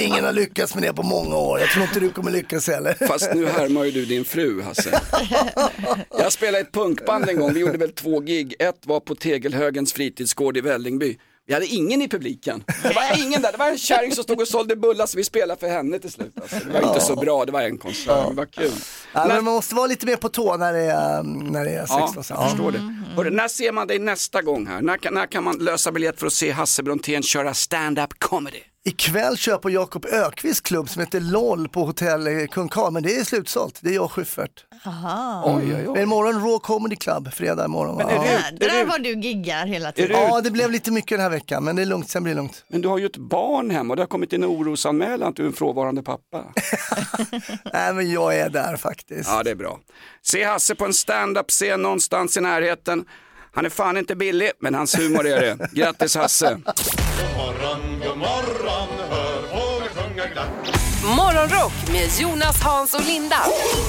Ingen 0.00 0.24
har 0.24 0.32
lyckats 0.32 0.74
med 0.74 0.82
det 0.84 0.92
på 0.92 1.02
många 1.02 1.36
år. 1.36 1.60
Jag 1.60 1.68
tror 1.68 1.84
inte 1.84 2.00
du 2.00 2.10
kommer 2.10 2.30
lyckas 2.30 2.68
heller. 2.68 3.06
Fast 3.06 3.34
nu 3.34 3.46
härmar 3.46 3.84
ju 3.84 3.90
du 3.90 4.04
din 4.04 4.24
fru 4.24 4.62
Hasse. 4.62 5.00
Jag 6.18 6.32
spelade 6.32 6.58
ett 6.58 6.72
punkband 6.72 7.28
en 7.28 7.36
gång, 7.40 7.52
vi 7.54 7.60
gjorde 7.60 7.78
väl 7.78 7.92
två 7.92 8.20
gig. 8.20 8.54
Ett 8.58 8.86
var 8.86 9.00
på 9.00 9.14
Tegelhögens 9.14 9.92
fritidsgård 9.92 10.56
i 10.56 10.60
Vällingby. 10.60 11.18
Vi 11.46 11.54
hade 11.54 11.66
ingen 11.66 12.02
i 12.02 12.08
publiken. 12.08 12.64
Det 12.82 12.94
var 12.94 13.26
ingen 13.26 13.42
där, 13.42 13.52
det 13.52 13.58
var 13.58 13.70
en 13.70 13.78
kärring 13.78 14.12
som 14.12 14.24
stod 14.24 14.40
och 14.40 14.48
sålde 14.48 14.76
bullar 14.76 15.06
så 15.06 15.16
vi 15.16 15.24
spelade 15.24 15.60
för 15.60 15.68
henne 15.68 15.98
till 15.98 16.12
slut. 16.12 16.32
Alltså, 16.42 16.56
det 16.56 16.72
var 16.80 16.88
inte 16.88 17.00
så 17.00 17.16
bra, 17.16 17.44
det 17.44 17.52
var 17.52 17.62
en 17.62 17.78
konsert, 17.78 18.28
det 18.28 18.34
var 18.34 18.46
kul. 18.46 18.72
Ja, 19.12 19.26
men 19.26 19.44
man 19.44 19.54
måste 19.54 19.74
vara 19.74 19.86
lite 19.86 20.06
mer 20.06 20.16
på 20.16 20.28
tå 20.28 20.56
när 20.56 20.72
det 20.72 20.82
är, 20.82 21.22
när 21.22 21.64
det 21.64 21.70
är 21.70 21.86
16. 21.86 21.98
Ja, 22.16 22.22
jag 22.28 22.50
förstår 22.50 22.72
det. 22.72 22.94
Hörru, 23.16 23.30
när 23.30 23.48
ser 23.48 23.72
man 23.72 23.86
dig 23.86 23.98
nästa 23.98 24.42
gång 24.42 24.66
här? 24.66 24.80
När, 24.82 25.10
när 25.10 25.26
kan 25.26 25.44
man 25.44 25.58
lösa 25.58 25.92
biljett 25.92 26.20
för 26.20 26.26
att 26.26 26.32
se 26.32 26.50
Hasse 26.50 26.82
Brontén 26.82 27.22
köra 27.22 27.54
stand-up 27.54 28.10
comedy? 28.18 28.60
Ikväll 28.90 29.36
kör 29.36 29.52
jag 29.52 29.62
på 29.62 29.70
Jakob 29.70 30.06
Ökvists 30.06 30.60
klubb 30.60 30.88
som 30.88 31.00
heter 31.00 31.20
LOL 31.20 31.68
på 31.68 31.84
hotell 31.84 32.48
Kung 32.48 32.68
Karl, 32.68 32.92
men 32.92 33.02
det 33.02 33.16
är 33.16 33.24
slutsålt. 33.24 33.78
Det 33.82 33.90
är 33.90 33.94
jag 33.94 34.04
och 34.04 34.12
Schyffert. 34.12 34.64
Aha. 34.86 35.42
Oj, 35.46 35.64
oj, 35.74 35.74
oj. 35.88 35.92
Men 35.94 36.02
imorgon 36.02 36.34
Raw 36.34 36.58
Comedy 36.62 36.96
Club, 36.96 37.32
fredag 37.34 37.64
imorgon. 37.64 37.96
Men 37.96 38.08
är 38.08 38.14
ja. 38.14 38.22
det- 38.22 38.64
Jädrar 38.66 38.84
vad 38.84 39.02
du 39.02 39.20
giggar 39.20 39.66
hela 39.66 39.92
tiden. 39.92 40.16
ja, 40.20 40.40
det 40.40 40.50
blev 40.50 40.70
lite 40.70 40.90
mycket 40.90 41.10
den 41.10 41.20
här 41.20 41.30
veckan, 41.30 41.64
men 41.64 41.76
det 41.76 41.82
är 41.82 41.86
lugnt, 41.86 42.08
sen 42.10 42.22
blir 42.22 42.34
det 42.34 42.36
lugnt. 42.40 42.64
Men 42.68 42.80
du 42.80 42.88
har 42.88 42.98
ju 42.98 43.06
ett 43.06 43.16
barn 43.16 43.70
hemma 43.70 43.92
och 43.92 43.96
det 43.96 44.02
har 44.02 44.06
kommit 44.08 44.32
en 44.32 44.44
orosanmälan 44.44 45.28
att 45.28 45.36
du 45.36 45.42
är 45.42 45.46
en 45.46 45.52
frånvarande 45.52 46.02
pappa. 46.02 46.44
Nej, 47.72 47.94
men 47.94 48.10
jag 48.10 48.36
är 48.38 48.48
där 48.50 48.76
faktiskt. 48.76 49.28
Ja, 49.30 49.42
det 49.42 49.50
är 49.50 49.54
bra. 49.54 49.78
Se 50.22 50.44
Hasse 50.44 50.74
på 50.74 50.84
en 50.84 50.94
stand-up-scen 50.94 51.82
någonstans 51.82 52.36
i 52.36 52.40
närheten. 52.40 53.04
Han 53.52 53.66
är 53.66 53.70
fan 53.70 53.96
inte 53.96 54.16
billig, 54.16 54.50
men 54.60 54.74
hans 54.74 54.98
humor 54.98 55.26
är 55.26 55.40
det. 55.40 55.68
Grattis 55.72 56.16
Hasse! 56.16 56.58
Morgon, 57.76 58.00
god 58.00 58.18
morgon, 58.18 58.88
hör 59.10 59.42
fåglar 59.42 59.88
sjunga 59.88 60.26
glatt. 60.26 60.48
Morgonrock 61.16 61.72
med 61.92 62.08
Jonas, 62.20 62.62
Hans 62.62 62.94
och 62.94 63.04
Linda 63.06 63.36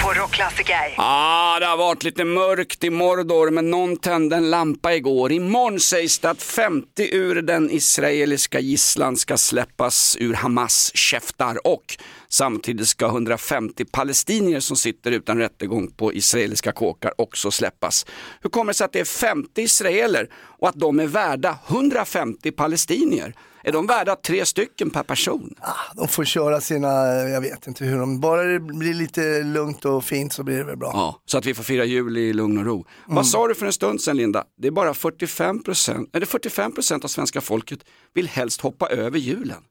på 0.04 0.14
Rockklassiker. 0.14 0.96
Ah, 0.98 1.60
det 1.60 1.66
har 1.66 1.78
varit 1.78 2.04
lite 2.04 2.26
mörkt 2.26 2.84
i 2.84 2.90
Mordor, 2.90 3.52
men 3.52 3.72
någon 3.72 3.98
tände 3.98 4.36
en 4.36 4.50
lampa 4.50 4.94
igår. 4.94 5.32
Imorgon 5.32 5.80
sägs 5.80 6.20
det 6.20 6.30
att 6.30 6.42
50 6.42 7.10
ur 7.12 7.42
den 7.42 7.72
israeliska 7.72 8.60
gisslan 8.60 9.18
ska 9.18 9.38
släppas 9.38 10.18
ur 10.20 10.34
Hamas 10.34 10.92
käftar 10.96 11.68
och 11.68 11.98
samtidigt 12.30 12.88
ska 12.88 13.06
150 13.06 13.86
palestinier 13.86 14.60
som 14.60 14.78
sitter 14.78 15.12
utan 15.12 15.38
rättegång 15.38 15.92
på 15.92 16.14
israeliska 16.14 16.72
kåkar 16.72 17.14
också 17.18 17.52
släppas. 17.52 18.06
Hur 18.42 18.50
kommer 18.50 18.74
det 18.74 18.78
sig 18.78 18.86
att 18.86 18.94
det 18.94 19.00
är 19.00 19.06
50 19.06 19.62
israeler 19.62 20.30
och 20.36 20.70
att 20.70 20.80
de 20.80 21.00
är 21.00 21.08
värda 21.08 21.58
150 21.68 22.52
palestinier? 22.52 23.34
Är 23.68 23.72
de 23.72 23.88
värda 23.88 24.16
tre 24.16 24.46
stycken 24.46 24.90
per 24.90 25.04
person? 25.04 25.56
De 25.96 26.08
får 26.08 26.26
köra 26.26 26.62
sina, 26.62 26.88
jag 27.14 27.42
vet 27.42 27.68
inte 27.68 27.86
hur 27.86 28.00
de, 28.00 28.20
bara 28.20 28.44
det 28.44 28.60
blir 28.60 28.94
lite 28.94 29.44
lugnt 29.44 29.86
och 29.86 30.04
fint 30.04 30.34
så 30.34 30.44
blir 30.44 30.58
det 30.58 30.64
väl 30.64 30.78
bra. 30.78 30.92
Ja, 30.94 31.22
så 31.26 31.38
att 31.38 31.46
vi 31.46 31.54
får 31.54 31.64
fira 31.64 31.86
jul 31.86 32.18
i 32.18 32.34
lugn 32.34 32.58
och 32.58 32.66
ro. 32.66 32.86
Vad 33.08 33.28
sa 33.28 33.48
du 33.48 33.56
för 33.56 33.66
en 33.66 33.74
stund 33.74 34.02
sedan 34.02 34.18
Linda? 34.18 34.44
Det 34.62 34.68
är 34.68 34.72
bara 34.72 34.94
45 34.94 35.64
procent, 35.64 36.16
eller 36.16 36.26
45 36.26 36.74
procent 36.74 37.04
av 37.04 37.08
svenska 37.08 37.42
folket 37.42 37.80
vill 38.14 38.28
helst 38.28 38.62
hoppa 38.62 38.88
över 38.88 39.20
julen. 39.20 39.62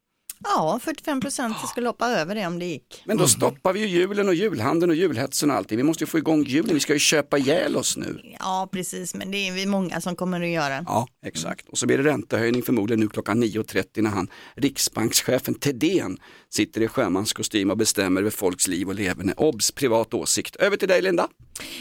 Ja, 0.43 0.79
45 0.83 1.21
procent 1.21 1.55
skulle 1.69 1.87
hoppa 1.89 2.07
över 2.07 2.35
det 2.35 2.47
om 2.47 2.59
det 2.59 2.65
gick. 2.65 3.01
Men 3.05 3.17
då 3.17 3.27
stoppar 3.27 3.73
vi 3.73 3.79
ju 3.79 3.87
julen 3.87 4.27
och 4.27 4.33
julhandeln 4.35 4.89
och 4.89 4.95
julhetsen 4.95 5.51
och 5.51 5.57
allting. 5.57 5.77
Vi 5.77 5.83
måste 5.83 6.03
ju 6.03 6.07
få 6.07 6.17
igång 6.17 6.43
julen, 6.43 6.73
vi 6.73 6.79
ska 6.79 6.93
ju 6.93 6.99
köpa 6.99 7.37
ihjäl 7.37 7.75
oss 7.75 7.97
nu. 7.97 8.21
Ja, 8.39 8.69
precis, 8.71 9.15
men 9.15 9.31
det 9.31 9.37
är 9.47 9.51
vi 9.51 9.65
många 9.65 10.01
som 10.01 10.15
kommer 10.15 10.41
att 10.41 10.47
göra. 10.49 10.83
Ja, 10.87 11.07
exakt. 11.25 11.69
Och 11.69 11.77
så 11.77 11.85
blir 11.87 11.97
det 11.97 12.03
räntehöjning 12.03 12.63
förmodligen 12.63 12.99
nu 12.99 13.07
klockan 13.07 13.43
9.30 13.43 14.01
när 14.01 14.09
han, 14.09 14.27
riksbankschefen 14.55 15.55
Thedéen, 15.55 16.17
sitter 16.49 16.81
i 16.81 16.87
sjömanskostym 16.87 17.71
och 17.71 17.77
bestämmer 17.77 18.21
över 18.21 18.31
folks 18.31 18.67
liv 18.67 18.87
och 18.87 18.95
leverne. 18.95 19.33
Obs! 19.37 19.71
Privat 19.71 20.13
åsikt. 20.13 20.55
Över 20.55 20.77
till 20.77 20.87
dig 20.87 21.01
Linda. 21.01 21.27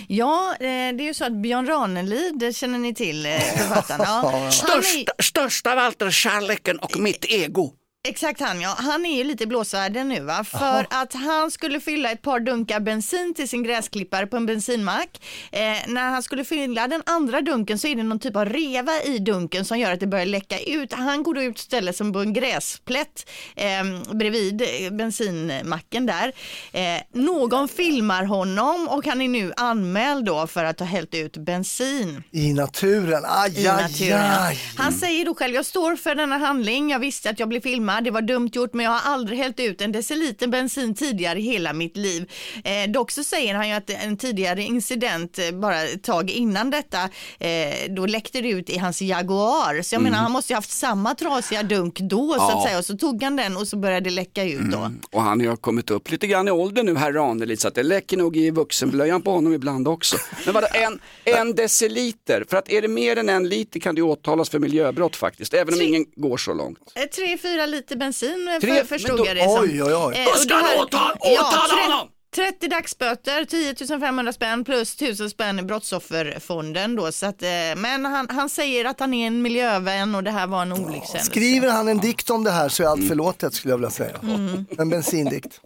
Ja, 0.09 0.53
eh, 0.55 0.67
det 0.67 0.67
är 0.69 1.01
ju 1.03 1.15
så 1.15 1.25
att 1.25 1.33
Björn 1.43 1.67
Ranelid, 1.67 2.39
det 2.39 2.53
känner 2.57 2.79
ni 2.79 2.95
till, 2.95 3.27
eh, 3.27 3.33
författaren. 3.39 4.01
Ja, 4.05 4.31
han 4.33 4.43
är- 4.47 4.51
Största, 4.51 5.13
största 5.23 5.73
av 5.73 5.79
allt 5.79 6.03
är 6.03 6.11
kärleken 6.11 6.79
och 6.79 6.97
mitt 6.99 7.25
ego. 7.29 7.73
Exakt 8.09 8.41
han 8.41 8.61
ja, 8.61 8.75
han 8.79 9.07
är 9.07 9.17
ju 9.17 9.25
lite 9.25 9.45
i 9.45 9.47
blåsvärden 9.47 10.09
nu 10.09 10.21
va, 10.21 10.45
för 10.45 10.87
att 10.91 11.15
han 11.15 11.51
skulle 11.51 11.81
fylla 11.81 12.11
ett 12.11 12.23
par 12.23 12.41
dunkar 12.41 12.81
bensin 12.81 13.35
till 13.35 13.49
sin 13.49 13.63
gräsklippare 13.63 14.27
på 14.27 14.37
en 14.37 14.47
bensinmack. 14.47 15.21
Eh, 15.53 15.61
när 15.87 16.11
han 16.11 16.23
skulle 16.23 16.45
fylla 16.45 16.89
den 16.89 17.03
andra 17.07 17.41
dunken 17.41 17.79
så 17.79 17.87
är 17.87 17.95
det 17.95 18.03
någon 18.03 18.19
typ 18.19 18.37
av 18.37 18.45
reva 18.45 18.93
i 19.03 19.19
dunken 19.19 19.65
som 19.65 19.79
gör 19.79 19.93
att 19.93 20.01
det 20.01 20.07
börjar 20.07 20.27
läcka 20.27 20.59
ut. 20.61 20.93
Han 20.93 21.23
går 21.23 21.35
då 21.35 21.43
ut 21.43 21.59
istället 21.59 21.97
som 21.97 22.13
på 22.13 22.19
en 22.19 22.33
gräsplätt 22.33 23.31
eh, 23.57 24.15
bredvid 24.15 24.63
bensinmacken 24.93 26.07
där. 26.07 26.33
Eh, 26.73 27.03
någon 27.13 27.69
filmar 27.69 28.25
honom 28.25 28.89
och 28.89 29.07
han 29.07 29.21
är 29.21 29.29
nu 29.29 29.53
anmäld 29.57 30.25
då 30.25 30.47
för 30.47 30.65
att 30.65 30.81
ha 30.81 30.87
hällt 30.87 31.15
ut 31.15 31.37
bensin. 31.37 32.23
I 32.31 32.53
naturen, 32.53 33.23
aj, 33.27 33.63
I 33.63 33.67
aj, 33.69 33.83
naturen. 33.83 34.33
aj. 34.41 34.59
Han 34.77 34.93
säger 34.93 35.25
då 35.25 35.35
själv, 35.35 35.55
jag 35.55 35.67
står 35.67 35.97
för 35.97 36.15
denna 36.15 36.39
handling, 36.39 36.91
jag 36.91 36.99
visste 36.99 37.31
att 37.31 37.39
jag 37.39 37.49
blev 37.49 37.61
filmad, 37.61 37.95
det 38.01 38.11
var 38.11 38.22
dumt 38.22 38.51
gjort 38.53 38.74
men 38.74 38.84
jag 38.84 38.92
har 38.92 39.12
aldrig 39.12 39.38
hällt 39.38 39.61
ut 39.61 39.80
en 39.80 39.92
deciliter 39.92 40.47
bensin 40.47 40.94
tidigare 40.94 41.38
i 41.38 41.42
hela 41.42 41.72
mitt 41.72 41.97
liv. 41.97 42.30
Eh, 42.64 42.90
dock 42.90 43.11
så 43.11 43.24
säger 43.24 43.55
han 43.55 43.68
ju 43.68 43.74
att 43.74 43.90
en 43.90 44.16
tidigare 44.16 44.62
incident, 44.62 45.38
eh, 45.38 45.51
bara 45.51 45.82
ett 45.82 46.03
tag 46.03 46.30
innan 46.30 46.70
detta, 46.70 47.03
eh, 47.38 47.51
då 47.90 48.07
läckte 48.07 48.40
det 48.40 48.49
ut 48.49 48.70
i 48.70 48.78
hans 48.78 49.03
Jaguar. 49.03 49.82
Så 49.82 49.94
jag 49.94 50.01
Mm. 50.01 50.11
menar 50.12 50.22
han 50.22 50.32
måste 50.32 50.53
ju 50.53 50.55
haft 50.55 50.70
samma 50.70 51.14
trasiga 51.14 51.62
dunk 51.62 51.99
då 52.01 52.32
så 52.32 52.36
Ja. 52.38 52.59
att 52.59 52.64
säga 52.68 52.78
och 52.78 52.84
så 52.84 52.97
tog 52.97 53.22
han 53.22 53.36
den 53.36 53.57
och 53.57 53.68
så 53.68 53.76
började 53.76 54.11
det 54.11 54.14
läcka 54.14 54.44
ut 54.44 54.70
då. 54.72 54.90
Och 55.12 55.22
han 55.22 55.47
har 55.47 55.57
kommit 55.57 55.90
upp 55.90 56.11
lite 56.11 56.26
grann 56.26 56.49
i 56.49 56.51
åldern 56.51 56.86
nu, 56.86 56.97
herr 56.97 57.12
Ranelid, 57.12 57.61
så 57.61 57.68
att 57.68 57.74
det 57.74 57.82
läcker 57.82 58.16
nog 58.16 58.36
i 58.36 58.51
vuxenblöjan 58.51 59.22
på 59.22 59.30
honom 59.30 59.53
ibland 59.55 59.88
också. 59.88 60.16
Men 60.44 60.55
vadå, 60.55 60.66
en, 60.74 60.99
en 61.24 61.55
deciliter? 61.55 62.44
För 62.51 62.57
att 62.57 62.68
är 62.70 62.82
det 62.82 62.88
mer 62.88 63.16
än 63.18 63.28
en 63.28 63.49
liter 63.49 63.80
kan 63.80 63.94
du 63.94 64.03
åtalas 64.03 64.51
för 64.51 64.59
miljöbrott 64.59 65.16
faktiskt, 65.16 65.55
även 65.55 65.74
om 65.74 65.80
ingen 65.82 66.05
går 66.16 66.36
så 66.36 66.55
långt. 66.55 66.78
Eh, 66.94 67.03
Tre, 67.03 67.38
fyra 67.38 67.66
liter 67.66 67.76
bensin 67.97 68.49
eh, 68.49 68.61
Tre- 68.61 68.74
för, 68.74 68.85
förstod 68.85 69.18
då- 69.18 69.27
jag 69.27 69.37
det 69.37 69.43
som. 69.43 69.61
oj, 69.61 69.83
oj, 69.83 69.95
oj. 69.95 70.16
Eh, 70.16 70.24
Då 70.24 70.31
och 70.31 70.37
ska 70.39 70.49
det 70.49 70.55
han 70.55 70.64
här- 70.64 70.77
åtal- 70.79 71.16
ja, 71.20 71.49
åtala 71.49 71.68
tre- 71.68 71.83
honom! 71.93 72.09
30 72.35 72.68
dagsböter, 72.68 73.45
10 73.45 74.01
500 74.01 74.33
spänn 74.33 74.64
plus 74.64 74.95
1000 74.95 75.31
spänn 75.31 75.59
i 75.59 75.62
brottsofferfonden 75.62 76.97
då. 76.97 77.12
Så 77.12 77.27
att, 77.27 77.43
eh, 77.43 77.49
men 77.77 78.05
han, 78.05 78.27
han 78.31 78.49
säger 78.49 78.85
att 78.85 79.01
han 79.01 79.14
är 79.14 79.27
en 79.27 79.43
miljövän 79.43 80.14
och 80.14 80.22
det 80.24 80.31
här 80.31 80.47
var 80.47 80.62
en 80.62 80.72
olyckshändelse. 80.72 81.18
Skriver 81.31 81.68
han 81.70 81.89
en 81.89 81.99
dikt 81.99 82.31
om 82.31 82.45
det 82.45 82.51
här 82.51 82.68
så 82.68 82.83
är 82.83 82.87
allt 82.87 83.09
förlåtet 83.09 83.55
skulle 83.55 83.72
jag 83.72 83.79
vilja 83.79 83.91
säga. 83.91 84.16
Mm. 84.22 84.66
En 84.79 84.89
bensindikt. 84.91 85.61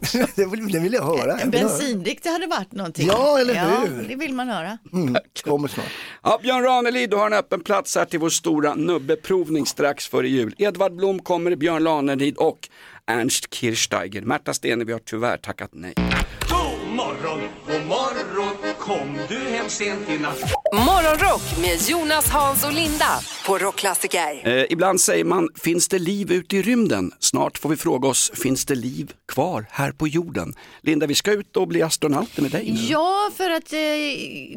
det, 0.36 0.46
vill, 0.46 0.72
det 0.72 0.78
vill 0.78 0.92
jag 0.92 1.02
höra. 1.02 1.38
En 1.38 1.50
bensindikt 1.50 2.22
det 2.22 2.30
hade 2.30 2.46
varit 2.46 2.72
någonting. 2.72 3.06
Ja, 3.06 3.38
eller 3.38 3.54
ja, 3.54 3.64
hur? 3.64 4.08
Det 4.08 4.16
vill 4.16 4.34
man 4.34 4.48
höra. 4.48 4.78
Mm, 4.92 5.16
kommer 5.44 5.68
snart. 5.68 5.86
Ja, 6.22 6.38
Björn 6.42 6.62
Ranelid, 6.62 7.10
du 7.10 7.16
har 7.16 7.26
en 7.26 7.32
öppen 7.32 7.60
plats 7.60 7.96
här 7.96 8.04
till 8.04 8.18
vår 8.18 8.30
stora 8.30 8.74
nubbeprovning 8.74 9.66
strax 9.66 10.06
före 10.08 10.28
jul. 10.28 10.54
Edvard 10.58 10.92
Blom 10.96 11.18
kommer, 11.18 11.56
Björn 11.56 11.84
Ranelid 11.86 12.36
och 12.36 12.68
Ernst 13.06 13.54
Kirchsteiger. 13.54 14.22
Märta 14.22 14.54
Stenevi 14.54 14.92
har 14.92 14.98
tyvärr 14.98 15.36
tackat 15.36 15.70
nej. 15.72 15.94
God 15.96 16.94
morgon, 16.96 17.40
god 17.66 17.86
morgon, 17.86 18.56
kom 18.78 19.18
du 19.28 19.38
hem 19.38 19.68
sent 19.68 20.08
i 20.10 20.18
natt? 20.18 20.38
Morgonrock 20.72 21.42
med 21.60 21.88
Jonas, 21.88 22.28
Hans 22.30 22.64
och 22.64 22.72
Linda 22.72 23.20
på 23.46 23.58
Rockklassiker. 23.58 24.48
Eh, 24.48 24.64
ibland 24.70 25.00
säger 25.00 25.24
man, 25.24 25.48
finns 25.54 25.88
det 25.88 25.98
liv 25.98 26.32
ute 26.32 26.56
i 26.56 26.62
rymden? 26.62 27.12
Snart 27.20 27.58
får 27.58 27.68
vi 27.68 27.76
fråga 27.76 28.08
oss, 28.08 28.30
finns 28.34 28.64
det 28.64 28.74
liv 28.74 29.12
kvar 29.32 29.66
här 29.70 29.92
på 29.92 30.08
jorden? 30.08 30.54
Linda, 30.82 31.06
vi 31.06 31.14
ska 31.14 31.32
ut 31.32 31.56
och 31.56 31.68
bli 31.68 31.82
astronauter 31.82 32.42
med 32.42 32.50
dig 32.50 32.72
nu. 32.72 32.80
Ja, 32.80 33.30
för 33.36 33.50
att 33.50 33.72
eh, 33.72 33.78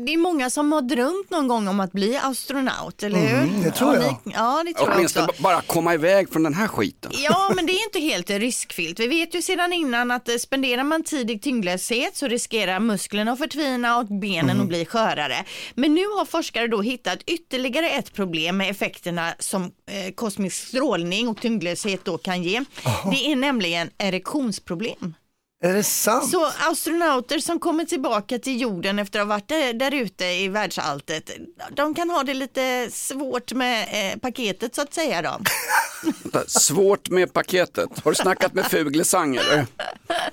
det 0.05 0.13
är 0.13 0.17
många 0.17 0.49
som 0.49 0.71
har 0.71 0.81
drömt 0.81 1.29
någon 1.29 1.47
gång 1.47 1.67
om 1.67 1.79
att 1.79 1.91
bli 1.91 2.17
astronaut, 2.23 3.03
eller 3.03 3.19
hur? 3.19 3.37
Mm, 3.37 3.63
det 3.63 3.71
tror 3.71 3.95
ja, 3.95 4.01
jag. 4.03 4.17
Ni, 4.23 4.33
ja, 4.35 4.63
det 4.65 4.73
tror 4.73 4.87
jag 4.89 4.97
Åtminstone 4.97 5.25
också. 5.25 5.37
b- 5.37 5.43
bara 5.43 5.61
komma 5.61 5.93
iväg 5.93 6.31
från 6.31 6.43
den 6.43 6.53
här 6.53 6.67
skiten. 6.67 7.11
Ja, 7.15 7.51
men 7.55 7.65
det 7.65 7.71
är 7.71 7.83
inte 7.85 7.99
helt 7.99 8.29
riskfyllt. 8.29 8.99
Vi 8.99 9.07
vet 9.07 9.35
ju 9.35 9.41
sedan 9.41 9.73
innan 9.73 10.11
att 10.11 10.29
eh, 10.29 10.35
spenderar 10.35 10.83
man 10.83 11.03
tid 11.03 11.31
i 11.31 11.39
tyngdlöshet 11.39 12.15
så 12.17 12.27
riskerar 12.27 12.79
musklerna 12.79 13.31
att 13.31 13.39
förtvina 13.39 13.97
och 13.97 14.05
benen 14.21 14.49
Mm. 14.49 14.61
att 14.61 14.67
bli 14.67 14.85
skörare. 14.85 15.45
Men 15.75 15.93
nu 15.93 16.05
har 16.05 16.25
forskare 16.25 16.67
då 16.67 16.81
hittat 16.81 17.19
ytterligare 17.27 17.89
ett 17.89 18.13
problem 18.13 18.57
med 18.57 18.69
effekterna 18.69 19.33
som 19.39 19.63
eh, 19.63 20.13
kosmisk 20.15 20.67
strålning 20.67 21.27
och 21.27 21.41
tyngdlöshet 21.41 22.05
då 22.05 22.17
kan 22.17 22.43
ge. 22.43 22.63
Det 23.11 23.31
är 23.31 23.35
nämligen 23.35 23.89
erektionsproblem. 23.97 25.13
Är 25.63 25.73
det 25.73 25.83
sant? 25.83 26.31
Så 26.31 26.51
astronauter 26.69 27.39
som 27.39 27.59
kommer 27.59 27.85
tillbaka 27.85 28.39
till 28.39 28.61
jorden 28.61 28.99
efter 28.99 29.19
att 29.19 29.27
ha 29.27 29.35
varit 29.35 29.47
där, 29.47 29.73
där 29.73 29.93
ute 29.93 30.25
i 30.25 30.47
världsalltet, 30.47 31.29
de 31.75 31.93
kan 31.95 32.09
ha 32.09 32.23
det 32.23 32.33
lite 32.33 32.89
svårt 32.91 33.51
med 33.53 33.87
eh, 34.13 34.19
paketet 34.19 34.75
så 34.75 34.81
att 34.81 34.93
säga 34.93 35.21
då. 35.21 35.39
Svårt 36.47 37.09
med 37.09 37.33
paketet. 37.33 37.89
Har 38.03 38.11
du 38.11 38.15
snackat 38.15 38.53
med 38.53 38.65
Fuglesang 38.65 39.35
eller? 39.35 39.65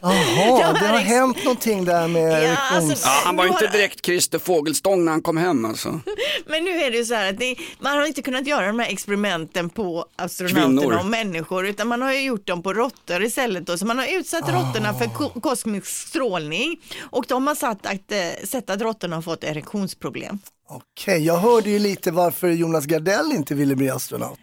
Jaha, 0.00 0.72
det 0.72 0.86
har 0.86 0.98
hänt 0.98 1.44
någonting 1.44 1.84
där 1.84 2.08
med 2.08 2.32
erektions... 2.44 3.02
Ja, 3.04 3.20
han 3.24 3.36
var 3.36 3.46
inte 3.46 3.66
direkt 3.66 4.04
Christer 4.06 4.38
Fågelstång 4.38 5.04
när 5.04 5.12
han 5.12 5.22
kom 5.22 5.36
hem 5.36 5.64
alltså. 5.64 5.88
Men 6.46 6.64
nu 6.64 6.70
är 6.70 6.90
det 6.90 6.96
ju 6.96 7.04
så 7.04 7.14
här 7.14 7.30
att 7.32 7.38
det, 7.38 7.54
man 7.78 7.98
har 7.98 8.06
inte 8.06 8.22
kunnat 8.22 8.46
göra 8.46 8.66
de 8.66 8.78
här 8.78 8.88
experimenten 8.92 9.70
på 9.70 10.04
astronauterna 10.16 10.80
Kvinnor. 10.80 10.98
och 10.98 11.06
människor 11.06 11.66
utan 11.66 11.88
man 11.88 12.02
har 12.02 12.12
ju 12.12 12.20
gjort 12.20 12.46
dem 12.46 12.62
på 12.62 12.72
råttor 12.74 13.22
istället. 13.24 13.66
Då. 13.66 13.78
Så 13.78 13.86
man 13.86 13.98
har 13.98 14.06
utsatt 14.06 14.48
råttorna 14.48 14.94
för 14.94 15.04
ko- 15.06 15.17
kosmisk 15.42 15.86
strålning 15.86 16.80
och 17.10 17.24
de 17.28 17.46
har 17.46 17.54
satt 17.54 17.86
att, 17.86 18.12
eh, 18.12 18.44
sett 18.44 18.70
att 18.70 18.80
råttorna 18.80 19.16
har 19.16 19.22
fått 19.22 19.44
erektionsproblem. 19.44 20.38
Okej, 20.68 21.26
jag 21.26 21.36
hörde 21.36 21.70
ju 21.70 21.78
lite 21.78 22.10
varför 22.10 22.48
Jonas 22.48 22.86
Gardell 22.86 23.32
inte 23.32 23.54
ville 23.54 23.76
bli 23.76 23.90
astronaut. 23.90 24.38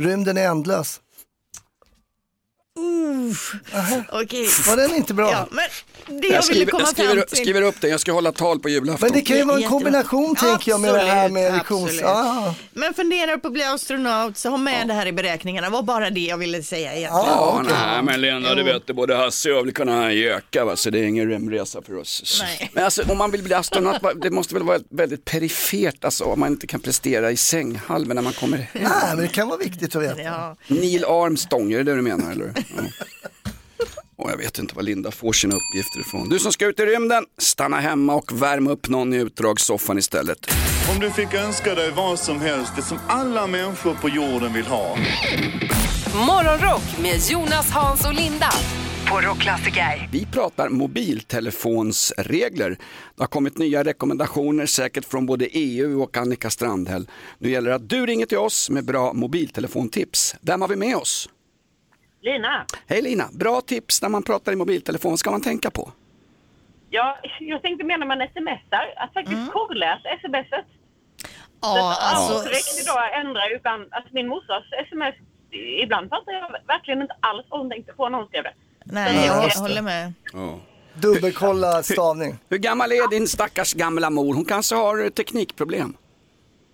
Rymden 0.00 0.36
är 0.36 0.48
ändlös. 0.48 1.00
Uff. 2.78 3.52
Okej. 4.12 4.48
Var 4.66 4.76
den 4.76 4.94
inte 4.94 5.14
bra? 5.14 5.30
Ja, 5.30 5.48
men 5.50 5.64
det 6.06 6.12
jag, 6.12 6.22
Jag 6.24 6.30
ville 6.30 6.42
skriver, 6.42 6.70
komma 6.70 6.80
jag 6.82 6.88
skriver, 6.88 7.14
fram 7.14 7.24
till. 7.26 7.36
skriver 7.36 7.62
upp 7.62 7.74
det, 7.80 7.88
jag 7.88 8.00
ska 8.00 8.12
hålla 8.12 8.32
tal 8.32 8.58
på 8.60 8.68
julafton. 8.68 9.08
Men 9.08 9.12
det 9.12 9.20
kan 9.20 9.36
ju 9.36 9.44
vara 9.44 9.56
en 9.56 9.62
Jättebra. 9.62 9.78
kombination 9.80 10.36
tänker 10.36 10.70
jag 10.70 10.80
med 10.80 10.94
det 10.94 11.00
här 11.00 11.28
med 11.28 11.54
absolut. 11.54 12.02
Ah. 12.04 12.54
Men 12.72 12.94
funderar 12.94 13.36
på 13.36 13.46
att 13.46 13.52
bli 13.52 13.62
astronaut 13.62 14.36
så 14.36 14.50
ha 14.50 14.56
med 14.56 14.88
det 14.88 14.94
här 14.94 15.06
i 15.06 15.12
beräkningarna. 15.12 15.70
var 15.70 15.82
bara 15.82 16.10
det 16.10 16.20
jag 16.20 16.36
ville 16.38 16.62
säga 16.62 16.94
egentligen. 16.96 17.26
Ja, 17.26 17.62
nej, 17.68 18.02
men 18.02 18.20
Lena, 18.20 18.54
du 18.54 18.62
vet, 18.62 18.86
det 18.86 18.94
både 18.94 19.14
Hasse 19.16 19.50
och 19.50 19.56
jag 19.58 19.62
vill 19.62 19.74
kunna 19.74 20.12
göka, 20.12 20.64
va? 20.64 20.76
så 20.76 20.90
det 20.90 20.98
är 20.98 21.04
ingen 21.04 21.28
rymdresa 21.28 21.82
för 21.82 21.96
oss. 21.98 22.42
Nej. 22.42 22.70
Men 22.72 22.84
alltså, 22.84 23.02
om 23.12 23.18
man 23.18 23.30
vill 23.30 23.42
bli 23.42 23.54
astronaut, 23.54 23.96
det 24.22 24.30
måste 24.30 24.54
väl 24.54 24.62
vara 24.62 24.78
väldigt 24.90 25.24
perifert, 25.24 26.04
alltså, 26.04 26.24
om 26.24 26.40
man 26.40 26.48
inte 26.48 26.66
kan 26.66 26.80
prestera 26.80 27.30
i 27.30 27.36
sänghalmen 27.36 28.14
när 28.14 28.22
man 28.22 28.32
kommer 28.32 28.56
hem. 28.58 28.66
Nej, 28.82 28.92
men 29.08 29.18
det 29.18 29.28
kan 29.28 29.48
vara 29.48 29.58
viktigt 29.58 29.96
att 29.96 30.02
veta. 30.02 30.22
Ja. 30.22 30.56
Neil 30.66 31.04
Armstrong, 31.04 31.72
är 31.72 31.78
det 31.78 31.84
det 31.84 31.94
du 31.94 32.02
menar 32.02 32.32
eller? 32.32 32.52
Ja. 32.56 32.82
Och 34.24 34.30
jag 34.30 34.36
vet 34.36 34.58
inte 34.58 34.74
var 34.74 34.82
Linda 34.82 35.10
får 35.10 35.32
sina 35.32 35.54
uppgifter 35.54 36.00
ifrån. 36.00 36.28
Du 36.28 36.38
som 36.38 36.52
ska 36.52 36.66
ut 36.66 36.80
i 36.80 36.82
rymden, 36.82 37.24
stanna 37.38 37.80
hemma 37.80 38.14
och 38.14 38.42
värm 38.42 38.66
upp 38.66 38.88
någon 38.88 39.14
i 39.14 39.16
utdragssoffan 39.16 39.98
istället. 39.98 40.50
Om 40.94 41.00
du 41.00 41.10
fick 41.10 41.34
önska 41.34 41.74
dig 41.74 41.90
vad 41.90 42.18
som 42.18 42.40
helst, 42.40 42.72
det 42.76 42.82
som 42.82 42.98
alla 43.08 43.46
människor 43.46 43.94
på 43.94 44.08
jorden 44.08 44.52
vill 44.52 44.66
ha. 44.66 44.96
Morgonrock 46.14 46.98
med 47.02 47.20
Jonas, 47.30 47.70
Hans 47.70 48.06
och 48.06 48.14
Linda 48.14 48.50
på 49.10 49.20
Rockklassiker. 49.20 50.08
Vi 50.12 50.26
pratar 50.26 50.68
mobiltelefonsregler. 50.68 52.70
Det 53.16 53.22
har 53.22 53.26
kommit 53.26 53.58
nya 53.58 53.84
rekommendationer 53.84 54.66
säkert 54.66 55.04
från 55.04 55.26
både 55.26 55.46
EU 55.46 56.02
och 56.02 56.16
Annika 56.16 56.50
Strandhäll. 56.50 57.08
Nu 57.38 57.50
gäller 57.50 57.70
det 57.70 57.76
att 57.76 57.88
du 57.88 58.06
ringer 58.06 58.26
till 58.26 58.38
oss 58.38 58.70
med 58.70 58.84
bra 58.84 59.12
mobiltelefontips. 59.12 60.36
Vem 60.40 60.60
har 60.60 60.68
vi 60.68 60.76
med 60.76 60.96
oss? 60.96 61.28
Lina, 62.24 62.66
Hej 62.86 63.02
Lina, 63.02 63.28
bra 63.32 63.60
tips 63.60 64.02
när 64.02 64.08
man 64.08 64.22
pratar 64.22 64.52
i 64.52 64.56
mobiltelefon. 64.56 65.18
Ska 65.18 65.30
man 65.30 65.40
tänka 65.42 65.70
på? 65.70 65.92
ja, 66.90 67.18
jag 67.40 67.62
tänkte 67.62 67.84
mer 67.84 67.98
när 67.98 68.06
man 68.06 68.18
smsar, 68.18 68.86
att 68.96 69.12
faktiskt 69.14 69.52
korrläsa 69.52 70.08
smset. 70.20 70.64
Ja, 71.60 71.96
Så 72.00 72.06
alltså- 72.16 72.34
att 72.38 72.44
direkt 72.44 72.80
idag 72.82 73.20
ändrar 73.20 73.48
ju 73.50 73.56
ibland, 73.56 73.88
alltså 73.90 74.10
min 74.14 74.28
morsas 74.28 74.64
sms, 74.86 75.14
ibland 75.82 76.08
fattar 76.10 76.32
jag 76.32 76.50
verkligen 76.66 77.02
inte 77.02 77.14
alls 77.20 77.46
vad 77.50 77.60
hon 77.60 77.70
tänkte 77.70 77.92
på 77.92 78.08
när 78.08 78.18
hon 78.18 78.26
skrev 78.28 78.42
det. 78.42 78.54
Nej, 78.84 79.26
jag 79.26 79.50
det. 79.50 79.60
håller 79.60 79.82
med. 79.82 80.12
Dubbelkolla 80.94 81.82
stavning. 81.82 82.38
Hur 82.48 82.58
gammal 82.58 82.92
är 82.92 83.10
din 83.10 83.28
stackars 83.28 83.74
gamla 83.74 84.10
mor? 84.10 84.34
Hon 84.34 84.44
kanske 84.44 84.74
har 84.74 85.10
teknikproblem. 85.10 85.96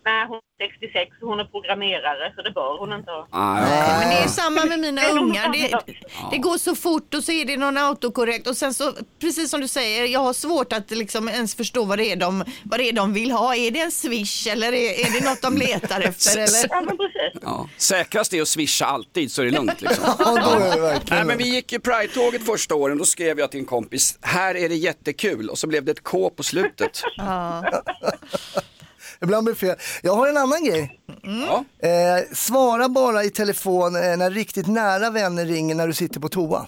Nej, 0.05 0.26
hon 0.28 0.36
är 0.36 0.66
66 0.66 1.11
och 1.22 1.28
hon 1.28 1.40
är 1.40 1.44
programmerare 1.44 2.32
så 2.36 2.42
det 2.42 2.51
bör 2.51 2.78
hon 2.78 2.92
inte 2.92 3.11
ha. 3.11 3.28
Ah, 3.30 3.55
Men 4.01 4.11
det 4.11 4.16
är 4.16 4.28
samma 4.28 4.64
med 4.64 4.78
mina 4.80 5.09
ungar. 5.09 5.53
Det, 5.53 5.94
det 6.30 6.38
går 6.38 6.59
så 6.59 6.74
fort 6.74 7.14
och 7.14 7.24
så 7.24 7.32
är 7.32 7.44
det 7.44 7.57
någon 7.57 7.76
autokorrekt 7.76 8.46
och 8.46 8.57
sen 8.57 8.74
så, 8.74 8.92
precis 9.20 9.51
som 9.51 9.61
du 9.61 9.68
säger, 9.68 10.07
jag 10.07 10.20
har 10.20 10.32
svårt 10.32 10.72
att 10.72 10.90
liksom 10.90 11.28
ens 11.28 11.55
förstå 11.55 11.84
vad 11.84 11.98
det 11.98 12.12
är 12.12 12.16
de, 12.16 12.44
vad 12.62 12.80
det 12.80 12.88
är 12.88 12.92
de 12.92 13.12
vill 13.12 13.30
ha. 13.30 13.57
Är 13.57 13.70
det 13.70 13.80
en 13.80 13.90
swish 13.90 14.46
eller 14.46 14.72
är, 14.72 15.07
är 15.07 15.20
det 15.20 15.30
något 15.30 15.42
de 15.42 15.57
letar 15.57 16.01
efter? 16.01 16.30
Eller? 16.38 16.66
Ja, 16.70 16.80
men 16.80 16.96
precis. 16.96 17.42
Ja. 17.42 17.68
Säkrast 17.76 18.32
är 18.34 18.42
att 18.42 18.48
swisha 18.48 18.86
alltid 18.86 19.32
så 19.32 19.42
är 19.42 19.46
det 19.46 19.53
lugnt. 19.53 19.80
Liksom. 19.80 20.05
Ja, 20.18 20.24
då 20.44 20.51
är 20.64 20.74
det 20.74 20.80
verkligen 20.80 21.16
Nej, 21.16 21.24
men 21.24 21.38
vi 21.38 21.55
gick 21.55 21.72
ju 21.72 21.80
Pride-tåget 21.80 22.46
första 22.46 22.74
åren, 22.74 22.98
då 22.98 23.05
skrev 23.05 23.38
jag 23.38 23.51
till 23.51 23.61
en 23.61 23.66
kompis, 23.66 24.18
här 24.22 24.55
är 24.57 24.68
det 24.68 24.74
jättekul 24.74 25.51
och 25.51 25.59
så 25.59 25.66
blev 25.66 25.84
det 25.84 25.92
ett 25.92 26.03
K 26.03 26.30
på 26.30 26.42
slutet. 26.42 27.03
Ibland 29.22 29.44
blir 29.44 29.54
det 29.54 29.60
fel. 29.60 29.76
Jag 30.02 30.14
har 30.14 30.28
en 30.28 30.36
annan 30.36 30.64
grej. 30.64 31.00
Ja. 31.22 31.64
Eh, 31.88 32.34
svara 32.34 32.88
bara 32.88 33.24
i 33.24 33.30
telefon 33.30 33.96
eh, 33.96 34.16
när 34.16 34.30
riktigt 34.30 34.66
nära 34.66 35.10
vänner 35.10 35.46
ringer 35.46 35.74
när 35.74 35.86
du 35.86 35.92
sitter 35.94 36.20
på 36.20 36.28
toa. 36.28 36.66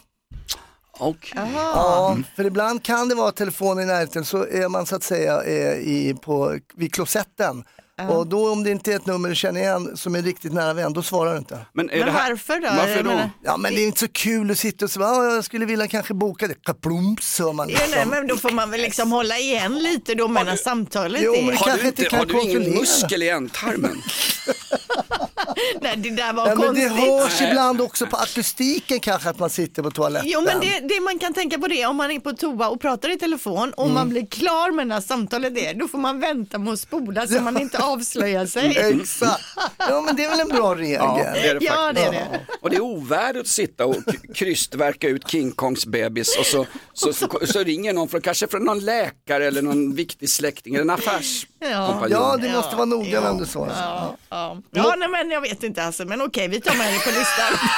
Och. 0.98 1.32
Ja, 1.34 2.16
för 2.36 2.44
ibland 2.44 2.82
kan 2.82 3.09
det 3.09 3.14
vara 3.14 3.32
telefon 3.32 3.80
i 3.80 3.84
närheten 3.84 4.24
så 4.24 4.46
är 4.46 4.68
man 4.68 4.86
så 4.86 4.96
att 4.96 5.03
säga 5.03 5.42
eh, 5.42 5.78
i, 5.78 6.14
på, 6.22 6.59
vid 6.74 6.94
klosetten. 6.94 7.64
Och 8.11 8.26
då 8.26 8.53
om 8.53 8.64
det 8.64 8.70
inte 8.70 8.93
är 8.93 8.97
ett 8.97 9.07
nummer 9.07 9.28
du 9.28 9.34
känner 9.34 9.61
igen 9.61 9.97
som 9.97 10.14
är 10.14 10.22
riktigt 10.22 10.53
nära 10.53 10.72
vän, 10.72 10.93
då 10.93 11.03
svarar 11.03 11.32
du 11.32 11.38
inte. 11.38 11.66
Men, 11.72 11.90
är 11.90 11.97
Men 11.99 12.07
det 12.07 12.12
här... 12.12 12.30
varför 12.30 12.61
då? 12.61 12.66
Varför 12.68 12.88
Jag 12.97 13.05
då? 13.05 13.11
menar- 13.11 13.30
Ja 13.45 13.57
men 13.57 13.74
det 13.74 13.80
är 13.82 13.86
inte 13.86 14.01
så 14.01 14.09
kul 14.09 14.51
att 14.51 14.59
sitta 14.59 14.84
och 14.84 14.90
säga, 14.90 15.07
ah, 15.07 15.34
jag 15.34 15.45
skulle 15.45 15.64
vilja 15.64 15.88
kanske 15.88 16.14
boka 16.14 16.49
det. 16.49 16.55
Kaplumps 16.64 17.38
hör 17.38 17.53
man 17.53 17.68
Ja, 17.68 17.76
nej, 17.80 17.88
liksom. 17.90 18.09
men 18.11 18.26
då 18.26 18.36
får 18.36 18.51
man 18.51 18.70
väl 18.70 18.80
liksom 18.80 19.12
hålla 19.12 19.38
igen 19.38 19.78
lite 19.78 20.14
då 20.14 20.28
medan 20.28 20.59
samtalet 20.59 21.20
Jo, 21.24 21.34
är... 21.34 21.43
men- 21.43 21.57
Har 21.57 21.64
kanske 21.66 21.82
du, 21.82 21.88
inte 21.88 22.03
inte, 22.03 22.11
kan 22.11 22.18
har 22.18 22.26
du 22.26 22.32
ingen 22.32 22.53
kontrollera. 22.55 22.80
muskel 22.80 23.22
i 23.22 23.28
ändtarmen? 23.28 24.03
Nej, 25.80 25.96
det 25.96 26.11
där 26.11 26.32
var 26.32 26.48
Ja, 26.48 26.55
men 26.55 26.74
det 26.74 26.88
konstigt. 26.88 27.11
hörs 27.40 27.50
ibland 27.50 27.80
också 27.80 28.07
på 28.07 28.16
akustiken 28.16 29.00
kanske 29.00 29.28
att 29.28 29.38
man 29.38 29.50
sitter 29.50 29.82
på 29.82 29.90
toaletten. 29.90 30.30
Jo 30.32 30.40
men 30.40 30.61
det, 30.61 30.80
det 30.94 31.00
man 31.00 31.18
kan 31.18 31.34
tänka 31.34 31.59
på 31.59 31.66
det 31.68 31.86
om 31.86 31.96
man 31.96 32.11
är 32.11 32.20
på 32.20 32.32
toa 32.32 32.68
och 32.68 32.80
pratar 32.80 33.12
i 33.12 33.18
telefon 33.18 33.72
och 33.72 33.82
Mm. 33.84 33.94
man 33.94 34.09
blir 34.09 34.26
klar 34.26 34.70
med 34.72 34.86
när 34.86 35.00
samtalet 35.00 35.59
är, 35.59 35.74
då 35.74 35.88
får 35.88 35.98
man 35.98 36.20
vänta 36.20 36.59
med 36.59 36.72
att 36.72 36.78
spola 36.80 37.26
så 37.26 37.40
man 37.40 37.61
inte 37.61 37.78
avslöjar 37.78 38.46
sig. 38.46 38.78
Exakt. 39.00 39.42
Ja 39.78 40.00
men 40.00 40.16
det 40.16 40.24
är 40.24 40.30
väl 40.30 40.40
en 40.40 40.48
bra 40.48 40.74
regel. 40.74 40.92
Ja, 41.00 41.20
det 41.34 41.48
är 41.48 41.55
det 41.55 41.64
Ja, 41.64 41.72
faktiskt. 41.72 42.11
det 42.12 42.16
är 42.18 42.22
det. 42.32 42.40
Och 42.61 42.70
det 42.70 42.76
är 42.76 42.80
ovärdigt 42.80 43.40
att 43.40 43.48
sitta 43.48 43.86
och 43.86 43.96
krystverka 44.34 45.09
ut 45.09 45.28
King 45.30 45.50
Kongs 45.53 45.86
bebis 45.86 46.36
och 46.38 46.46
så, 46.46 46.66
så, 46.92 47.12
så, 47.12 47.28
så 47.46 47.59
ringer 47.62 47.92
någon, 47.92 48.09
från, 48.09 48.20
kanske 48.20 48.46
från 48.46 48.64
någon 48.64 48.80
läkare 48.80 49.46
eller 49.46 49.62
någon 49.62 49.94
viktig 49.94 50.28
släkting 50.28 50.74
eller 50.74 50.82
en 50.84 50.90
affärskompanjon. 50.90 51.51
Ja, 51.71 52.37
det 52.41 52.53
måste 52.53 52.77
vara 52.77 52.87
noga 52.87 53.21
vem 53.21 53.39
du 53.39 53.47
svarar. 53.47 53.73
Ja, 53.77 54.17
ja. 54.31 54.63
ja 54.71 54.95
nej, 54.99 55.09
men 55.09 55.31
jag 55.31 55.41
vet 55.41 55.63
inte 55.63 55.85
alltså, 55.85 56.05
men 56.05 56.23
okej 56.23 56.49
vi 56.49 56.61
tar 56.61 56.75
med 56.75 56.93
det 56.93 56.99
på 56.99 57.11
listan. 57.11 57.69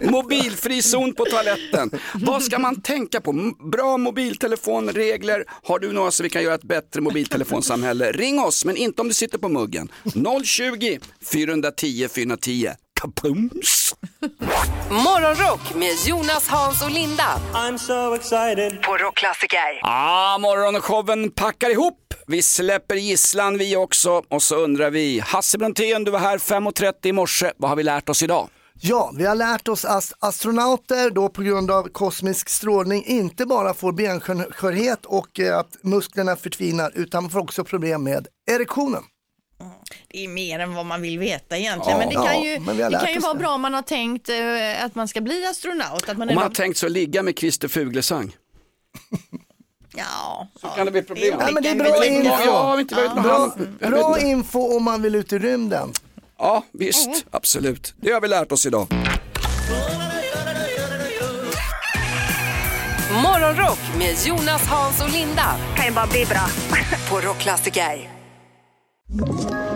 Mobilfri 0.12 0.82
zon 0.82 1.14
på 1.14 1.24
toaletten. 1.24 1.90
Vad 2.14 2.42
ska 2.42 2.58
man 2.58 2.80
tänka 2.80 3.20
på? 3.20 3.32
Bra 3.72 3.96
mobiltelefonregler. 3.96 5.44
Har 5.62 5.78
du 5.78 5.92
några 5.92 6.10
så 6.10 6.22
vi 6.22 6.30
kan 6.30 6.42
göra 6.42 6.54
ett 6.54 6.62
bättre 6.62 7.00
mobiltelefonsamhälle? 7.00 8.12
Ring 8.12 8.40
oss, 8.40 8.64
men 8.64 8.76
inte 8.76 9.02
om 9.02 9.08
du 9.08 9.14
sitter 9.14 9.38
på 9.38 9.48
muggen. 9.48 9.88
020 10.44 10.98
410 11.32 12.08
410. 12.14 12.70
Kapums. 13.06 13.94
Morgonrock 14.90 15.74
med 15.74 15.94
Jonas, 16.06 16.48
Hans 16.48 16.82
och 16.82 16.90
Linda. 16.90 17.40
I'm 17.52 17.78
so 17.78 18.14
excited. 18.14 18.82
På 18.82 18.96
Rockklassiker. 18.96 19.80
Ah, 19.82 20.38
morgonshowen 20.38 21.30
packar 21.30 21.70
ihop. 21.70 22.14
Vi 22.26 22.42
släpper 22.42 22.94
gisslan 22.94 23.58
vi 23.58 23.76
också 23.76 24.22
och 24.28 24.42
så 24.42 24.56
undrar 24.56 24.90
vi, 24.90 25.20
Hasse 25.20 25.58
Brontén 25.58 26.04
du 26.04 26.10
var 26.10 26.18
här 26.18 26.38
5.30 26.38 26.92
i 27.02 27.12
morse, 27.12 27.52
vad 27.56 27.70
har 27.70 27.76
vi 27.76 27.82
lärt 27.82 28.08
oss 28.08 28.22
idag? 28.22 28.48
Ja, 28.80 29.12
vi 29.16 29.26
har 29.26 29.34
lärt 29.34 29.68
oss 29.68 29.84
att 29.84 30.12
astronauter 30.18 31.10
då 31.10 31.28
på 31.28 31.42
grund 31.42 31.70
av 31.70 31.88
kosmisk 31.88 32.48
strålning 32.48 33.04
inte 33.06 33.46
bara 33.46 33.74
får 33.74 33.92
benskörhet 33.92 35.06
och 35.06 35.40
eh, 35.40 35.58
att 35.58 35.76
musklerna 35.82 36.36
förtvinar 36.36 36.92
utan 36.94 37.30
får 37.30 37.40
också 37.40 37.64
problem 37.64 38.02
med 38.02 38.26
erektionen. 38.50 39.02
Det 40.08 40.24
är 40.24 40.28
mer 40.28 40.58
än 40.58 40.74
vad 40.74 40.86
man 40.86 41.02
vill 41.02 41.18
veta 41.18 41.58
egentligen. 41.58 41.98
Ja. 42.00 42.06
men 42.06 42.08
det 42.08 42.14
kan 42.14 42.24
Ja, 42.24 42.44
ju, 42.44 42.58
har 42.58 42.90
det 42.90 42.98
kan 43.04 43.12
ju 43.14 43.18
vara 43.20 43.32
det. 43.34 43.38
bra 43.38 43.50
om 43.50 43.60
man 43.60 43.74
har 43.74 43.82
tänkt 43.82 44.28
eh, 44.28 44.84
att 44.84 44.94
man 44.94 45.08
ska 45.08 45.20
bli 45.20 45.46
astronaut. 45.46 46.08
Att 46.08 46.18
man 46.18 46.28
Om 46.28 46.34
man 46.34 46.44
har 46.44 46.50
tänkt 46.50 46.76
så 46.78 46.88
ligga 46.88 47.22
med 47.22 47.38
Christer 47.38 47.68
Fuglesang. 47.68 48.36
Ja, 49.96 50.48
så 50.60 50.66
kan 50.66 50.86
det 50.86 50.92
bli 50.92 51.02
problem. 51.02 51.36
Ja, 51.40 51.50
men 51.52 51.62
det 51.62 51.68
är 51.68 51.74
bra 51.74 51.88
Ja, 51.88 52.04
info. 52.04 52.44
Ja, 52.44 52.80
inte 52.80 52.94
bra, 52.94 53.52
bra 53.90 54.18
info 54.20 54.76
om 54.76 54.84
man 54.84 55.02
vill 55.02 55.14
ut 55.14 55.32
i 55.32 55.38
rymden. 55.38 55.92
Ja, 56.38 56.64
visst, 56.72 57.24
absolut. 57.30 57.94
Det 58.00 58.12
har 58.12 58.20
vi 58.20 58.28
lärt 58.28 58.52
oss 58.52 58.66
idag. 58.66 58.86
Morgonrock 63.22 63.78
med 63.98 64.14
Jonas, 64.26 64.66
Hans 64.66 65.02
och 65.02 65.10
Linda. 65.12 65.56
Kan 65.76 65.86
ju 65.86 65.92
bara 65.92 66.06
bli 66.06 66.24
bra. 66.26 66.46
På 67.10 67.20
Rockklassiker. 67.20 68.15
Ett 69.08 69.75